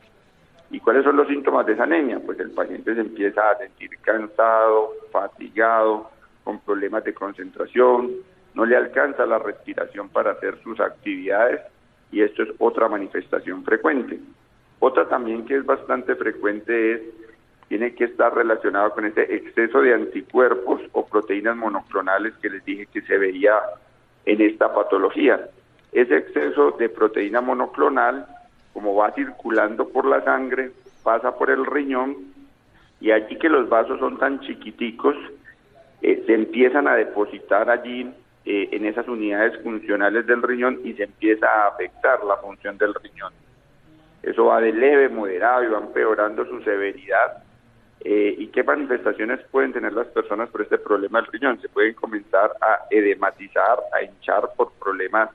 ¿Y 0.70 0.80
cuáles 0.80 1.04
son 1.04 1.16
los 1.16 1.28
síntomas 1.28 1.66
de 1.66 1.74
esa 1.74 1.84
anemia? 1.84 2.18
Pues 2.24 2.40
el 2.40 2.50
paciente 2.52 2.94
se 2.94 3.02
empieza 3.02 3.50
a 3.50 3.58
sentir 3.58 3.90
cansado, 4.00 4.92
fatigado, 5.10 6.10
con 6.44 6.60
problemas 6.60 7.04
de 7.04 7.12
concentración, 7.12 8.10
no 8.54 8.64
le 8.64 8.76
alcanza 8.76 9.26
la 9.26 9.38
respiración 9.38 10.08
para 10.08 10.32
hacer 10.32 10.58
sus 10.62 10.80
actividades 10.80 11.60
y 12.12 12.22
esto 12.22 12.44
es 12.44 12.50
otra 12.58 12.88
manifestación 12.88 13.64
frecuente. 13.64 14.20
Otra 14.78 15.08
también 15.08 15.44
que 15.44 15.56
es 15.56 15.66
bastante 15.66 16.14
frecuente 16.14 16.92
es, 16.92 17.00
tiene 17.68 17.94
que 17.94 18.04
estar 18.04 18.34
relacionado 18.34 18.90
con 18.92 19.06
ese 19.06 19.22
exceso 19.34 19.80
de 19.80 19.94
anticuerpos 19.94 20.82
o 20.92 21.06
proteínas 21.06 21.56
monoclonales 21.56 22.34
que 22.42 22.50
les 22.50 22.64
dije 22.64 22.86
que 22.86 23.00
se 23.02 23.16
veía 23.16 23.54
en 24.26 24.40
esta 24.42 24.72
patología. 24.74 25.48
Ese 25.90 26.18
exceso 26.18 26.72
de 26.72 26.88
proteína 26.88 27.40
monoclonal 27.40 28.26
como 28.72 28.94
va 28.94 29.12
circulando 29.12 29.88
por 29.88 30.06
la 30.06 30.22
sangre, 30.24 30.72
pasa 31.02 31.36
por 31.36 31.50
el 31.50 31.66
riñón 31.66 32.16
y 33.00 33.10
allí 33.10 33.36
que 33.36 33.48
los 33.48 33.68
vasos 33.68 33.98
son 33.98 34.18
tan 34.18 34.40
chiquiticos, 34.40 35.16
eh, 36.00 36.22
se 36.26 36.34
empiezan 36.34 36.88
a 36.88 36.94
depositar 36.94 37.68
allí 37.68 38.12
eh, 38.44 38.68
en 38.72 38.86
esas 38.86 39.06
unidades 39.08 39.60
funcionales 39.62 40.26
del 40.26 40.42
riñón 40.42 40.80
y 40.84 40.94
se 40.94 41.04
empieza 41.04 41.46
a 41.46 41.68
afectar 41.68 42.24
la 42.24 42.36
función 42.36 42.76
del 42.78 42.94
riñón. 42.94 43.32
Eso 44.22 44.46
va 44.46 44.60
de 44.60 44.72
leve, 44.72 45.08
moderado 45.08 45.64
y 45.64 45.68
va 45.68 45.78
empeorando 45.78 46.44
su 46.46 46.62
severidad. 46.62 47.42
Eh, 48.04 48.34
¿Y 48.36 48.48
qué 48.48 48.64
manifestaciones 48.64 49.40
pueden 49.50 49.72
tener 49.72 49.92
las 49.92 50.08
personas 50.08 50.48
por 50.50 50.62
este 50.62 50.78
problema 50.78 51.20
del 51.20 51.30
riñón? 51.32 51.60
Se 51.60 51.68
pueden 51.68 51.94
comenzar 51.94 52.52
a 52.60 52.86
edematizar, 52.90 53.78
a 53.92 54.02
hinchar 54.02 54.50
por 54.56 54.72
problemas 54.72 55.30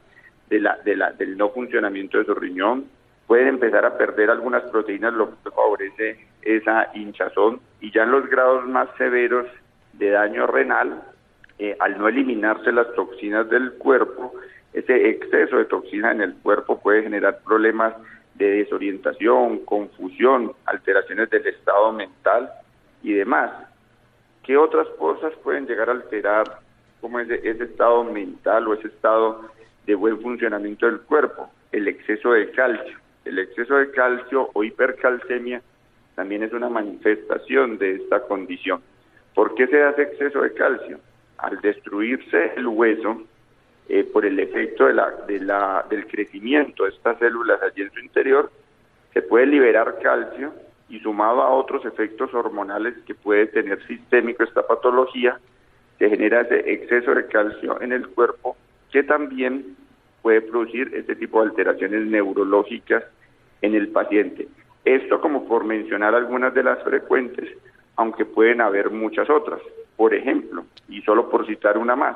de 0.49 0.60
la, 0.60 0.78
de 0.84 0.95
la, 0.95 1.12
del 1.12 1.38
no 1.38 1.49
funcionamiento 1.49 2.18
de 2.18 2.26
su 2.26 2.36
riñón, 2.36 2.86
pueden 3.28 3.47
empezar 3.47 3.86
a 3.86 3.97
perder 3.97 4.30
algunas 4.30 4.64
proteínas, 4.64 5.14
lo 5.14 5.30
que 5.30 5.51
favorece 5.51 6.26
esa 6.41 6.89
hinchazón. 6.93 7.60
Y 7.82 7.91
ya 7.91 8.03
en 8.03 8.12
los 8.12 8.28
grados 8.28 8.66
más 8.68 8.89
severos 8.97 9.45
de 9.93 10.10
daño 10.12 10.47
renal, 10.47 11.03
eh, 11.60 11.76
al 11.80 11.97
no 11.97 12.08
eliminarse 12.08 12.72
las 12.72 12.93
toxinas 12.93 13.49
del 13.49 13.74
cuerpo, 13.74 14.34
ese 14.74 15.10
exceso 15.10 15.58
de 15.58 15.66
toxina 15.66 16.12
en 16.12 16.22
el 16.22 16.36
cuerpo 16.36 16.80
puede 16.80 17.03
generar 17.03 17.39
problemas 17.43 17.93
de 18.36 18.51
desorientación, 18.51 19.60
confusión, 19.66 20.53
alteraciones 20.66 21.30
del 21.30 21.47
estado 21.47 21.91
mental 21.93 22.51
y 23.01 23.14
demás. 23.14 23.51
¿Qué 24.43 24.55
otras 24.58 24.88
cosas 24.99 25.34
pueden 25.43 25.66
llegar 25.66 25.89
a 25.89 25.93
alterar 25.93 26.60
como 27.01 27.20
ese, 27.20 27.36
ese 27.43 27.64
estado 27.64 28.03
mental 28.03 28.68
o 28.68 28.74
ese 28.74 28.88
estado 28.88 29.41
de 29.86 29.95
buen 29.95 30.22
funcionamiento 30.22 30.86
del 30.86 31.01
cuerpo? 31.01 31.49
El 31.72 31.88
exceso 31.88 32.32
de 32.32 32.51
calcio 32.51 32.97
el 33.28 33.39
exceso 33.39 33.76
de 33.76 33.91
calcio 33.91 34.49
o 34.53 34.64
hipercalcemia 34.64 35.62
también 36.16 36.43
es 36.43 36.53
una 36.53 36.70
manifestación 36.70 37.78
de 37.78 37.95
esta 37.95 38.22
condición. 38.22 38.82
¿Por 39.36 39.53
qué 39.53 39.68
se 39.68 39.84
hace 39.84 40.03
exceso 40.03 40.41
de 40.41 40.53
calcio? 40.53 40.99
Al 41.38 41.59
destruirse 41.61 42.53
el 42.55 42.67
hueso, 42.67 43.23
eh, 43.89 44.03
por 44.03 44.25
el 44.25 44.39
efecto 44.39 44.85
de 44.88 44.93
la, 44.93 45.11
de 45.27 45.39
la, 45.39 45.85
del 45.89 46.07
crecimiento 46.07 46.83
de 46.83 46.89
estas 46.89 47.17
células 47.19 47.61
allí 47.61 47.83
en 47.83 47.91
su 47.91 47.99
interior, 47.99 48.51
se 49.13 49.21
puede 49.21 49.45
liberar 49.45 49.99
calcio 50.01 50.53
y 50.89 50.99
sumado 50.99 51.41
a 51.41 51.49
otros 51.49 51.85
efectos 51.85 52.33
hormonales 52.33 52.95
que 53.05 53.15
puede 53.15 53.47
tener 53.47 53.85
sistémico 53.88 54.43
esta 54.43 54.65
patología, 54.65 55.39
se 55.97 56.09
genera 56.09 56.41
ese 56.41 56.71
exceso 56.71 57.15
de 57.15 57.27
calcio 57.27 57.81
en 57.81 57.91
el 57.91 58.07
cuerpo 58.09 58.57
que 58.91 59.03
también 59.03 59.75
puede 60.21 60.41
producir 60.41 60.91
este 60.93 61.15
tipo 61.15 61.41
de 61.41 61.49
alteraciones 61.49 62.05
neurológicas 62.07 63.03
en 63.61 63.75
el 63.75 63.88
paciente. 63.89 64.47
Esto 64.85 65.19
como 65.21 65.47
por 65.47 65.63
mencionar 65.63 66.13
algunas 66.15 66.53
de 66.53 66.63
las 66.63 66.83
frecuentes, 66.83 67.49
aunque 67.95 68.25
pueden 68.25 68.61
haber 68.61 68.89
muchas 68.89 69.29
otras. 69.29 69.61
Por 69.97 70.13
ejemplo, 70.13 70.65
y 70.87 71.01
solo 71.01 71.29
por 71.29 71.45
citar 71.45 71.77
una 71.77 71.95
más, 71.97 72.15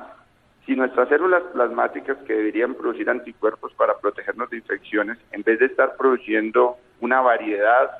si 0.65 0.75
nuestras 0.75 1.09
células 1.09 1.43
plasmáticas 1.51 2.17
que 2.19 2.34
deberían 2.34 2.75
producir 2.75 3.09
anticuerpos 3.09 3.73
para 3.73 3.97
protegernos 3.97 4.49
de 4.51 4.57
infecciones, 4.57 5.17
en 5.32 5.41
vez 5.43 5.59
de 5.59 5.65
estar 5.65 5.97
produciendo 5.97 6.77
una 7.01 7.19
variedad 7.19 7.91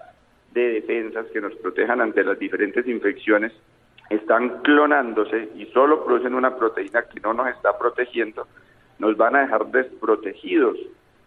de 0.54 0.74
defensas 0.74 1.26
que 1.34 1.42
nos 1.42 1.56
protejan 1.56 2.00
ante 2.00 2.24
las 2.24 2.38
diferentes 2.38 2.88
infecciones, 2.88 3.52
están 4.10 4.62
clonándose 4.62 5.50
y 5.56 5.66
solo 5.68 6.06
producen 6.06 6.36
una 6.36 6.56
proteína 6.56 7.04
que 7.04 7.20
no 7.22 7.34
nos 7.34 7.48
está 7.48 7.78
protegiendo, 7.78 8.48
nos 9.00 9.18
van 9.18 9.36
a 9.36 9.42
dejar 9.42 9.68
desprotegidos 9.68 10.78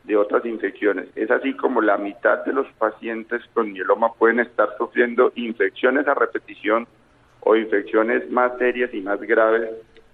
de 0.04 0.16
otras 0.16 0.44
infecciones. 0.44 1.08
Es 1.16 1.30
así 1.30 1.54
como 1.54 1.80
la 1.80 1.96
mitad 1.96 2.44
de 2.44 2.52
los 2.52 2.66
pacientes 2.74 3.42
con 3.54 3.72
mieloma 3.72 4.12
pueden 4.12 4.40
estar 4.40 4.68
sufriendo 4.76 5.32
infecciones 5.34 6.06
a 6.06 6.14
repetición 6.14 6.86
o 7.44 7.56
infecciones 7.56 8.28
más 8.30 8.58
serias 8.58 8.92
y 8.92 9.00
más 9.00 9.20
graves 9.20 9.70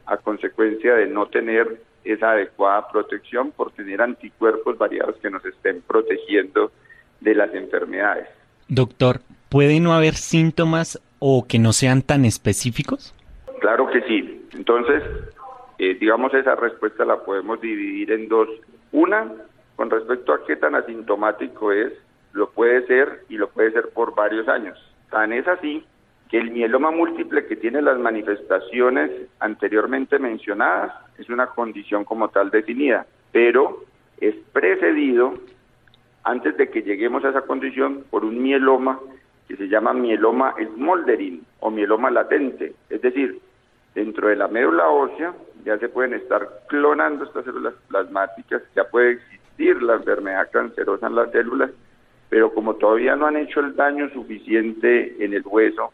a 0.07 0.17
consecuencia 0.17 0.95
de 0.95 1.07
no 1.07 1.27
tener 1.27 1.81
esa 2.05 2.33
adecuada 2.33 2.89
protección 2.91 3.53
por 3.53 3.73
tener 3.73 4.03
anticuerpos 4.03 4.77
variados 4.77 5.17
que 5.17 5.31
nos 5.31 5.45
estén 5.45 5.83
protegiendo 5.83 6.73
de 7.21 7.35
las 7.35 7.55
enfermedades. 7.55 8.27
Doctor, 8.69 9.21
¿puede 9.49 9.81
no 9.81 9.93
haber 9.93 10.15
síntomas 10.15 11.01
o 11.19 11.47
que 11.47 11.59
no 11.59 11.73
sean 11.73 12.03
tan 12.03 12.25
específicos? 12.25 13.15
Claro 13.61 13.89
que 13.91 14.01
sí. 14.03 14.47
Entonces, 14.55 15.03
eh, 15.79 15.97
digamos, 16.01 16.33
esa 16.35 16.57
respuesta 16.57 17.05
la 17.05 17.19
podemos 17.19 17.61
dividir 17.61 18.11
en 18.11 18.29
dos. 18.29 18.49
Una, 18.93 19.31
con 19.77 19.91
respecto 19.91 20.33
a 20.33 20.45
qué 20.47 20.57
tan 20.57 20.75
asintomático 20.75 21.73
es, 21.73 21.93
lo 22.33 22.51
puede 22.51 22.87
ser 22.87 23.25
y 23.29 23.37
lo 23.37 23.51
puede 23.51 23.73
ser 23.73 23.91
por 23.91 24.15
varios 24.15 24.49
años. 24.49 24.79
Tan 25.11 25.33
es 25.33 25.47
así 25.47 25.85
que 26.31 26.39
el 26.39 26.53
mieloma 26.53 26.93
múltiple 26.93 27.47
que 27.47 27.57
tiene 27.57 27.83
las 27.83 27.99
manifestaciones 27.99 29.11
anteriormente 29.41 30.19
mencionadas 30.21 30.93
es 31.19 31.29
una 31.29 31.49
condición 31.49 32.05
como 32.05 32.29
tal 32.29 32.51
definida, 32.51 33.05
pero 33.33 33.85
es 34.21 34.37
precedido 34.53 35.35
antes 36.23 36.57
de 36.57 36.71
que 36.71 36.83
lleguemos 36.83 37.25
a 37.25 37.31
esa 37.31 37.43
condición 37.43 38.05
por 38.11 38.25
un 38.25 38.41
mieloma 38.41 39.01
que 39.49 39.57
se 39.57 39.69
llama 39.69 39.93
mieloma 39.93 40.55
smoldering 40.77 41.43
o 41.59 41.71
mieloma 41.71 42.11
latente, 42.11 42.75
es 42.89 43.03
decir, 43.03 43.41
dentro 43.97 44.29
de 44.29 44.37
la 44.37 44.47
médula 44.47 44.89
ósea 44.89 45.35
ya 45.65 45.79
se 45.79 45.89
pueden 45.89 46.15
estar 46.15 46.49
clonando 46.69 47.25
estas 47.25 47.45
células 47.45 47.75
plasmáticas, 47.89 48.63
ya 48.77 48.85
puede 48.85 49.13
existir 49.13 49.83
la 49.83 49.95
enfermedad 49.95 50.49
cancerosa 50.53 51.09
en 51.09 51.17
las 51.17 51.33
células, 51.33 51.71
pero 52.29 52.55
como 52.55 52.77
todavía 52.77 53.17
no 53.17 53.27
han 53.27 53.37
hecho 53.37 53.59
el 53.59 53.75
daño 53.75 54.09
suficiente 54.11 55.17
en 55.25 55.35
el 55.35 55.43
hueso, 55.45 55.93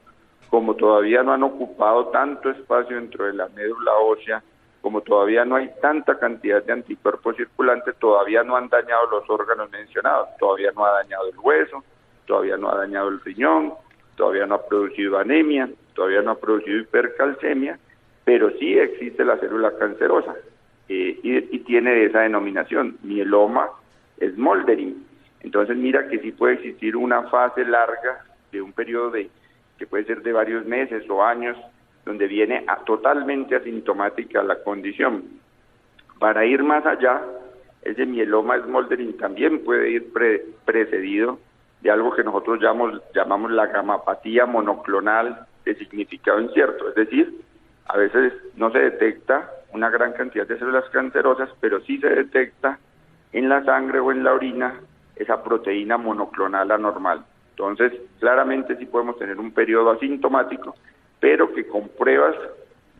como 0.48 0.74
todavía 0.74 1.22
no 1.22 1.32
han 1.32 1.42
ocupado 1.42 2.06
tanto 2.06 2.50
espacio 2.50 2.96
dentro 2.96 3.26
de 3.26 3.34
la 3.34 3.48
médula 3.48 3.92
ósea, 3.94 4.42
como 4.80 5.00
todavía 5.00 5.44
no 5.44 5.56
hay 5.56 5.70
tanta 5.80 6.18
cantidad 6.18 6.62
de 6.62 6.72
anticuerpos 6.72 7.36
circulantes, 7.36 7.96
todavía 7.96 8.44
no 8.44 8.56
han 8.56 8.68
dañado 8.68 9.10
los 9.10 9.28
órganos 9.28 9.70
mencionados, 9.70 10.28
todavía 10.38 10.70
no 10.74 10.84
ha 10.84 10.92
dañado 10.92 11.28
el 11.28 11.38
hueso, 11.38 11.82
todavía 12.24 12.56
no 12.56 12.70
ha 12.70 12.76
dañado 12.76 13.08
el 13.08 13.20
riñón, 13.20 13.74
todavía 14.14 14.46
no 14.46 14.54
ha 14.54 14.66
producido 14.66 15.18
anemia, 15.18 15.68
todavía 15.94 16.22
no 16.22 16.32
ha 16.32 16.38
producido 16.38 16.78
hipercalcemia, 16.78 17.78
pero 18.24 18.50
sí 18.58 18.78
existe 18.78 19.24
la 19.24 19.38
célula 19.38 19.76
cancerosa 19.76 20.34
eh, 20.88 21.18
y, 21.22 21.56
y, 21.56 21.58
tiene 21.60 22.04
esa 22.04 22.20
denominación, 22.20 22.96
mieloma 23.02 23.68
smoldering. 24.20 25.04
Entonces 25.40 25.76
mira 25.76 26.08
que 26.08 26.18
sí 26.20 26.32
puede 26.32 26.54
existir 26.54 26.96
una 26.96 27.24
fase 27.24 27.64
larga 27.64 28.24
de 28.52 28.62
un 28.62 28.72
periodo 28.72 29.10
de 29.10 29.30
que 29.78 29.86
puede 29.86 30.04
ser 30.04 30.22
de 30.22 30.32
varios 30.32 30.64
meses 30.64 31.08
o 31.08 31.22
años, 31.22 31.56
donde 32.04 32.26
viene 32.26 32.64
totalmente 32.84 33.56
asintomática 33.56 34.42
la 34.42 34.62
condición. 34.62 35.24
Para 36.18 36.44
ir 36.44 36.62
más 36.62 36.86
allá, 36.86 37.22
ese 37.82 38.06
mieloma 38.06 38.58
smoldering 38.60 39.16
también 39.16 39.64
puede 39.64 39.90
ir 39.90 40.12
precedido 40.64 41.38
de 41.80 41.90
algo 41.90 42.14
que 42.14 42.24
nosotros 42.24 42.60
llamamos, 42.60 43.02
llamamos 43.14 43.50
la 43.50 43.66
gamapatía 43.66 44.46
monoclonal 44.46 45.46
de 45.64 45.74
significado 45.74 46.40
incierto, 46.40 46.88
es 46.88 46.94
decir, 46.94 47.40
a 47.88 47.96
veces 47.96 48.32
no 48.56 48.70
se 48.70 48.78
detecta 48.78 49.50
una 49.72 49.90
gran 49.90 50.12
cantidad 50.12 50.46
de 50.46 50.58
células 50.58 50.88
cancerosas, 50.90 51.50
pero 51.60 51.80
sí 51.82 51.98
se 51.98 52.08
detecta 52.08 52.78
en 53.32 53.48
la 53.48 53.64
sangre 53.64 54.00
o 54.00 54.10
en 54.10 54.24
la 54.24 54.32
orina 54.32 54.80
esa 55.14 55.42
proteína 55.42 55.96
monoclonal 55.96 56.70
anormal. 56.70 57.24
Entonces, 57.58 57.94
claramente 58.20 58.76
sí 58.76 58.84
podemos 58.84 59.18
tener 59.18 59.38
un 59.40 59.50
periodo 59.50 59.90
asintomático, 59.90 60.74
pero 61.18 61.54
que 61.54 61.66
con 61.66 61.88
pruebas 61.88 62.36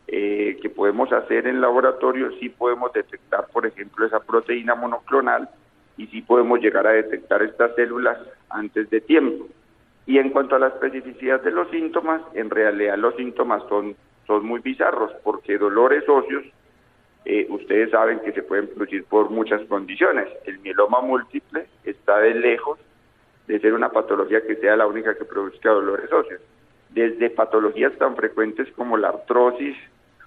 eh, 0.07 0.57
que 0.59 0.69
podemos 0.71 1.13
hacer 1.13 1.45
en 1.45 1.61
laboratorio 1.61 2.31
sí 2.39 2.49
podemos 2.49 2.91
detectar, 2.91 3.45
por 3.53 3.67
ejemplo, 3.67 4.07
esa 4.07 4.19
proteína 4.19 4.73
monoclonal 4.73 5.47
y 5.95 6.07
sí 6.07 6.23
podemos 6.23 6.59
llegar 6.59 6.87
a 6.87 6.93
detectar 6.93 7.43
estas 7.43 7.75
células 7.75 8.17
antes 8.49 8.89
de 8.89 8.99
tiempo. 8.99 9.45
Y 10.07 10.17
en 10.17 10.31
cuanto 10.31 10.55
a 10.55 10.59
la 10.59 10.69
especificidad 10.69 11.39
de 11.41 11.51
los 11.51 11.69
síntomas, 11.69 12.23
en 12.33 12.49
realidad 12.49 12.97
los 12.97 13.15
síntomas 13.15 13.61
son, 13.69 13.95
son 14.25 14.43
muy 14.43 14.61
bizarros 14.61 15.11
porque 15.23 15.59
dolores 15.59 16.03
óseos, 16.09 16.45
eh, 17.25 17.45
ustedes 17.49 17.91
saben 17.91 18.21
que 18.21 18.31
se 18.31 18.41
pueden 18.41 18.69
producir 18.69 19.03
por 19.03 19.29
muchas 19.29 19.61
condiciones. 19.67 20.29
El 20.45 20.57
mieloma 20.59 21.01
múltiple 21.01 21.67
está 21.83 22.17
de 22.19 22.33
lejos 22.33 22.79
de 23.47 23.59
ser 23.59 23.73
una 23.73 23.89
patología 23.89 24.41
que 24.45 24.57
sea 24.57 24.75
la 24.75 24.87
única 24.87 25.15
que 25.15 25.25
produzca 25.25 25.69
dolores 25.69 26.11
óseos. 26.11 26.41
Desde 26.89 27.29
patologías 27.29 27.93
tan 27.97 28.15
frecuentes 28.15 28.67
como 28.75 28.97
la 28.97 29.09
artrosis 29.09 29.75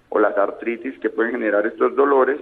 o 0.09 0.19
las 0.19 0.37
artritis 0.37 0.97
que 0.99 1.09
pueden 1.09 1.33
generar 1.33 1.65
estos 1.65 1.95
dolores, 1.95 2.39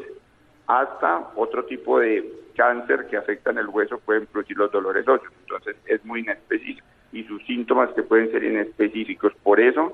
hasta 0.67 1.31
otro 1.35 1.65
tipo 1.65 1.99
de 1.99 2.31
cáncer 2.55 3.07
que 3.07 3.17
afectan 3.17 3.57
el 3.57 3.67
hueso 3.67 3.99
pueden 3.99 4.25
producir 4.25 4.57
los 4.57 4.71
dolores 4.71 5.07
óseos. 5.07 5.33
Entonces 5.41 5.75
es 5.85 6.03
muy 6.05 6.21
inespecífico 6.21 6.85
y 7.11 7.23
sus 7.23 7.43
síntomas 7.45 7.89
que 7.91 8.03
pueden 8.03 8.31
ser 8.31 8.43
inespecíficos. 8.43 9.33
Por 9.43 9.59
eso, 9.59 9.93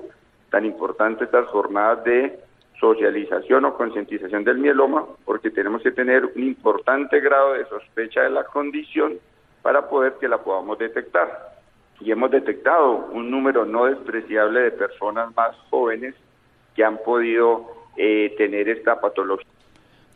tan 0.50 0.64
importante 0.64 1.24
estas 1.24 1.46
jornadas 1.48 2.04
de 2.04 2.38
socialización 2.78 3.64
o 3.64 3.74
concientización 3.74 4.44
del 4.44 4.58
mieloma, 4.58 5.06
porque 5.24 5.50
tenemos 5.50 5.82
que 5.82 5.92
tener 5.92 6.26
un 6.26 6.42
importante 6.42 7.20
grado 7.20 7.54
de 7.54 7.64
sospecha 7.66 8.22
de 8.22 8.30
la 8.30 8.44
condición 8.44 9.14
para 9.62 9.88
poder 9.88 10.14
que 10.20 10.28
la 10.28 10.38
podamos 10.38 10.78
detectar. 10.78 11.56
Y 12.00 12.10
hemos 12.10 12.30
detectado 12.30 13.08
un 13.12 13.30
número 13.30 13.64
no 13.64 13.86
despreciable 13.86 14.60
de 14.60 14.70
personas 14.70 15.34
más 15.34 15.56
jóvenes 15.70 16.14
que 16.74 16.84
han 16.84 16.98
podido 16.98 17.66
eh, 17.96 18.34
tener 18.36 18.68
esta 18.68 19.00
patología. 19.00 19.46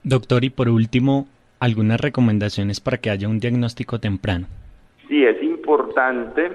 Doctor, 0.03 0.45
y 0.45 0.51
por 0.51 0.69
último, 0.69 1.27
algunas 1.59 2.01
recomendaciones 2.01 2.81
para 2.81 2.99
que 2.99 3.11
haya 3.11 3.29
un 3.29 3.39
diagnóstico 3.39 3.99
temprano. 3.99 4.47
Sí, 5.09 5.25
es 5.25 5.43
importante 5.43 6.53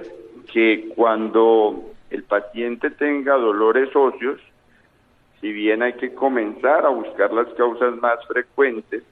que 0.52 0.88
cuando 0.94 1.92
el 2.10 2.22
paciente 2.22 2.90
tenga 2.90 3.34
dolores 3.34 3.94
óseos, 3.94 4.40
si 5.40 5.52
bien 5.52 5.82
hay 5.82 5.94
que 5.94 6.14
comenzar 6.14 6.86
a 6.86 6.88
buscar 6.88 7.32
las 7.32 7.48
causas 7.54 7.96
más 7.96 8.24
frecuentes, 8.26 9.02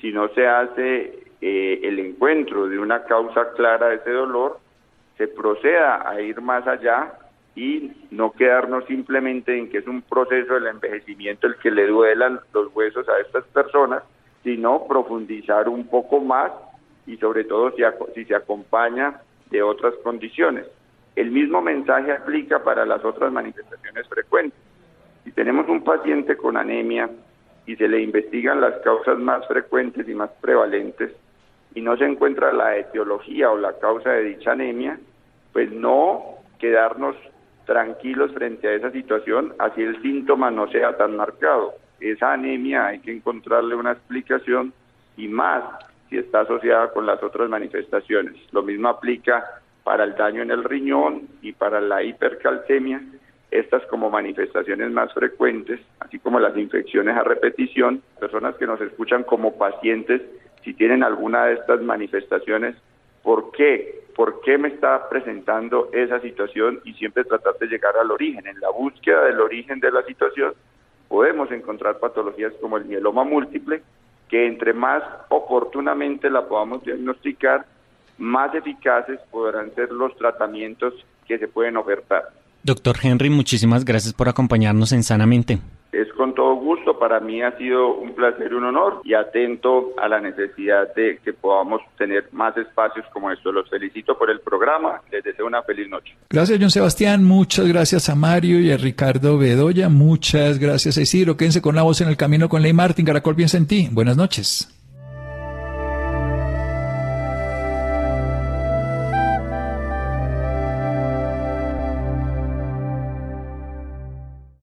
si 0.00 0.12
no 0.12 0.28
se 0.28 0.46
hace 0.46 1.27
eh, 1.40 1.80
el 1.84 1.98
encuentro 1.98 2.68
de 2.68 2.78
una 2.78 3.04
causa 3.04 3.52
clara 3.52 3.88
de 3.88 3.96
ese 3.96 4.10
dolor, 4.10 4.58
se 5.16 5.28
proceda 5.28 6.08
a 6.08 6.20
ir 6.20 6.40
más 6.40 6.66
allá 6.66 7.12
y 7.54 7.92
no 8.10 8.32
quedarnos 8.32 8.84
simplemente 8.86 9.56
en 9.56 9.68
que 9.68 9.78
es 9.78 9.86
un 9.86 10.02
proceso 10.02 10.54
del 10.54 10.68
envejecimiento 10.68 11.46
el 11.46 11.56
que 11.56 11.70
le 11.70 11.86
duelan 11.86 12.40
los 12.54 12.74
huesos 12.74 13.08
a 13.08 13.18
estas 13.20 13.44
personas, 13.46 14.02
sino 14.44 14.86
profundizar 14.86 15.68
un 15.68 15.88
poco 15.88 16.20
más 16.20 16.52
y 17.06 17.16
sobre 17.16 17.44
todo 17.44 17.72
si, 17.72 17.82
si 18.14 18.24
se 18.26 18.34
acompaña 18.34 19.20
de 19.50 19.62
otras 19.62 19.94
condiciones. 20.04 20.66
El 21.16 21.32
mismo 21.32 21.60
mensaje 21.60 22.12
aplica 22.12 22.62
para 22.62 22.86
las 22.86 23.04
otras 23.04 23.32
manifestaciones 23.32 24.06
frecuentes. 24.08 24.60
Si 25.24 25.32
tenemos 25.32 25.68
un 25.68 25.82
paciente 25.82 26.36
con 26.36 26.56
anemia 26.56 27.10
y 27.66 27.74
se 27.74 27.88
le 27.88 28.00
investigan 28.02 28.60
las 28.60 28.78
causas 28.82 29.18
más 29.18 29.46
frecuentes 29.48 30.08
y 30.08 30.14
más 30.14 30.30
prevalentes, 30.40 31.12
y 31.78 31.80
no 31.80 31.96
se 31.96 32.04
encuentra 32.04 32.52
la 32.52 32.76
etiología 32.76 33.52
o 33.52 33.56
la 33.56 33.78
causa 33.78 34.10
de 34.10 34.24
dicha 34.24 34.50
anemia, 34.50 34.98
pues 35.52 35.70
no 35.70 36.24
quedarnos 36.58 37.14
tranquilos 37.66 38.32
frente 38.32 38.66
a 38.66 38.74
esa 38.74 38.90
situación, 38.90 39.54
así 39.60 39.82
el 39.82 40.02
síntoma 40.02 40.50
no 40.50 40.68
sea 40.72 40.96
tan 40.96 41.16
marcado. 41.16 41.74
Esa 42.00 42.32
anemia 42.32 42.86
hay 42.86 42.98
que 42.98 43.12
encontrarle 43.12 43.76
una 43.76 43.92
explicación 43.92 44.72
y 45.16 45.28
más 45.28 45.62
si 46.10 46.18
está 46.18 46.40
asociada 46.40 46.90
con 46.90 47.06
las 47.06 47.22
otras 47.22 47.48
manifestaciones. 47.48 48.34
Lo 48.50 48.64
mismo 48.64 48.88
aplica 48.88 49.44
para 49.84 50.02
el 50.02 50.16
daño 50.16 50.42
en 50.42 50.50
el 50.50 50.64
riñón 50.64 51.28
y 51.42 51.52
para 51.52 51.80
la 51.80 52.02
hipercalcemia, 52.02 53.02
estas 53.52 53.86
como 53.86 54.10
manifestaciones 54.10 54.90
más 54.90 55.14
frecuentes, 55.14 55.78
así 56.00 56.18
como 56.18 56.40
las 56.40 56.56
infecciones 56.56 57.16
a 57.16 57.22
repetición, 57.22 58.02
personas 58.18 58.56
que 58.56 58.66
nos 58.66 58.80
escuchan 58.80 59.22
como 59.22 59.56
pacientes 59.56 60.22
si 60.68 60.74
tienen 60.74 61.02
alguna 61.02 61.46
de 61.46 61.54
estas 61.54 61.80
manifestaciones, 61.80 62.76
¿por 63.22 63.52
qué? 63.52 64.02
¿Por 64.14 64.42
qué 64.42 64.58
me 64.58 64.68
está 64.68 65.08
presentando 65.08 65.88
esa 65.94 66.20
situación? 66.20 66.80
Y 66.84 66.92
siempre 66.92 67.24
tratar 67.24 67.56
de 67.58 67.68
llegar 67.68 67.96
al 67.96 68.10
origen. 68.10 68.46
En 68.46 68.60
la 68.60 68.68
búsqueda 68.68 69.24
del 69.24 69.40
origen 69.40 69.80
de 69.80 69.90
la 69.90 70.02
situación 70.02 70.52
podemos 71.08 71.50
encontrar 71.52 71.98
patologías 72.00 72.52
como 72.60 72.76
el 72.76 72.84
mieloma 72.84 73.24
múltiple, 73.24 73.80
que 74.28 74.46
entre 74.46 74.74
más 74.74 75.02
oportunamente 75.30 76.28
la 76.28 76.46
podamos 76.46 76.84
diagnosticar, 76.84 77.64
más 78.18 78.54
eficaces 78.54 79.18
podrán 79.30 79.74
ser 79.74 79.90
los 79.90 80.14
tratamientos 80.18 80.92
que 81.26 81.38
se 81.38 81.48
pueden 81.48 81.78
ofertar. 81.78 82.24
Doctor 82.62 82.96
Henry, 83.02 83.30
muchísimas 83.30 83.86
gracias 83.86 84.12
por 84.12 84.28
acompañarnos 84.28 84.92
en 84.92 85.02
Sanamente. 85.02 85.60
Es 85.92 86.12
con 86.12 86.34
todo 86.34 86.54
gusto, 86.56 86.98
para 86.98 87.18
mí 87.20 87.42
ha 87.42 87.56
sido 87.56 87.94
un 87.94 88.14
placer 88.14 88.52
y 88.52 88.54
un 88.54 88.64
honor 88.64 89.00
y 89.04 89.14
atento 89.14 89.94
a 89.96 90.08
la 90.08 90.20
necesidad 90.20 90.94
de 90.94 91.18
que 91.24 91.32
podamos 91.32 91.80
tener 91.96 92.28
más 92.32 92.56
espacios 92.56 93.06
como 93.12 93.30
estos. 93.30 93.54
Los 93.54 93.70
felicito 93.70 94.16
por 94.18 94.30
el 94.30 94.40
programa, 94.40 95.00
les 95.10 95.24
deseo 95.24 95.46
una 95.46 95.62
feliz 95.62 95.88
noche. 95.88 96.14
Gracias, 96.30 96.58
John 96.60 96.70
Sebastián, 96.70 97.24
muchas 97.24 97.66
gracias 97.66 98.08
a 98.08 98.14
Mario 98.14 98.60
y 98.60 98.70
a 98.70 98.76
Ricardo 98.76 99.38
Bedoya, 99.38 99.88
muchas 99.88 100.58
gracias 100.58 100.98
a 100.98 101.02
Isidro, 101.02 101.36
quédense 101.36 101.62
con 101.62 101.74
la 101.74 101.82
voz 101.82 102.00
en 102.00 102.08
el 102.08 102.16
camino 102.16 102.48
con 102.48 102.62
Ley 102.62 102.72
Martín, 102.72 103.06
Caracol 103.06 103.34
piensa 103.34 103.56
en 103.56 103.66
ti, 103.66 103.88
buenas 103.90 104.16
noches. 104.16 104.77